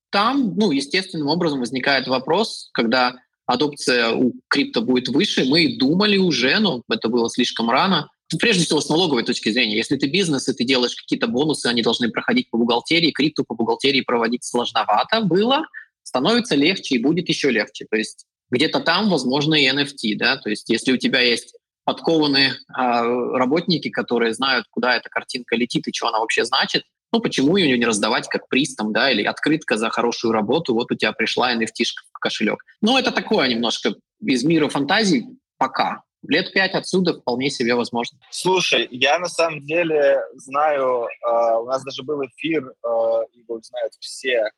там, 0.09 0.55
ну, 0.55 0.71
естественным 0.71 1.27
образом 1.27 1.59
возникает 1.59 2.07
вопрос, 2.07 2.69
когда 2.73 3.15
адопция 3.45 4.11
у 4.11 4.33
крипто 4.47 4.81
будет 4.81 5.09
выше, 5.09 5.45
мы 5.45 5.77
думали 5.77 6.17
уже, 6.17 6.59
но 6.59 6.83
это 6.89 7.09
было 7.09 7.29
слишком 7.29 7.69
рано, 7.69 8.09
Прежде 8.39 8.65
всего, 8.65 8.81
с 8.81 8.89
налоговой 8.89 9.23
точки 9.23 9.49
зрения. 9.49 9.77
Если 9.77 9.95
ты 9.95 10.07
бизнес, 10.07 10.49
и 10.49 10.53
ты 10.53 10.65
делаешь 10.65 10.95
какие-то 10.95 11.27
бонусы, 11.27 11.67
они 11.67 11.81
должны 11.81 12.09
проходить 12.09 12.49
по 12.49 12.57
бухгалтерии, 12.57 13.11
крипту 13.11 13.45
по 13.45 13.55
бухгалтерии 13.55 14.01
проводить 14.01 14.43
сложновато 14.43 15.21
было, 15.21 15.63
становится 16.03 16.55
легче 16.55 16.95
и 16.95 17.01
будет 17.01 17.29
еще 17.29 17.51
легче. 17.51 17.85
То 17.89 17.97
есть 17.97 18.25
где-то 18.49 18.81
там, 18.81 19.09
возможно, 19.09 19.55
и 19.55 19.67
NFT, 19.67 20.15
да, 20.17 20.37
то 20.37 20.49
есть 20.49 20.69
если 20.69 20.91
у 20.91 20.97
тебя 20.97 21.21
есть 21.21 21.55
подкованные 21.83 22.49
э, 22.49 22.53
работники, 22.77 23.89
которые 23.89 24.33
знают, 24.33 24.65
куда 24.69 24.97
эта 24.97 25.09
картинка 25.09 25.55
летит 25.55 25.87
и 25.87 25.93
что 25.93 26.07
она 26.07 26.19
вообще 26.19 26.43
значит, 26.43 26.83
ну 27.13 27.21
почему 27.21 27.55
ее 27.55 27.77
не 27.77 27.85
раздавать 27.85 28.27
как 28.27 28.49
приз 28.49 28.75
там, 28.75 28.91
да, 28.91 29.09
или 29.09 29.23
открытка 29.23 29.77
за 29.77 29.89
хорошую 29.89 30.33
работу, 30.33 30.73
вот 30.73 30.91
у 30.91 30.95
тебя 30.95 31.13
пришла 31.13 31.55
NFT 31.55 31.85
в 32.13 32.19
кошелек. 32.19 32.61
Ну 32.81 32.97
это 32.97 33.11
такое 33.11 33.47
немножко 33.47 33.95
из 34.21 34.43
мира 34.43 34.67
фантазий 34.67 35.27
пока, 35.57 36.03
лет 36.27 36.51
пять 36.53 36.73
отсюда 36.73 37.13
вполне 37.13 37.49
себе 37.49 37.75
возможно. 37.75 38.19
Слушай, 38.29 38.87
я 38.91 39.19
на 39.19 39.27
самом 39.27 39.65
деле 39.65 40.21
знаю, 40.35 41.07
э, 41.07 41.55
у 41.57 41.65
нас 41.65 41.83
даже 41.83 42.03
был 42.03 42.23
эфир, 42.25 42.65
э, 42.67 42.87
его 43.33 43.59
знают 43.61 43.93
все, 43.99 44.35
э, 44.37 44.49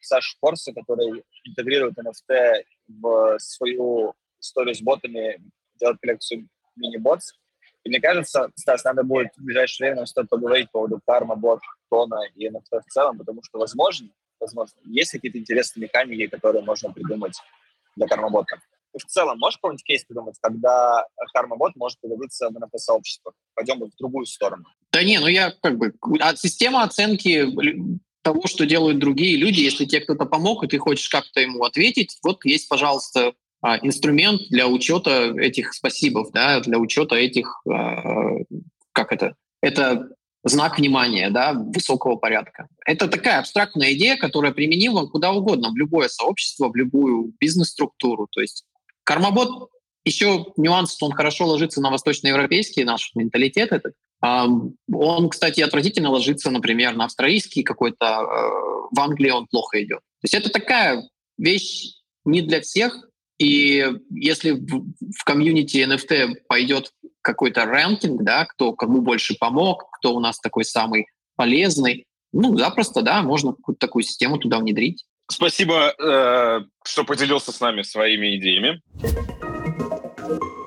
Саша 0.00 0.36
Форса, 0.40 0.72
который 0.72 1.24
интегрирует 1.44 1.94
NFT 1.98 2.64
в 2.88 3.38
свою 3.38 4.14
историю 4.40 4.74
с 4.74 4.80
ботами, 4.80 5.38
делает 5.78 5.98
коллекцию 6.00 6.48
мини-ботс. 6.76 7.32
И 7.84 7.88
мне 7.88 8.00
кажется, 8.00 8.50
Стас, 8.56 8.84
надо 8.84 9.04
будет 9.04 9.28
в 9.36 9.44
ближайшее 9.44 9.92
время 9.92 10.06
стоит 10.06 10.28
поговорить 10.28 10.66
по 10.72 10.80
поводу 10.80 11.00
карма, 11.06 11.36
бот, 11.36 11.60
тона 11.88 12.20
и 12.34 12.48
NFT 12.48 12.80
в 12.84 12.92
целом, 12.92 13.18
потому 13.18 13.42
что, 13.44 13.58
возможно, 13.58 14.08
возможно, 14.40 14.78
есть 14.84 15.12
какие-то 15.12 15.38
интересные 15.38 15.84
механики, 15.84 16.26
которые 16.26 16.64
можно 16.64 16.92
придумать 16.92 17.36
для 17.94 18.06
карма-бота 18.08 18.58
в 18.98 19.04
целом 19.06 19.38
можешь 19.38 19.58
какой-нибудь 19.58 19.84
кейс 19.84 20.04
придумать, 20.04 20.36
когда 20.40 21.04
карма-бот 21.32 21.76
может 21.76 22.00
появиться 22.00 22.48
в 22.48 22.56
NFT-сообществах? 22.56 23.34
Пойдем 23.54 23.80
в 23.80 23.96
другую 23.98 24.26
сторону. 24.26 24.64
Да 24.92 25.02
не, 25.02 25.18
ну 25.18 25.26
я 25.26 25.52
как 25.60 25.78
бы... 25.78 25.92
А 26.20 26.36
система 26.36 26.82
оценки 26.82 27.46
того, 28.22 28.46
что 28.46 28.66
делают 28.66 28.98
другие 28.98 29.36
люди, 29.36 29.60
если 29.60 29.84
тебе 29.84 30.00
кто-то 30.00 30.26
помог, 30.26 30.64
и 30.64 30.68
ты 30.68 30.78
хочешь 30.78 31.08
как-то 31.08 31.40
ему 31.40 31.62
ответить, 31.64 32.18
вот 32.24 32.44
есть, 32.44 32.68
пожалуйста, 32.68 33.34
а, 33.62 33.78
инструмент 33.78 34.42
для 34.50 34.66
учета 34.66 35.32
этих 35.38 35.74
спасибов, 35.74 36.30
да, 36.32 36.60
для 36.60 36.78
учета 36.78 37.14
этих, 37.14 37.62
а, 37.68 38.38
как 38.92 39.12
это, 39.12 39.36
это 39.60 40.08
знак 40.42 40.78
внимания, 40.78 41.30
да, 41.30 41.52
высокого 41.52 42.16
порядка. 42.16 42.68
Это 42.84 43.08
такая 43.08 43.40
абстрактная 43.40 43.92
идея, 43.94 44.16
которая 44.16 44.52
применима 44.52 45.08
куда 45.08 45.32
угодно, 45.32 45.70
в 45.70 45.76
любое 45.76 46.08
сообщество, 46.08 46.68
в 46.68 46.76
любую 46.76 47.32
бизнес-структуру. 47.40 48.28
То 48.30 48.40
есть 48.40 48.64
Кармабот 49.06 49.70
еще 50.04 50.46
нюанс, 50.56 50.94
что 50.94 51.06
он 51.06 51.12
хорошо 51.12 51.46
ложится 51.46 51.80
на 51.80 51.90
восточноевропейский 51.90 52.82
наш 52.84 53.12
менталитет 53.14 53.72
этот. 53.72 53.94
Он, 54.20 55.28
кстати, 55.30 55.60
отвратительно 55.60 56.10
ложится, 56.10 56.50
например, 56.50 56.96
на 56.96 57.04
австралийский 57.04 57.62
какой-то. 57.62 58.04
Э, 58.04 58.86
в 58.90 59.00
Англии 59.00 59.30
он 59.30 59.46
плохо 59.46 59.82
идет. 59.82 59.98
То 59.98 60.24
есть 60.24 60.34
это 60.34 60.50
такая 60.50 61.08
вещь 61.38 61.94
не 62.24 62.42
для 62.42 62.60
всех, 62.60 63.08
И 63.38 63.86
если 64.10 64.52
в 64.52 65.24
комьюнити 65.24 65.76
NFT 65.76 66.46
пойдет 66.48 66.90
какой-то 67.22 67.66
рэнкинг, 67.66 68.22
да, 68.22 68.46
кто 68.46 68.72
кому 68.72 69.02
больше 69.02 69.36
помог, 69.38 69.84
кто 69.98 70.14
у 70.14 70.20
нас 70.20 70.40
такой 70.40 70.64
самый 70.64 71.06
полезный, 71.36 72.06
ну, 72.32 72.56
запросто, 72.56 73.02
да, 73.02 73.22
можно 73.22 73.52
какую-то 73.52 73.86
такую 73.86 74.02
систему 74.02 74.38
туда 74.38 74.58
внедрить. 74.58 75.04
Спасибо, 75.28 75.94
э, 75.98 76.60
что 76.84 77.04
поделился 77.04 77.52
с 77.52 77.60
нами 77.60 77.82
своими 77.82 78.36
идеями. 78.36 78.80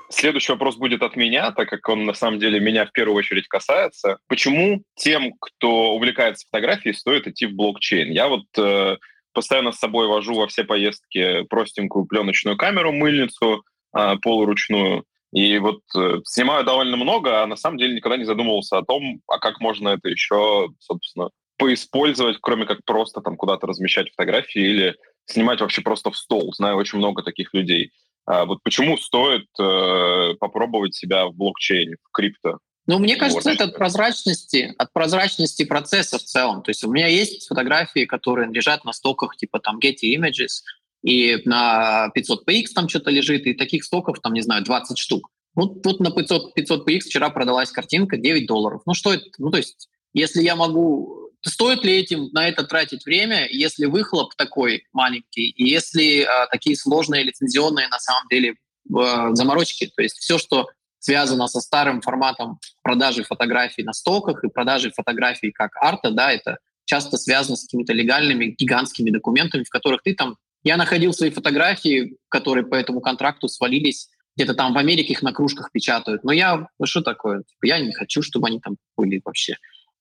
Следующий 0.09 0.51
вопрос 0.51 0.75
будет 0.75 1.01
от 1.03 1.15
меня, 1.15 1.51
так 1.51 1.69
как 1.69 1.87
он 1.87 2.05
на 2.05 2.13
самом 2.13 2.39
деле 2.39 2.59
меня 2.59 2.85
в 2.85 2.91
первую 2.91 3.17
очередь 3.17 3.47
касается. 3.47 4.17
Почему 4.27 4.83
тем, 4.95 5.33
кто 5.39 5.93
увлекается 5.93 6.45
фотографией, 6.51 6.93
стоит 6.93 7.27
идти 7.27 7.45
в 7.45 7.53
блокчейн? 7.53 8.11
Я 8.11 8.27
вот 8.27 8.45
э, 8.57 8.97
постоянно 9.33 9.71
с 9.71 9.79
собой 9.79 10.07
вожу 10.07 10.33
во 10.33 10.47
все 10.47 10.63
поездки 10.63 11.43
простенькую 11.43 12.05
пленочную 12.05 12.57
камеру, 12.57 12.91
мыльницу 12.91 13.63
э, 13.95 14.15
полуручную, 14.21 15.05
и 15.31 15.59
вот 15.59 15.81
э, 15.95 16.21
снимаю 16.25 16.65
довольно 16.65 16.97
много, 16.97 17.43
а 17.43 17.47
на 17.47 17.55
самом 17.55 17.77
деле 17.77 17.95
никогда 17.95 18.17
не 18.17 18.25
задумывался 18.25 18.79
о 18.79 18.83
том, 18.83 19.21
а 19.27 19.37
как 19.37 19.59
можно 19.59 19.89
это 19.89 20.09
еще, 20.09 20.69
собственно, 20.79 21.29
поиспользовать, 21.59 22.37
кроме 22.41 22.65
как 22.65 22.79
просто 22.85 23.21
там 23.21 23.35
куда-то 23.35 23.67
размещать 23.67 24.09
фотографии 24.11 24.61
или 24.61 24.95
снимать 25.25 25.61
вообще 25.61 25.81
просто 25.81 26.09
в 26.09 26.17
стол. 26.17 26.51
Знаю 26.55 26.77
очень 26.77 26.97
много 26.97 27.21
таких 27.21 27.53
людей. 27.53 27.91
А 28.25 28.45
вот 28.45 28.63
почему 28.63 28.97
стоит 28.97 29.47
э, 29.59 30.33
попробовать 30.39 30.95
себя 30.95 31.27
в 31.27 31.35
блокчейне, 31.35 31.97
в 32.01 32.11
крипто? 32.11 32.57
Ну, 32.87 32.97
мне 32.97 33.17
кажется, 33.17 33.51
это 33.51 33.65
от 33.65 33.75
прозрачности, 33.75 34.73
от 34.77 34.91
прозрачности 34.93 35.63
процесса 35.63 36.17
в 36.17 36.23
целом. 36.23 36.63
То 36.63 36.71
есть 36.71 36.83
у 36.83 36.91
меня 36.91 37.07
есть 37.07 37.47
фотографии, 37.47 38.05
которые 38.05 38.49
лежат 38.49 38.83
на 38.83 38.93
стоках 38.93 39.35
типа 39.35 39.59
там 39.59 39.77
Getty 39.77 40.15
Images, 40.15 40.63
и 41.03 41.37
на 41.45 42.09
500px 42.17 42.65
там 42.73 42.89
что-то 42.89 43.11
лежит, 43.11 43.45
и 43.45 43.53
таких 43.53 43.83
стоков 43.83 44.19
там, 44.21 44.33
не 44.33 44.41
знаю, 44.41 44.63
20 44.63 44.97
штук. 44.97 45.29
Вот, 45.53 45.85
вот 45.85 45.99
на 45.99 46.11
500, 46.11 46.57
500px 46.57 46.99
вчера 47.01 47.29
продалась 47.29 47.71
картинка 47.71 48.17
9 48.17 48.47
долларов. 48.47 48.81
Ну 48.85 48.93
что 48.93 49.13
это? 49.13 49.25
Ну 49.37 49.51
то 49.51 49.57
есть 49.57 49.89
если 50.13 50.41
я 50.41 50.55
могу 50.55 51.18
стоит 51.41 51.83
ли 51.83 51.97
этим 51.97 52.29
на 52.31 52.47
это 52.47 52.63
тратить 52.63 53.05
время, 53.05 53.47
если 53.49 53.85
выхлоп 53.85 54.35
такой 54.35 54.85
маленький, 54.93 55.49
и 55.49 55.67
если 55.67 56.21
а, 56.21 56.47
такие 56.47 56.75
сложные 56.75 57.23
лицензионные 57.23 57.87
на 57.87 57.99
самом 57.99 58.27
деле 58.29 58.55
а, 58.95 59.33
заморочки, 59.35 59.91
то 59.95 60.01
есть 60.01 60.17
все, 60.17 60.37
что 60.37 60.67
связано 60.99 61.47
со 61.47 61.61
старым 61.61 62.01
форматом 62.01 62.59
продажи 62.83 63.23
фотографий 63.23 63.83
на 63.83 63.93
стоках 63.93 64.43
и 64.43 64.49
продажи 64.49 64.91
фотографий 64.91 65.51
как 65.51 65.75
арта, 65.77 66.11
да, 66.11 66.31
это 66.31 66.57
часто 66.85 67.17
связано 67.17 67.55
с 67.55 67.63
какими-то 67.63 67.93
легальными 67.93 68.55
гигантскими 68.57 69.11
документами, 69.11 69.63
в 69.63 69.69
которых 69.69 70.03
ты 70.03 70.15
там... 70.15 70.37
Я 70.63 70.75
находил 70.75 71.13
свои 71.13 71.29
фотографии, 71.29 72.17
которые 72.27 72.65
по 72.65 72.75
этому 72.75 72.99
контракту 72.99 73.47
свалились 73.47 74.09
где-то 74.35 74.53
там 74.53 74.73
в 74.73 74.77
Америке 74.77 75.13
их 75.13 75.21
на 75.21 75.31
кружках 75.31 75.71
печатают. 75.71 76.23
Но 76.23 76.31
я, 76.31 76.67
ну 76.79 76.85
что 76.85 77.01
такое? 77.01 77.43
Типа, 77.43 77.65
я 77.65 77.79
не 77.79 77.93
хочу, 77.93 78.21
чтобы 78.21 78.47
они 78.47 78.59
там 78.59 78.75
были 78.97 79.21
вообще 79.23 79.55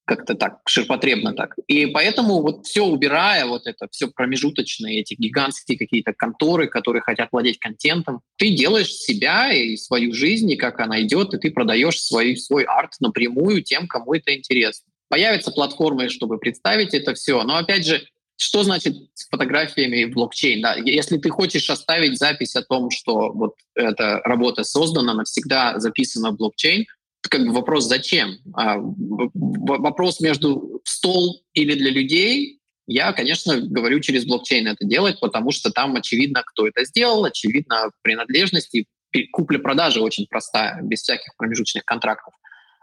как-то 0.09 0.35
так, 0.35 0.61
ширпотребно 0.67 1.35
так. 1.35 1.55
И 1.67 1.85
поэтому 1.87 2.41
вот 2.41 2.67
все 2.67 2.83
убирая, 2.83 3.45
вот 3.45 3.67
это 3.67 3.87
все 3.91 4.09
промежуточные, 4.09 5.01
эти 5.01 5.15
гигантские 5.15 5.77
какие-то 5.77 6.15
конторы, 6.15 6.67
которые 6.67 7.03
хотят 7.03 7.29
владеть 7.31 7.59
контентом, 7.59 8.23
ты 8.37 8.51
делаешь 8.51 8.91
себя 8.91 9.53
и 9.53 9.77
свою 9.77 10.15
жизнь, 10.15 10.51
и 10.51 10.57
как 10.57 10.81
она 10.81 11.03
идет, 11.03 11.35
и 11.35 11.39
ты 11.39 11.51
продаешь 11.51 12.01
свой, 12.01 12.37
свой 12.39 12.65
арт 12.65 12.95
напрямую 13.01 13.63
тем, 13.63 13.87
кому 13.87 14.15
это 14.15 14.35
интересно. 14.35 14.91
Появятся 15.11 15.51
платформы, 15.51 16.09
чтобы 16.09 16.39
представить 16.39 16.95
это 16.95 17.13
все. 17.13 17.43
Но 17.43 17.57
опять 17.57 17.87
же, 17.87 18.03
что 18.37 18.63
значит 18.63 18.95
с 19.15 19.29
фотографиями 19.29 20.05
в 20.05 20.13
блокчейн? 20.13 20.63
Да, 20.63 20.77
если 20.77 21.19
ты 21.19 21.29
хочешь 21.29 21.69
оставить 21.69 22.19
запись 22.19 22.57
о 22.57 22.63
том, 22.63 22.91
что 22.91 23.31
вот 23.33 23.57
эта 23.75 24.21
работа 24.25 24.65
создана, 24.65 25.13
навсегда 25.13 25.79
записана 25.81 26.31
в 26.31 26.37
блокчейн, 26.37 26.87
как 27.29 27.45
бы 27.45 27.53
вопрос 27.53 27.85
зачем? 27.85 28.39
А, 28.55 28.77
вопрос 28.79 30.21
между 30.21 30.81
стол 30.85 31.43
или 31.53 31.75
для 31.75 31.91
людей, 31.91 32.61
я, 32.87 33.13
конечно, 33.13 33.61
говорю 33.61 34.01
через 34.01 34.25
блокчейн 34.25 34.67
это 34.67 34.85
делать, 34.87 35.21
потому 35.21 35.51
что 35.51 35.71
там 35.71 35.97
очевидно, 35.97 36.43
кто 36.45 36.67
это 36.67 36.85
сделал, 36.85 37.25
очевидно 37.25 37.91
принадлежность 38.03 38.75
и 38.75 38.87
купля-продажа 39.33 40.01
очень 40.01 40.27
простая, 40.27 40.81
без 40.83 41.03
всяких 41.03 41.35
промежуточных 41.37 41.85
контрактов. 41.85 42.35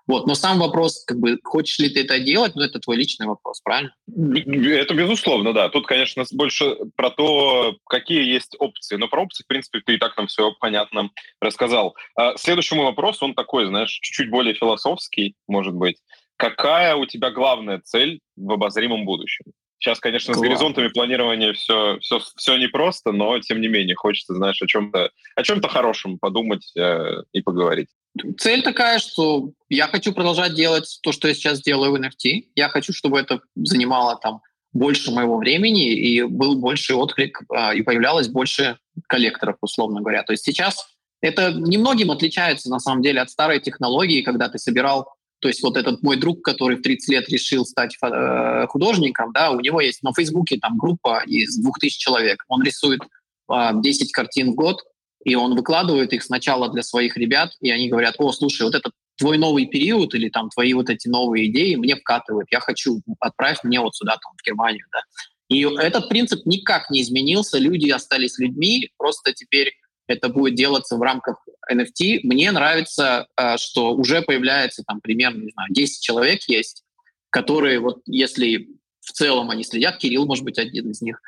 Вот. 0.08 0.28
Но 0.28 0.36
сам 0.36 0.60
вопрос, 0.60 1.03
как 1.06 1.20
бы, 1.20 1.39
хочешь 1.43 1.80
ли 1.80 1.89
ты 1.89 2.01
это 2.01 2.20
делать, 2.20 2.56
ну, 2.56 2.62
это 2.62 2.80
твой 2.80 2.97
личный 2.97 3.26
вопрос, 3.26 3.62
правильно? 3.62 3.93
Это 4.08 4.93
безусловно, 4.93 5.53
да. 5.53 5.70
Тут, 5.70 5.88
конечно, 5.88 6.24
больше 6.32 6.78
про 6.95 7.10
то, 7.10 7.76
какие 7.88 8.24
есть 8.24 8.56
опции. 8.60 8.97
Но 8.97 9.08
про 9.08 9.24
опции, 9.24 9.43
в 9.43 9.47
принципе, 9.47 9.82
ты 9.86 9.95
и 9.95 9.97
так 9.97 10.16
нам 10.18 10.28
все 10.28 10.51
понятно 10.60 11.10
рассказал. 11.41 11.95
А 12.16 12.38
следующий 12.38 12.76
мой 12.76 12.86
вопрос, 12.86 13.22
он 13.24 13.34
такой, 13.34 13.66
знаешь, 13.66 13.91
чуть-чуть 13.91 14.30
более 14.30 14.53
философский, 14.53 15.36
может 15.47 15.74
быть. 15.74 15.97
Какая 16.38 16.95
у 16.95 17.06
тебя 17.06 17.32
главная 17.32 17.80
цель 17.80 18.20
в 18.36 18.51
обозримом 18.51 19.06
будущем? 19.06 19.45
Сейчас, 19.80 19.99
конечно, 19.99 20.34
Класс. 20.34 20.39
с 20.39 20.47
горизонтами 20.47 20.88
планирования 20.88 21.53
все, 21.53 21.99
все, 21.99 22.19
все 22.38 22.57
непросто, 22.57 23.11
но 23.11 23.39
тем 23.39 23.61
не 23.61 23.67
менее 23.67 23.95
хочется, 23.95 24.34
знаешь, 24.34 24.61
о 24.61 24.67
чем-то 24.67 25.11
о 25.36 25.43
чем-то 25.43 25.67
хорошем 25.67 26.17
подумать 26.17 26.71
э, 26.78 27.23
и 27.34 27.41
поговорить. 27.41 27.89
Цель 28.38 28.63
такая, 28.63 28.99
что 28.99 29.51
я 29.69 29.88
хочу 29.88 30.13
продолжать 30.13 30.55
делать 30.55 30.99
то, 31.03 31.11
что 31.11 31.28
я 31.28 31.34
сейчас 31.34 31.61
делаю 31.61 31.91
в 31.91 31.95
NFT. 31.95 32.51
Я 32.55 32.69
хочу, 32.69 32.93
чтобы 32.93 33.19
это 33.19 33.41
занимало 33.55 34.17
там 34.17 34.41
больше 34.71 35.11
моего 35.11 35.38
времени 35.38 35.93
и 35.93 36.23
был 36.23 36.55
больше 36.55 36.95
отклик 36.95 37.41
э, 37.53 37.76
и 37.76 37.82
появлялось 37.82 38.30
больше 38.30 38.78
коллекторов, 39.07 39.57
условно 39.61 39.99
говоря. 39.99 40.23
То 40.23 40.34
есть 40.34 40.43
сейчас 40.43 40.88
это 41.21 41.51
немногим 41.51 42.11
отличается 42.11 42.69
на 42.69 42.80
самом 42.80 43.01
деле 43.01 43.21
от 43.21 43.30
старой 43.30 43.59
технологии, 43.59 44.21
когда 44.21 44.47
ты 44.49 44.57
собирал 44.57 45.09
то 45.39 45.47
есть 45.47 45.61
вот 45.61 45.77
этот 45.77 46.01
мой 46.01 46.17
друг, 46.17 46.43
который 46.43 46.77
в 46.77 46.81
30 46.81 47.09
лет 47.09 47.29
решил 47.29 47.65
стать 47.65 47.95
э, 48.01 48.67
художником, 48.67 49.31
да, 49.33 49.51
у 49.51 49.59
него 49.59 49.81
есть 49.81 50.01
на 50.03 50.13
Фейсбуке 50.13 50.57
там 50.57 50.77
группа 50.77 51.23
из 51.25 51.57
2000 51.57 51.99
человек. 51.99 52.43
Он 52.47 52.63
рисует 52.63 53.01
10 53.49 53.49
а, 53.49 54.13
картин 54.13 54.51
в 54.51 54.55
год, 54.55 54.81
и 55.23 55.36
он 55.36 55.55
выкладывает 55.55 56.13
их 56.13 56.23
сначала 56.23 56.71
для 56.71 56.83
своих 56.83 57.17
ребят, 57.17 57.51
и 57.61 57.69
они 57.69 57.89
говорят, 57.89 58.15
о, 58.19 58.31
слушай, 58.31 58.63
вот 58.63 58.75
это 58.75 58.91
твой 59.17 59.38
новый 59.38 59.65
период 59.65 60.13
или 60.13 60.29
там 60.29 60.49
твои 60.49 60.73
вот 60.73 60.89
эти 60.89 61.07
новые 61.07 61.47
идеи 61.51 61.75
мне 61.75 61.95
вкатывают, 61.95 62.47
я 62.51 62.59
хочу, 62.59 63.01
отправь 63.19 63.59
мне 63.63 63.79
вот 63.79 63.95
сюда, 63.95 64.13
там, 64.13 64.33
в 64.38 64.45
Германию, 64.45 64.86
да. 64.91 65.01
И 65.47 65.61
этот 65.61 66.09
принцип 66.09 66.45
никак 66.45 66.89
не 66.89 67.01
изменился, 67.01 67.59
люди 67.59 67.89
остались 67.89 68.39
людьми, 68.39 68.89
просто 68.97 69.31
теперь 69.33 69.73
это 70.08 70.30
будет 70.30 70.56
делаться 70.56 70.97
в 70.97 71.01
рамках 71.01 71.38
NFT. 71.72 72.22
Мне 72.24 72.51
нравится, 72.51 73.28
э, 73.38 73.58
что 73.58 73.93
уже 73.95 74.22
появляется 74.22 74.84
там 74.86 75.01
примерно, 75.01 75.43
не 75.43 75.51
знаю, 75.51 75.70
10 75.72 76.01
человек 76.01 76.43
есть, 76.47 76.84
которые 77.30 77.80
вот 77.80 78.01
если 78.06 78.70
в 79.01 79.12
целом 79.12 79.51
они 79.51 79.64
следят, 79.64 79.97
Кирилл, 79.97 80.26
может 80.26 80.43
быть, 80.43 80.58
один 80.58 80.91
из 80.91 81.01
них, 81.01 81.22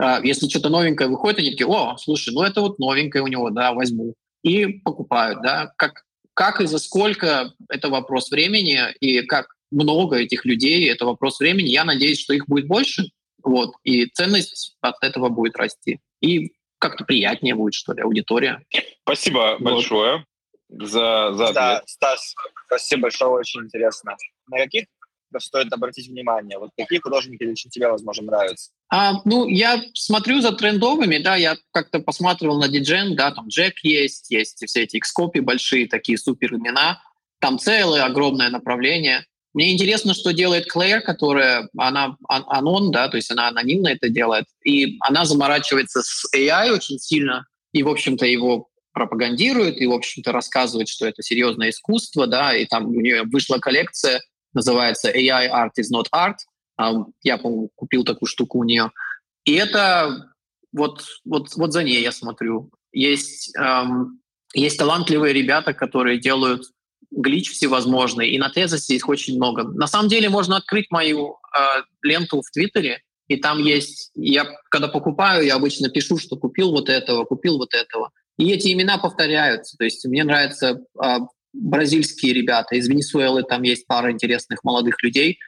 э, 0.00 0.20
если 0.24 0.48
что-то 0.48 0.68
новенькое 0.68 1.10
выходит, 1.10 1.38
они 1.40 1.50
такие, 1.50 1.68
о, 1.68 1.96
слушай, 1.98 2.32
ну 2.32 2.42
это 2.42 2.60
вот 2.60 2.78
новенькое 2.78 3.24
у 3.24 3.28
него, 3.28 3.50
да, 3.50 3.72
возьму. 3.72 4.14
И 4.42 4.66
покупают, 4.66 5.42
да. 5.42 5.72
Как, 5.76 6.04
как 6.34 6.60
и 6.60 6.66
за 6.66 6.78
сколько, 6.78 7.52
это 7.68 7.88
вопрос 7.88 8.30
времени, 8.30 8.80
и 9.00 9.22
как 9.22 9.54
много 9.70 10.16
этих 10.16 10.44
людей, 10.44 10.90
это 10.90 11.04
вопрос 11.04 11.40
времени. 11.40 11.68
Я 11.68 11.84
надеюсь, 11.84 12.20
что 12.20 12.32
их 12.32 12.46
будет 12.46 12.66
больше, 12.66 13.10
вот, 13.42 13.74
и 13.84 14.06
ценность 14.06 14.76
от 14.80 14.96
этого 15.02 15.28
будет 15.28 15.56
расти. 15.56 16.00
И 16.20 16.52
как-то 16.78 17.04
приятнее 17.04 17.54
будет, 17.54 17.74
что 17.74 17.92
ли, 17.92 18.02
аудитория. 18.02 18.62
Спасибо 19.02 19.56
вот. 19.58 19.62
большое 19.62 20.24
за, 20.68 21.32
за 21.32 21.52
да, 21.52 21.76
ответ. 21.76 21.88
Стас, 21.88 22.34
спасибо 22.66 23.02
большое, 23.02 23.30
очень 23.30 23.62
интересно. 23.62 24.16
На 24.48 24.58
каких 24.58 24.84
стоит 25.38 25.72
обратить 25.72 26.08
внимание? 26.08 26.58
Вот 26.58 26.70
какие 26.76 27.00
художники 27.00 27.42
лично 27.42 27.70
тебе, 27.70 27.88
возможно, 27.88 28.26
нравятся? 28.26 28.70
А, 28.90 29.20
ну, 29.24 29.46
я 29.46 29.82
смотрю 29.94 30.40
за 30.40 30.52
трендовыми, 30.52 31.18
да, 31.18 31.36
я 31.36 31.56
как-то 31.72 32.00
посматривал 32.00 32.58
на 32.58 32.68
диджен, 32.68 33.14
да, 33.16 33.30
там 33.32 33.48
Джек 33.48 33.78
есть, 33.82 34.30
есть 34.30 34.64
все 34.66 34.82
эти 34.82 34.96
экскопи 34.96 35.40
большие, 35.40 35.86
такие 35.86 36.16
супер 36.16 36.54
имена, 36.54 37.02
там 37.40 37.58
целое 37.58 38.04
огромное 38.04 38.50
направление. 38.50 39.26
Мне 39.58 39.72
интересно, 39.72 40.14
что 40.14 40.32
делает 40.32 40.70
Клэр, 40.70 41.00
которая, 41.00 41.68
она 41.76 42.16
анон, 42.28 42.92
да, 42.92 43.08
то 43.08 43.16
есть 43.16 43.28
она 43.32 43.48
анонимно 43.48 43.88
это 43.88 44.08
делает, 44.08 44.44
и 44.62 44.98
она 45.00 45.24
заморачивается 45.24 46.00
с 46.00 46.32
AI 46.32 46.70
очень 46.70 47.00
сильно, 47.00 47.44
и, 47.72 47.82
в 47.82 47.88
общем-то, 47.88 48.24
его 48.24 48.68
пропагандирует, 48.92 49.80
и, 49.80 49.86
в 49.88 49.92
общем-то, 49.94 50.30
рассказывает, 50.30 50.88
что 50.88 51.08
это 51.08 51.24
серьезное 51.24 51.70
искусство, 51.70 52.28
да, 52.28 52.56
и 52.56 52.66
там 52.66 52.86
у 52.86 53.00
нее 53.00 53.24
вышла 53.24 53.58
коллекция, 53.58 54.20
называется 54.52 55.10
AI 55.10 55.50
Art 55.50 55.72
is 55.76 55.92
not 55.92 56.06
art. 56.14 56.36
Я, 57.24 57.36
по-моему, 57.36 57.70
купил 57.74 58.04
такую 58.04 58.28
штуку 58.28 58.60
у 58.60 58.64
нее. 58.64 58.92
И 59.44 59.54
это 59.54 60.30
вот, 60.72 61.02
вот, 61.24 61.48
вот 61.56 61.72
за 61.72 61.82
ней 61.82 62.00
я 62.00 62.12
смотрю. 62.12 62.70
Есть, 62.92 63.52
эм, 63.56 64.20
есть 64.54 64.78
талантливые 64.78 65.34
ребята, 65.34 65.74
которые 65.74 66.20
делают 66.20 66.62
глич 67.10 67.50
всевозможный, 67.50 68.30
и 68.30 68.38
на 68.38 68.50
тезисе 68.50 68.96
их 68.96 69.08
очень 69.08 69.36
много. 69.36 69.64
На 69.64 69.86
самом 69.86 70.08
деле 70.08 70.28
можно 70.28 70.56
открыть 70.56 70.90
мою 70.90 71.36
э, 71.56 71.82
ленту 72.02 72.42
в 72.42 72.50
Твиттере, 72.50 73.02
и 73.28 73.36
там 73.36 73.58
есть... 73.62 74.10
Я 74.14 74.46
когда 74.70 74.88
покупаю, 74.88 75.44
я 75.44 75.56
обычно 75.56 75.90
пишу, 75.90 76.18
что 76.18 76.36
купил 76.36 76.70
вот 76.72 76.88
этого, 76.88 77.24
купил 77.24 77.58
вот 77.58 77.74
этого. 77.74 78.10
И 78.38 78.50
эти 78.50 78.72
имена 78.72 78.98
повторяются. 78.98 79.76
То 79.76 79.84
есть 79.84 80.04
мне 80.06 80.24
нравятся 80.24 80.80
а, 80.98 81.18
бразильские 81.52 82.32
ребята. 82.32 82.76
Из 82.76 82.88
Венесуэлы 82.88 83.42
там 83.42 83.62
есть 83.62 83.86
пара 83.86 84.10
интересных 84.12 84.64
молодых 84.64 85.02
людей, 85.02 85.38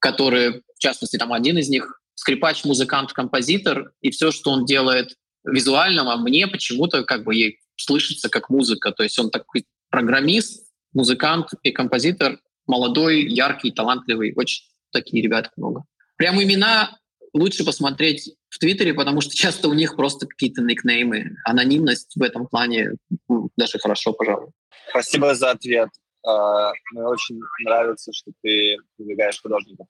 которые, 0.00 0.62
в 0.74 0.78
частности, 0.78 1.16
там 1.16 1.32
один 1.32 1.58
из 1.58 1.68
них 1.68 2.00
скрипач, 2.14 2.64
музыкант, 2.64 3.12
композитор, 3.12 3.92
и 4.00 4.10
все, 4.10 4.32
что 4.32 4.50
он 4.50 4.64
делает 4.64 5.14
визуального, 5.44 6.16
мне 6.16 6.48
почему-то 6.48 7.04
как 7.04 7.24
бы 7.24 7.34
ей 7.34 7.60
слышится 7.76 8.28
как 8.28 8.50
музыка. 8.50 8.90
То 8.90 9.04
есть 9.04 9.18
он 9.18 9.30
такой 9.30 9.66
программист, 9.90 10.67
музыкант 10.92 11.50
и 11.62 11.70
композитор, 11.70 12.38
молодой, 12.66 13.22
яркий, 13.22 13.70
талантливый. 13.70 14.32
Очень 14.36 14.64
такие 14.92 15.22
ребята 15.22 15.50
много. 15.56 15.84
Прям 16.16 16.42
имена 16.42 16.96
лучше 17.32 17.64
посмотреть 17.64 18.34
в 18.48 18.58
Твиттере, 18.58 18.94
потому 18.94 19.20
что 19.20 19.34
часто 19.34 19.68
у 19.68 19.74
них 19.74 19.96
просто 19.96 20.26
какие-то 20.26 20.62
никнеймы. 20.62 21.36
Анонимность 21.44 22.12
в 22.16 22.22
этом 22.22 22.46
плане 22.46 22.92
ну, 23.28 23.50
даже 23.56 23.78
хорошо, 23.78 24.12
пожалуй. 24.12 24.50
Спасибо 24.90 25.34
за 25.34 25.50
ответ. 25.50 25.88
А, 26.26 26.72
мне 26.92 27.04
очень 27.04 27.40
нравится, 27.64 28.12
что 28.12 28.32
ты 28.42 28.76
продвигаешь 28.96 29.40
художников. 29.40 29.86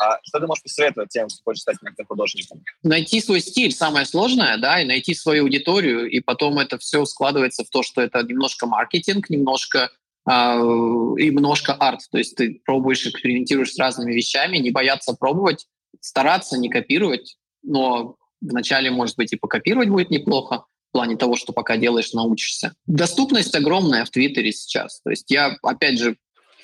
А 0.00 0.18
что 0.22 0.40
ты 0.40 0.46
можешь 0.46 0.62
посоветовать 0.62 1.10
тем, 1.10 1.28
кто 1.28 1.36
хочет 1.44 1.60
стать 1.60 1.76
художником? 2.08 2.64
Найти 2.82 3.20
свой 3.20 3.40
стиль 3.40 3.72
самое 3.72 4.06
сложное, 4.06 4.56
да, 4.56 4.80
и 4.80 4.86
найти 4.86 5.14
свою 5.14 5.44
аудиторию, 5.44 6.08
и 6.08 6.20
потом 6.20 6.58
это 6.58 6.78
все 6.78 7.04
складывается 7.04 7.64
в 7.64 7.68
то, 7.68 7.82
что 7.82 8.00
это 8.00 8.22
немножко 8.22 8.66
маркетинг, 8.66 9.28
немножко 9.28 9.90
э, 10.26 10.32
и 10.32 11.26
немножко 11.26 11.74
арт. 11.74 12.00
То 12.10 12.16
есть 12.16 12.34
ты 12.34 12.62
пробуешь, 12.64 13.06
экспериментируешь 13.06 13.74
с 13.74 13.78
разными 13.78 14.14
вещами, 14.14 14.56
не 14.56 14.70
бояться 14.70 15.12
пробовать, 15.12 15.66
стараться 16.00 16.56
не 16.56 16.70
копировать, 16.70 17.36
но 17.62 18.16
вначале, 18.40 18.90
может 18.90 19.16
быть, 19.16 19.34
и 19.34 19.36
покопировать 19.36 19.90
будет 19.90 20.10
неплохо 20.10 20.64
в 20.88 20.92
плане 20.92 21.16
того, 21.16 21.36
что 21.36 21.52
пока 21.52 21.76
делаешь, 21.76 22.14
научишься. 22.14 22.74
Доступность 22.86 23.54
огромная 23.54 24.04
в 24.06 24.10
Твиттере 24.10 24.50
сейчас. 24.50 25.00
То 25.02 25.10
есть 25.10 25.30
я, 25.30 25.56
опять 25.62 25.98
же, 25.98 26.16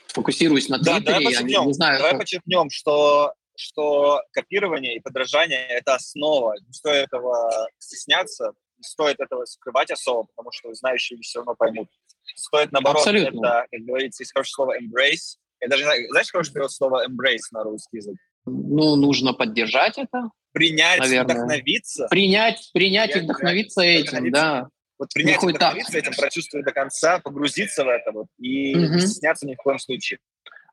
фокусируюсь 0.09 0.69
на 0.69 0.79
Твиттере. 0.79 1.01
Да, 1.01 1.07
давай 1.07 1.25
подчеркнем, 1.25 1.49
я 1.49 1.61
не, 1.61 1.67
не 1.67 1.73
знаю, 1.73 1.99
давай 1.99 2.13
как... 2.13 2.21
подчеркнем 2.21 2.71
что, 2.71 3.35
что 3.57 4.23
копирование 4.33 4.97
и 4.97 5.01
подражание— 5.01 5.67
это 5.69 5.95
основа. 5.95 6.55
Не 6.67 6.73
стоит 6.73 7.07
этого 7.07 7.69
стесняться, 7.79 8.53
не 8.79 8.83
стоит 8.83 9.21
этого 9.21 9.45
скрывать 9.45 9.91
особо, 9.91 10.25
потому 10.25 10.53
что 10.53 10.73
знающие 10.75 11.19
все 11.21 11.41
равно 11.41 11.55
поймут. 11.55 11.89
Стоит, 12.35 12.73
наоборот, 12.73 12.99
Абсолютно. 12.99 13.47
это, 13.47 13.67
как 13.71 13.81
говорится, 13.81 14.23
есть 14.23 14.33
хорошее 14.33 14.53
слово 14.53 14.79
«embrace». 14.79 15.39
Я 15.61 15.69
даже 15.69 15.85
знаю, 15.85 16.07
знаешь, 16.11 16.31
хорошее 16.31 16.69
слово 16.69 17.07
«embrace» 17.07 17.49
на 17.53 17.63
русский 17.63 17.99
язык? 17.99 18.17
Ну, 18.45 18.97
нужно 18.97 19.33
поддержать 19.33 19.99
это. 19.99 20.31
Принять, 20.53 21.01
наверное. 21.01 21.35
вдохновиться. 21.35 22.07
Принять, 22.09 22.71
принять 22.73 23.17
и 23.17 23.21
вдохновиться 23.21 23.83
этим, 23.83 24.03
вдохновиться. 24.03 24.41
да. 24.41 24.69
Вот 24.99 25.09
принять 25.12 25.42
и 25.42 25.47
вдохновиться 25.47 25.92
так. 25.92 26.03
этим, 26.03 26.14
прочувствовать 26.14 26.66
до 26.66 26.72
конца, 26.72 27.18
погрузиться 27.18 27.84
в 27.84 27.88
это 27.88 28.12
вот, 28.12 28.26
и 28.38 28.74
угу. 28.74 28.94
не 28.94 29.01
стесняться 29.01 29.47
ни 29.47 29.55
в 29.55 29.59
коем 29.59 29.78
случае. 29.78 30.18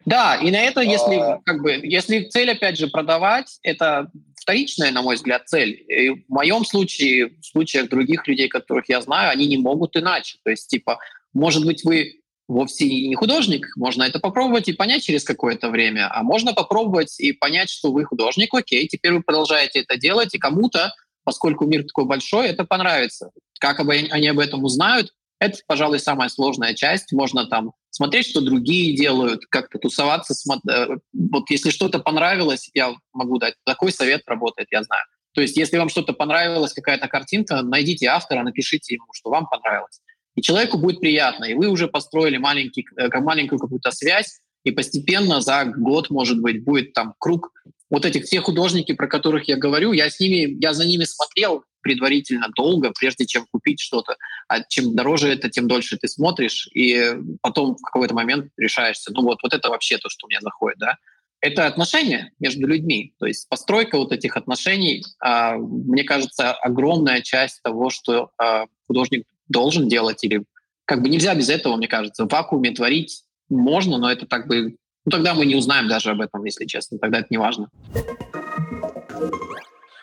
Да, 0.06 0.36
и 0.36 0.52
на 0.52 0.62
это, 0.62 0.82
если, 0.82 1.16
а... 1.16 1.40
как 1.46 1.62
бы, 1.62 1.80
если 1.84 2.26
цель, 2.30 2.52
опять 2.52 2.78
же, 2.78 2.88
продавать, 2.88 3.60
это 3.64 4.10
вторичная, 4.36 4.92
на 4.92 5.02
мой 5.02 5.16
взгляд, 5.16 5.48
цель. 5.48 5.84
И 5.88 6.10
в 6.10 6.30
моем 6.30 6.66
случае, 6.66 7.28
в 7.40 7.46
случаях 7.46 7.90
других 7.90 8.28
людей, 8.28 8.50
которых 8.50 8.90
я 8.90 9.02
знаю, 9.02 9.32
они 9.32 9.48
не 9.48 9.58
могут 9.58 9.96
иначе. 9.96 10.38
То 10.44 10.52
есть, 10.52 10.68
типа, 10.68 11.00
может 11.34 11.66
быть, 11.66 11.84
вы 11.86 12.20
вовсе 12.48 12.86
не 12.86 13.16
художник, 13.16 13.68
можно 13.78 14.04
это 14.04 14.20
попробовать 14.20 14.68
и 14.68 14.74
понять 14.74 15.04
через 15.04 15.24
какое-то 15.24 15.70
время, 15.70 16.10
а 16.14 16.24
можно 16.24 16.54
попробовать 16.54 17.18
и 17.20 17.32
понять, 17.32 17.70
что 17.70 17.92
вы 17.92 18.04
художник, 18.04 18.54
окей, 18.54 18.86
теперь 18.88 19.14
вы 19.14 19.24
продолжаете 19.24 19.80
это 19.80 19.98
делать, 19.98 20.36
и 20.36 20.40
кому-то, 20.40 20.94
поскольку 21.24 21.66
мир 21.66 21.84
такой 21.84 22.06
большой, 22.06 22.48
это 22.48 22.66
понравится. 22.66 23.32
Как 23.64 23.80
они 23.80 24.28
об 24.28 24.40
этом 24.40 24.66
узнают, 24.66 25.14
это, 25.40 25.58
пожалуй, 25.68 26.00
самая 26.00 26.28
сложная 26.28 26.74
часть. 26.74 27.14
Можно 27.14 27.46
там 27.46 27.72
смотреть, 27.92 28.28
что 28.28 28.42
другие 28.42 28.94
делают, 28.94 29.46
как-то 29.46 29.80
тусоваться. 29.80 30.34
Э, 30.70 30.88
вот 31.14 31.50
если 31.50 31.70
что-то 31.70 32.00
понравилось, 32.00 32.70
я 32.74 32.94
могу 33.14 33.38
дать. 33.38 33.54
Такой 33.66 33.94
совет 33.94 34.24
работает, 34.26 34.68
я 34.72 34.84
знаю. 34.84 35.06
То 35.34 35.40
есть 35.40 35.56
если 35.56 35.78
вам 35.78 35.88
что-то 35.88 36.12
понравилось, 36.12 36.74
какая-то 36.74 37.08
картинка, 37.08 37.62
найдите 37.62 38.08
автора, 38.08 38.44
напишите 38.44 38.96
ему, 38.96 39.06
что 39.14 39.30
вам 39.30 39.48
понравилось. 39.48 40.02
И 40.36 40.42
человеку 40.42 40.78
будет 40.78 41.00
приятно, 41.00 41.46
и 41.46 41.54
вы 41.54 41.70
уже 41.70 41.88
построили 41.88 42.36
маленький, 42.36 42.86
э, 42.98 43.08
маленькую 43.22 43.60
какую-то 43.60 43.92
связь, 43.92 44.42
и 44.66 44.72
постепенно 44.72 45.40
за 45.40 45.64
год, 45.64 46.10
может 46.10 46.42
быть, 46.42 46.66
будет 46.66 46.92
там 46.92 47.14
круг 47.18 47.54
вот 47.94 48.06
этих 48.06 48.24
все 48.24 48.42
художники, 48.42 48.92
про 48.92 49.08
которых 49.08 49.48
я 49.48 49.56
говорю, 49.56 49.92
я 49.92 50.10
с 50.10 50.20
ними, 50.20 50.58
я 50.60 50.74
за 50.74 50.84
ними 50.84 51.04
смотрел 51.04 51.64
предварительно 51.82 52.48
долго, 52.56 52.92
прежде 53.00 53.28
чем 53.28 53.46
купить 53.52 53.80
что-то. 53.80 54.18
А 54.48 54.64
чем 54.64 54.96
дороже 54.96 55.32
это, 55.32 55.48
тем 55.48 55.68
дольше 55.68 55.98
ты 55.98 56.08
смотришь, 56.08 56.68
и 56.74 57.14
потом 57.42 57.76
в 57.76 57.82
какой-то 57.82 58.16
момент 58.16 58.48
решаешься, 58.58 59.12
ну 59.14 59.22
вот, 59.22 59.44
вот 59.44 59.54
это 59.54 59.70
вообще 59.70 60.00
то, 60.00 60.10
что 60.10 60.26
мне 60.26 60.40
заходит, 60.42 60.80
да. 60.80 60.96
Это 61.40 61.68
отношения 61.68 62.32
между 62.40 62.66
людьми, 62.66 63.14
то 63.20 63.28
есть 63.28 63.48
постройка 63.48 64.00
вот 64.00 64.12
этих 64.12 64.38
отношений, 64.38 65.04
э, 65.24 65.56
мне 65.58 66.04
кажется, 66.04 66.52
огромная 66.52 67.22
часть 67.22 67.62
того, 67.62 67.92
что 67.92 68.32
э, 68.42 68.66
художник 68.88 69.28
должен 69.50 69.88
делать, 69.88 70.24
или 70.24 70.44
как 70.86 71.04
бы 71.04 71.10
нельзя 71.10 71.36
без 71.36 71.50
этого, 71.50 71.76
мне 71.76 71.88
кажется, 71.88 72.26
в 72.26 72.32
вакууме 72.32 72.72
творить 72.72 73.24
можно, 73.50 74.00
но 74.00 74.12
это 74.12 74.26
так 74.26 74.48
бы... 74.48 74.78
Ну, 75.06 75.12
тогда 75.12 75.34
мы 75.34 75.46
не 75.46 75.56
узнаем 75.56 75.88
даже 75.88 76.12
об 76.12 76.22
этом, 76.22 76.44
если 76.46 76.66
честно, 76.66 76.98
тогда 76.98 77.20
это 77.20 77.28
не 77.30 77.38
важно. 77.38 77.70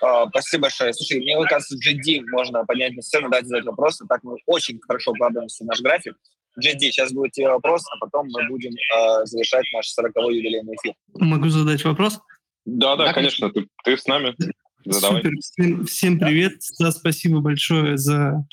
Uh, 0.02 0.28
спасибо 0.30 0.62
большое. 0.62 0.94
Слушай, 0.94 1.18
мне 1.18 1.36
кажется, 1.46 1.76
GD 1.76 2.22
можно 2.32 2.64
поднять 2.64 2.94
на 2.96 3.02
сцену, 3.02 3.28
дать 3.28 3.46
задать 3.46 3.64
вопросы. 3.64 4.06
Так 4.08 4.22
мы 4.22 4.36
очень 4.46 4.80
хорошо 4.80 5.12
укладываемся 5.12 5.64
в 5.64 5.66
наш 5.66 5.80
график. 5.80 6.16
GD, 6.58 6.78
сейчас 6.78 7.12
будет 7.12 7.32
тебе 7.32 7.48
вопрос, 7.48 7.84
а 7.92 7.98
потом 7.98 8.28
мы 8.30 8.48
будем 8.48 8.72
uh, 8.72 9.24
завершать 9.24 9.66
наш 9.74 9.86
40-й 9.98 10.36
юбилейный 10.36 10.74
эфир. 10.74 10.94
Могу 11.14 11.48
задать 11.48 11.84
вопрос? 11.84 12.18
Да, 12.64 12.96
да, 12.96 13.12
конечно. 13.12 13.50
Ты, 13.50 13.68
ты 13.84 13.96
с 13.96 14.06
нами. 14.06 14.34
Задавай. 14.84 15.22
Супер. 15.22 15.34
Всем, 15.40 15.86
всем 15.86 16.18
привет. 16.18 16.62
Стас, 16.62 16.96
спасибо 16.96 17.40
большое 17.40 17.96
за 17.96 18.46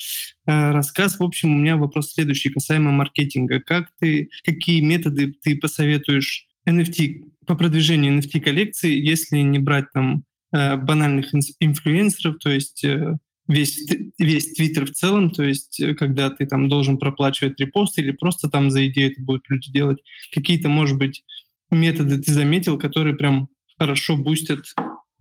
э, 0.46 0.72
рассказ. 0.72 1.20
В 1.20 1.24
общем, 1.24 1.54
у 1.54 1.58
меня 1.58 1.78
вопрос 1.78 2.12
следующий 2.12 2.50
касаемо 2.50 2.92
маркетинга. 2.92 3.60
Как 3.60 3.90
ты, 4.00 4.30
какие 4.44 4.82
методы 4.82 5.34
ты 5.42 5.56
посоветуешь 5.56 6.48
NFT 6.68 7.24
по 7.46 7.56
продвижению 7.56 8.20
NFT 8.20 8.42
коллекции, 8.42 8.92
если 8.92 9.38
не 9.38 9.60
брать 9.60 9.92
там 9.94 10.24
э, 10.52 10.76
банальных 10.76 11.34
инфлюенсеров, 11.60 12.38
то 12.40 12.50
есть 12.50 12.84
э, 12.84 13.18
весь 13.48 13.90
весь 14.18 14.54
Твиттер 14.54 14.86
в 14.86 14.92
целом, 14.92 15.32
то 15.32 15.44
есть 15.44 15.80
э, 15.80 15.96
когда 15.96 16.30
ты 16.30 16.46
там 16.46 16.68
должен 16.68 16.98
проплачивать 16.98 17.60
репосты 17.60 18.02
или 18.02 18.12
просто 18.12 18.50
там 18.50 18.70
за 18.70 18.86
идею 18.88 19.12
это 19.12 19.22
будут 19.22 19.50
люди 19.50 19.72
делать, 19.72 20.00
какие-то, 20.34 20.68
может 20.68 20.98
быть, 20.98 21.24
методы 21.72 22.22
ты 22.22 22.34
заметил, 22.34 22.78
которые 22.78 23.16
прям 23.16 23.48
хорошо 23.78 24.18
бустят 24.18 24.66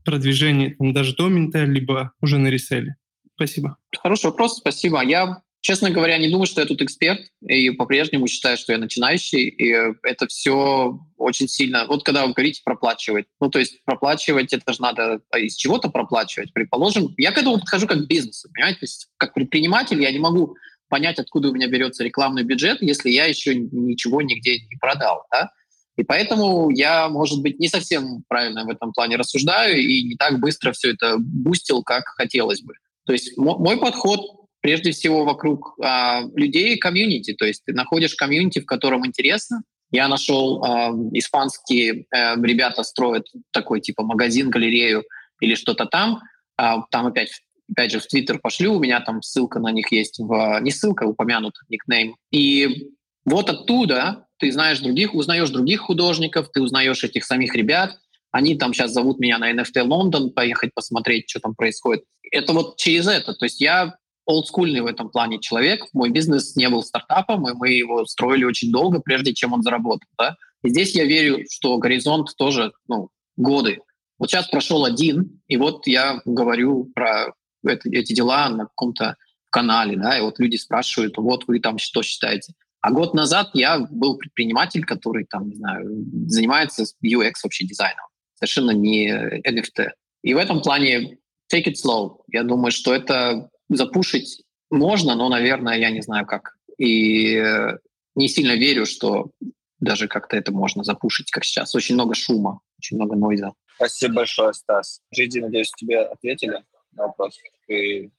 продвижение 0.06 0.74
там, 0.76 0.94
даже 0.94 1.14
до 1.14 1.28
минта, 1.28 1.64
либо 1.64 2.12
уже 2.22 2.38
на 2.38 2.48
реселе? 2.48 2.96
Спасибо. 3.34 3.76
Хороший 3.98 4.26
вопрос, 4.26 4.56
спасибо. 4.56 5.04
Я, 5.04 5.42
честно 5.60 5.90
говоря, 5.90 6.16
не 6.16 6.30
думаю, 6.30 6.46
что 6.46 6.62
я 6.62 6.66
тут 6.66 6.80
эксперт, 6.80 7.20
и 7.46 7.68
по-прежнему 7.70 8.26
считаю, 8.28 8.56
что 8.56 8.72
я 8.72 8.78
начинающий, 8.78 9.48
и 9.48 9.74
это 10.02 10.26
все 10.28 10.98
очень 11.18 11.48
сильно... 11.48 11.84
Вот 11.86 12.02
когда 12.02 12.24
вы 12.26 12.32
говорите 12.32 12.62
проплачивать, 12.64 13.26
ну, 13.38 13.50
то 13.50 13.58
есть 13.58 13.84
проплачивать, 13.84 14.54
это 14.54 14.72
же 14.72 14.80
надо 14.80 15.20
из 15.36 15.54
чего-то 15.54 15.90
проплачивать, 15.90 16.54
предположим. 16.54 17.12
Я 17.18 17.32
к 17.32 17.36
этому 17.38 17.58
подхожу 17.58 17.86
как 17.86 18.04
к 18.04 18.06
бизнесу, 18.06 18.48
понимаете? 18.54 18.78
То 18.78 18.84
есть 18.84 19.08
как 19.18 19.34
предприниматель 19.34 20.00
я 20.00 20.10
не 20.12 20.18
могу 20.18 20.56
понять, 20.88 21.18
откуда 21.18 21.50
у 21.50 21.52
меня 21.52 21.66
берется 21.66 22.04
рекламный 22.04 22.44
бюджет, 22.44 22.80
если 22.80 23.10
я 23.10 23.26
еще 23.26 23.54
ничего 23.54 24.22
нигде 24.22 24.60
не 24.60 24.76
продал, 24.80 25.24
да? 25.30 25.50
И 25.96 26.04
поэтому 26.04 26.70
я, 26.70 27.08
может 27.08 27.40
быть, 27.40 27.58
не 27.58 27.68
совсем 27.68 28.22
правильно 28.28 28.64
в 28.64 28.68
этом 28.68 28.92
плане 28.92 29.16
рассуждаю 29.16 29.78
и 29.78 30.02
не 30.02 30.16
так 30.16 30.40
быстро 30.40 30.72
все 30.72 30.92
это 30.92 31.16
бустил, 31.18 31.82
как 31.82 32.08
хотелось 32.08 32.60
бы. 32.62 32.74
То 33.06 33.12
есть 33.12 33.36
мой 33.36 33.78
подход 33.78 34.20
прежде 34.60 34.90
всего 34.90 35.24
вокруг 35.24 35.76
а, 35.82 36.22
людей 36.34 36.76
комьюнити. 36.76 37.34
То 37.34 37.46
есть 37.46 37.64
ты 37.64 37.72
находишь 37.72 38.14
комьюнити, 38.14 38.58
в 38.58 38.66
котором 38.66 39.06
интересно. 39.06 39.62
Я 39.90 40.08
нашел 40.08 40.62
а, 40.62 40.90
испанские 41.12 42.06
а, 42.10 42.34
ребята 42.36 42.82
строят 42.82 43.26
такой 43.52 43.80
типа 43.80 44.02
магазин, 44.02 44.50
галерею 44.50 45.04
или 45.40 45.54
что-то 45.54 45.86
там. 45.86 46.20
А, 46.56 46.82
там 46.90 47.06
опять 47.06 47.30
опять 47.70 47.92
же, 47.92 48.00
в 48.00 48.06
Твиттер 48.06 48.38
пошлю, 48.38 48.74
у 48.74 48.80
меня 48.80 49.00
там 49.00 49.22
ссылка 49.22 49.58
на 49.58 49.72
них 49.72 49.90
есть, 49.90 50.18
в, 50.18 50.60
не 50.60 50.70
ссылка, 50.70 51.04
а 51.04 51.08
упомянут 51.08 51.54
никнейм. 51.68 52.16
И 52.30 52.90
вот 53.24 53.50
оттуда 53.50 54.25
ты 54.38 54.52
знаешь 54.52 54.80
других, 54.80 55.14
узнаешь 55.14 55.50
других 55.50 55.80
художников, 55.80 56.50
ты 56.52 56.62
узнаешь 56.62 57.02
этих 57.04 57.24
самих 57.24 57.54
ребят. 57.54 57.98
Они 58.30 58.56
там 58.56 58.74
сейчас 58.74 58.92
зовут 58.92 59.18
меня 59.18 59.38
на 59.38 59.52
NFT 59.52 59.82
Лондон 59.82 60.30
поехать 60.30 60.74
посмотреть, 60.74 61.30
что 61.30 61.40
там 61.40 61.54
происходит. 61.54 62.04
Это 62.30 62.52
вот 62.52 62.76
через 62.76 63.06
это. 63.06 63.34
То 63.34 63.44
есть 63.46 63.60
я 63.60 63.96
олдскульный 64.26 64.80
в 64.80 64.86
этом 64.86 65.08
плане 65.08 65.40
человек. 65.40 65.84
Мой 65.92 66.10
бизнес 66.10 66.56
не 66.56 66.68
был 66.68 66.82
стартапом, 66.82 67.48
и 67.48 67.54
мы 67.54 67.70
его 67.70 68.04
строили 68.04 68.44
очень 68.44 68.70
долго, 68.70 69.00
прежде 69.00 69.32
чем 69.32 69.52
он 69.52 69.62
заработал. 69.62 70.08
Да? 70.18 70.36
И 70.62 70.68
здесь 70.68 70.94
я 70.94 71.04
верю, 71.04 71.44
что 71.50 71.78
горизонт 71.78 72.30
тоже, 72.36 72.72
ну, 72.88 73.10
годы. 73.36 73.80
Вот 74.18 74.30
сейчас 74.30 74.48
прошел 74.48 74.84
один, 74.84 75.40
и 75.46 75.56
вот 75.56 75.86
я 75.86 76.20
говорю 76.24 76.90
про 76.94 77.32
это, 77.64 77.88
эти 77.90 78.12
дела 78.12 78.48
на 78.48 78.64
каком-то 78.64 79.16
канале, 79.50 79.96
да, 79.96 80.18
и 80.18 80.22
вот 80.22 80.38
люди 80.38 80.56
спрашивают, 80.56 81.16
вот 81.18 81.44
вы 81.46 81.60
там 81.60 81.78
что 81.78 82.02
считаете? 82.02 82.54
А 82.86 82.92
год 82.92 83.14
назад 83.14 83.50
я 83.52 83.80
был 83.80 84.16
предприниматель, 84.16 84.84
который 84.84 85.24
там, 85.24 85.48
не 85.48 85.56
знаю, 85.56 86.04
занимается 86.28 86.84
UX 87.04 87.32
вообще 87.42 87.66
дизайном, 87.66 88.06
совершенно 88.36 88.70
не 88.70 89.10
NFT. 89.10 89.88
И 90.22 90.34
в 90.34 90.36
этом 90.36 90.62
плане 90.62 91.18
take 91.52 91.64
it 91.64 91.74
slow. 91.84 92.18
Я 92.28 92.44
думаю, 92.44 92.70
что 92.70 92.94
это 92.94 93.50
запушить 93.68 94.44
можно, 94.70 95.16
но, 95.16 95.28
наверное, 95.28 95.76
я 95.76 95.90
не 95.90 96.00
знаю 96.00 96.26
как. 96.26 96.58
И 96.78 97.34
э, 97.34 97.78
не 98.14 98.28
сильно 98.28 98.52
верю, 98.52 98.86
что 98.86 99.32
даже 99.80 100.06
как-то 100.06 100.36
это 100.36 100.52
можно 100.52 100.84
запушить, 100.84 101.32
как 101.32 101.44
сейчас. 101.44 101.74
Очень 101.74 101.96
много 101.96 102.14
шума, 102.14 102.60
очень 102.78 102.98
много 102.98 103.16
нойза. 103.16 103.52
Спасибо 103.74 104.14
большое, 104.14 104.54
Стас. 104.54 105.00
Джиди, 105.12 105.40
надеюсь, 105.40 105.72
тебе 105.76 106.02
ответили 106.02 106.62
на 106.92 107.08
вопрос. 107.08 107.36
И... 107.66 108.10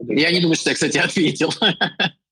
Я 0.00 0.32
не 0.32 0.40
думаю, 0.40 0.56
что 0.56 0.70
я, 0.70 0.74
кстати, 0.76 0.96
ответил. 0.96 1.50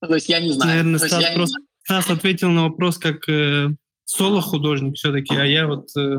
То 0.00 0.14
есть 0.14 0.28
я 0.28 0.40
не 0.40 0.52
знаю. 0.52 0.70
Наверное, 0.70 0.98
Стас, 0.98 1.24
просто, 1.34 1.58
Стас 1.84 2.10
ответил 2.10 2.50
на 2.50 2.64
вопрос 2.64 2.98
как 2.98 3.28
э, 3.28 3.68
соло-художник 4.04 4.96
все-таки, 4.96 5.34
а 5.34 5.44
я 5.44 5.66
вот 5.66 5.88
э, 5.96 6.18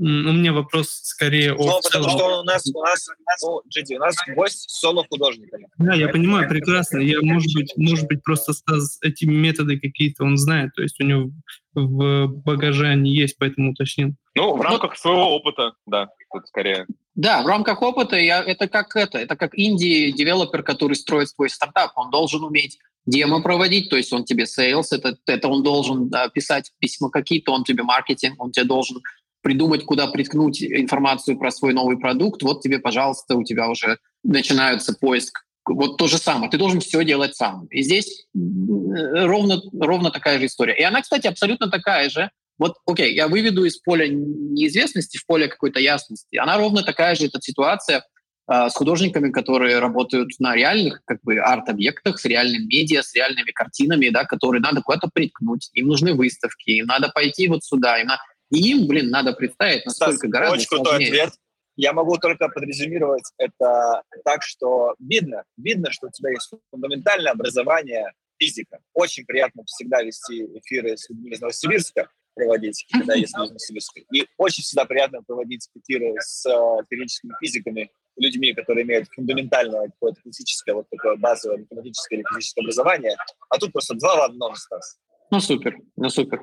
у 0.00 0.32
меня 0.32 0.54
вопрос 0.54 0.88
скорее 1.02 1.52
о... 1.52 1.58
Ну, 1.58 1.80
потому 1.82 2.08
что 2.08 2.40
у 2.40 2.44
нас, 2.44 2.66
у 2.66 2.80
нас, 2.80 3.06
ну, 3.42 3.60
GD, 3.68 3.96
у 3.96 3.98
нас 3.98 4.16
гость 4.34 4.70
соло-художниками. 4.70 5.68
Да, 5.76 5.94
я 5.94 6.08
понимаю, 6.08 6.48
прекрасно. 6.48 6.98
Я, 6.98 7.18
может 7.20 7.52
быть, 7.54 7.72
может 7.76 8.06
быть, 8.06 8.22
просто 8.22 8.54
Стас 8.54 8.98
эти 9.02 9.26
методы 9.26 9.78
какие-то 9.78 10.24
он 10.24 10.38
знает, 10.38 10.70
то 10.74 10.82
есть 10.82 10.98
у 11.00 11.04
него 11.04 11.30
в 11.74 12.28
багаже 12.28 12.88
они 12.88 13.14
есть, 13.14 13.36
поэтому 13.38 13.72
уточнил. 13.72 14.14
Ну, 14.34 14.56
в 14.56 14.60
рамках 14.62 14.96
своего 14.96 15.36
опыта, 15.36 15.74
да, 15.86 16.08
тут 16.32 16.48
скорее. 16.48 16.86
Да, 17.14 17.42
в 17.42 17.46
рамках 17.46 17.82
опыта 17.82 18.16
я, 18.16 18.42
это 18.42 18.68
как 18.68 18.96
это, 18.96 19.18
это 19.18 19.36
как 19.36 19.50
инди-девелопер, 19.54 20.62
который 20.62 20.94
строит 20.94 21.28
свой 21.28 21.50
стартап. 21.50 21.92
Он 21.96 22.10
должен 22.10 22.42
уметь 22.42 22.78
демо 23.04 23.42
проводить, 23.42 23.90
то 23.90 23.96
есть 23.96 24.12
он 24.12 24.24
тебе 24.24 24.44
sales, 24.44 24.86
это, 24.92 25.16
это 25.26 25.48
он 25.48 25.62
должен 25.62 26.08
да, 26.08 26.28
писать 26.28 26.72
письма 26.78 27.10
какие-то, 27.10 27.52
он 27.52 27.64
тебе 27.64 27.82
маркетинг, 27.82 28.42
он 28.42 28.52
тебе 28.52 28.66
должен 28.66 29.02
придумать, 29.42 29.84
куда 29.84 30.06
приткнуть 30.06 30.62
информацию 30.62 31.38
про 31.38 31.50
свой 31.50 31.72
новый 31.72 31.98
продукт, 31.98 32.42
вот 32.42 32.62
тебе, 32.62 32.78
пожалуйста, 32.78 33.36
у 33.36 33.44
тебя 33.44 33.68
уже 33.68 33.98
начинается 34.22 34.94
поиск. 34.94 35.44
Вот 35.66 35.98
то 35.98 36.08
же 36.08 36.18
самое. 36.18 36.50
Ты 36.50 36.58
должен 36.58 36.80
все 36.80 37.04
делать 37.04 37.36
сам. 37.36 37.66
И 37.66 37.82
здесь 37.82 38.26
ровно, 38.34 39.60
ровно 39.78 40.10
такая 40.10 40.38
же 40.38 40.46
история. 40.46 40.74
И 40.74 40.82
она, 40.82 41.00
кстати, 41.02 41.26
абсолютно 41.26 41.70
такая 41.70 42.10
же. 42.10 42.30
Вот, 42.58 42.76
окей, 42.86 43.14
я 43.14 43.28
выведу 43.28 43.64
из 43.64 43.78
поля 43.78 44.06
неизвестности 44.08 45.16
в 45.16 45.26
поле 45.26 45.48
какой-то 45.48 45.80
ясности. 45.80 46.36
Она 46.36 46.58
ровно 46.58 46.82
такая 46.82 47.14
же, 47.14 47.26
эта 47.26 47.40
ситуация 47.40 48.04
э, 48.52 48.68
с 48.68 48.74
художниками, 48.74 49.30
которые 49.30 49.78
работают 49.78 50.32
на 50.40 50.54
реальных 50.54 51.00
как 51.06 51.22
бы 51.22 51.38
арт-объектах, 51.38 52.18
с 52.18 52.24
реальным 52.26 52.66
медиа, 52.66 53.02
с 53.02 53.14
реальными 53.14 53.50
картинами, 53.50 54.10
да, 54.10 54.24
которые 54.24 54.60
надо 54.60 54.82
куда-то 54.82 55.08
приткнуть. 55.12 55.70
Им 55.72 55.86
нужны 55.86 56.12
выставки, 56.12 56.70
им 56.70 56.86
надо 56.86 57.08
пойти 57.08 57.48
вот 57.48 57.64
сюда, 57.64 57.98
им 57.98 58.08
надо 58.08 58.20
и 58.50 58.70
им, 58.70 58.86
блин, 58.86 59.10
надо 59.10 59.32
представить, 59.32 59.86
насколько 59.86 60.16
Стас, 60.16 60.30
гораздо 60.30 60.54
очень 60.54 60.66
крутой 60.66 60.86
сложнее. 60.86 61.08
ответ. 61.08 61.34
Я 61.76 61.92
могу 61.92 62.16
только 62.18 62.48
подрезюмировать 62.48 63.24
это 63.38 64.02
так, 64.24 64.42
что 64.42 64.94
видно, 64.98 65.44
видно, 65.56 65.90
что 65.90 66.08
у 66.08 66.10
тебя 66.10 66.30
есть 66.30 66.52
фундаментальное 66.70 67.32
образование 67.32 68.12
физика. 68.38 68.80
Очень 68.92 69.24
приятно 69.24 69.62
всегда 69.64 70.02
вести 70.02 70.44
эфиры 70.58 70.96
с 70.96 71.08
людьми 71.08 71.30
из 71.30 71.40
Новосибирска, 71.40 72.10
проводить, 72.34 72.86
когда 72.92 73.14
есть 73.14 73.34
Новосибирск. 73.36 73.98
И 74.12 74.26
очень 74.36 74.62
всегда 74.62 74.84
приятно 74.84 75.22
проводить 75.22 75.68
эфиры 75.74 76.14
с 76.18 76.44
э, 76.46 76.84
теоретическими 76.88 77.32
физиками, 77.40 77.90
людьми, 78.16 78.52
которые 78.52 78.84
имеют 78.84 79.08
фундаментальное 79.14 79.88
какое-то 79.88 80.20
физическое, 80.22 80.74
вот 80.74 80.86
такое 80.90 81.16
базовое 81.16 81.58
математическое 81.58 82.16
или 82.16 82.24
физическое 82.34 82.62
образование. 82.62 83.16
А 83.48 83.58
тут 83.58 83.72
просто 83.72 83.94
два 83.94 84.16
в 84.16 84.22
одном, 84.22 84.54
Стас. 84.56 84.98
Ну 85.30 85.40
супер, 85.40 85.76
ну 85.96 86.08
супер. 86.08 86.42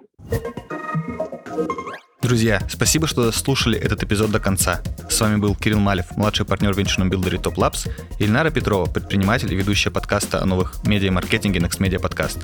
Друзья, 2.21 2.61
спасибо, 2.69 3.07
что 3.07 3.31
слушали 3.31 3.79
этот 3.79 4.03
эпизод 4.03 4.31
до 4.31 4.39
конца. 4.39 4.81
С 5.09 5.21
вами 5.21 5.37
был 5.37 5.55
Кирилл 5.55 5.79
Малев, 5.79 6.17
младший 6.17 6.45
партнер 6.45 6.73
в 6.73 6.77
венчурном 6.77 7.09
билдере 7.09 7.37
Top 7.37 7.55
Labs, 7.55 7.89
и 8.19 8.23
Ильнара 8.23 8.49
Петрова, 8.49 8.85
предприниматель 8.85 9.53
и 9.53 9.55
ведущая 9.55 9.91
подкаста 9.91 10.41
о 10.41 10.45
новых 10.45 10.83
медиа-маркетинге 10.83 11.59
Next 11.59 11.79
Media 11.79 12.01
Podcast. 12.01 12.39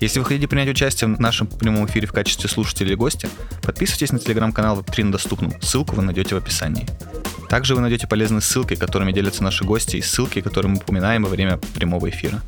Если 0.00 0.18
вы 0.18 0.24
хотите 0.24 0.48
принять 0.48 0.68
участие 0.68 1.14
в 1.14 1.20
нашем 1.20 1.46
прямом 1.46 1.86
эфире 1.86 2.06
в 2.06 2.12
качестве 2.12 2.48
слушателя 2.48 2.88
или 2.88 2.94
гостя, 2.94 3.28
подписывайтесь 3.62 4.10
на 4.10 4.18
телеграм-канал 4.18 4.80
Web3 4.80 5.04
на 5.04 5.12
доступном. 5.12 5.52
Ссылку 5.60 5.94
вы 5.94 6.02
найдете 6.02 6.34
в 6.34 6.38
описании. 6.38 6.86
Также 7.48 7.74
вы 7.74 7.82
найдете 7.82 8.06
полезные 8.06 8.40
ссылки, 8.40 8.74
которыми 8.74 9.12
делятся 9.12 9.44
наши 9.44 9.64
гости, 9.64 9.96
и 9.96 10.02
ссылки, 10.02 10.40
которые 10.40 10.72
мы 10.72 10.78
упоминаем 10.78 11.24
во 11.24 11.28
время 11.28 11.58
прямого 11.74 12.08
эфира. 12.08 12.40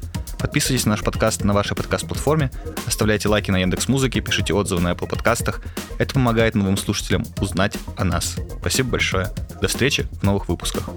Подписывайтесь 0.42 0.86
на 0.86 0.90
наш 0.90 1.04
подкаст 1.04 1.44
на 1.44 1.54
вашей 1.54 1.76
подкаст-платформе, 1.76 2.50
оставляйте 2.84 3.28
лайки 3.28 3.52
на 3.52 3.58
Яндекс 3.58 3.86
Музыке, 3.86 4.20
пишите 4.20 4.52
отзывы 4.52 4.80
на 4.80 4.90
Apple 4.90 5.08
подкастах. 5.08 5.62
Это 5.98 6.14
помогает 6.14 6.56
новым 6.56 6.76
слушателям 6.76 7.24
узнать 7.40 7.78
о 7.96 8.02
нас. 8.02 8.36
Спасибо 8.58 8.90
большое. 8.90 9.28
До 9.60 9.68
встречи 9.68 10.08
в 10.10 10.24
новых 10.24 10.48
выпусках. 10.48 10.90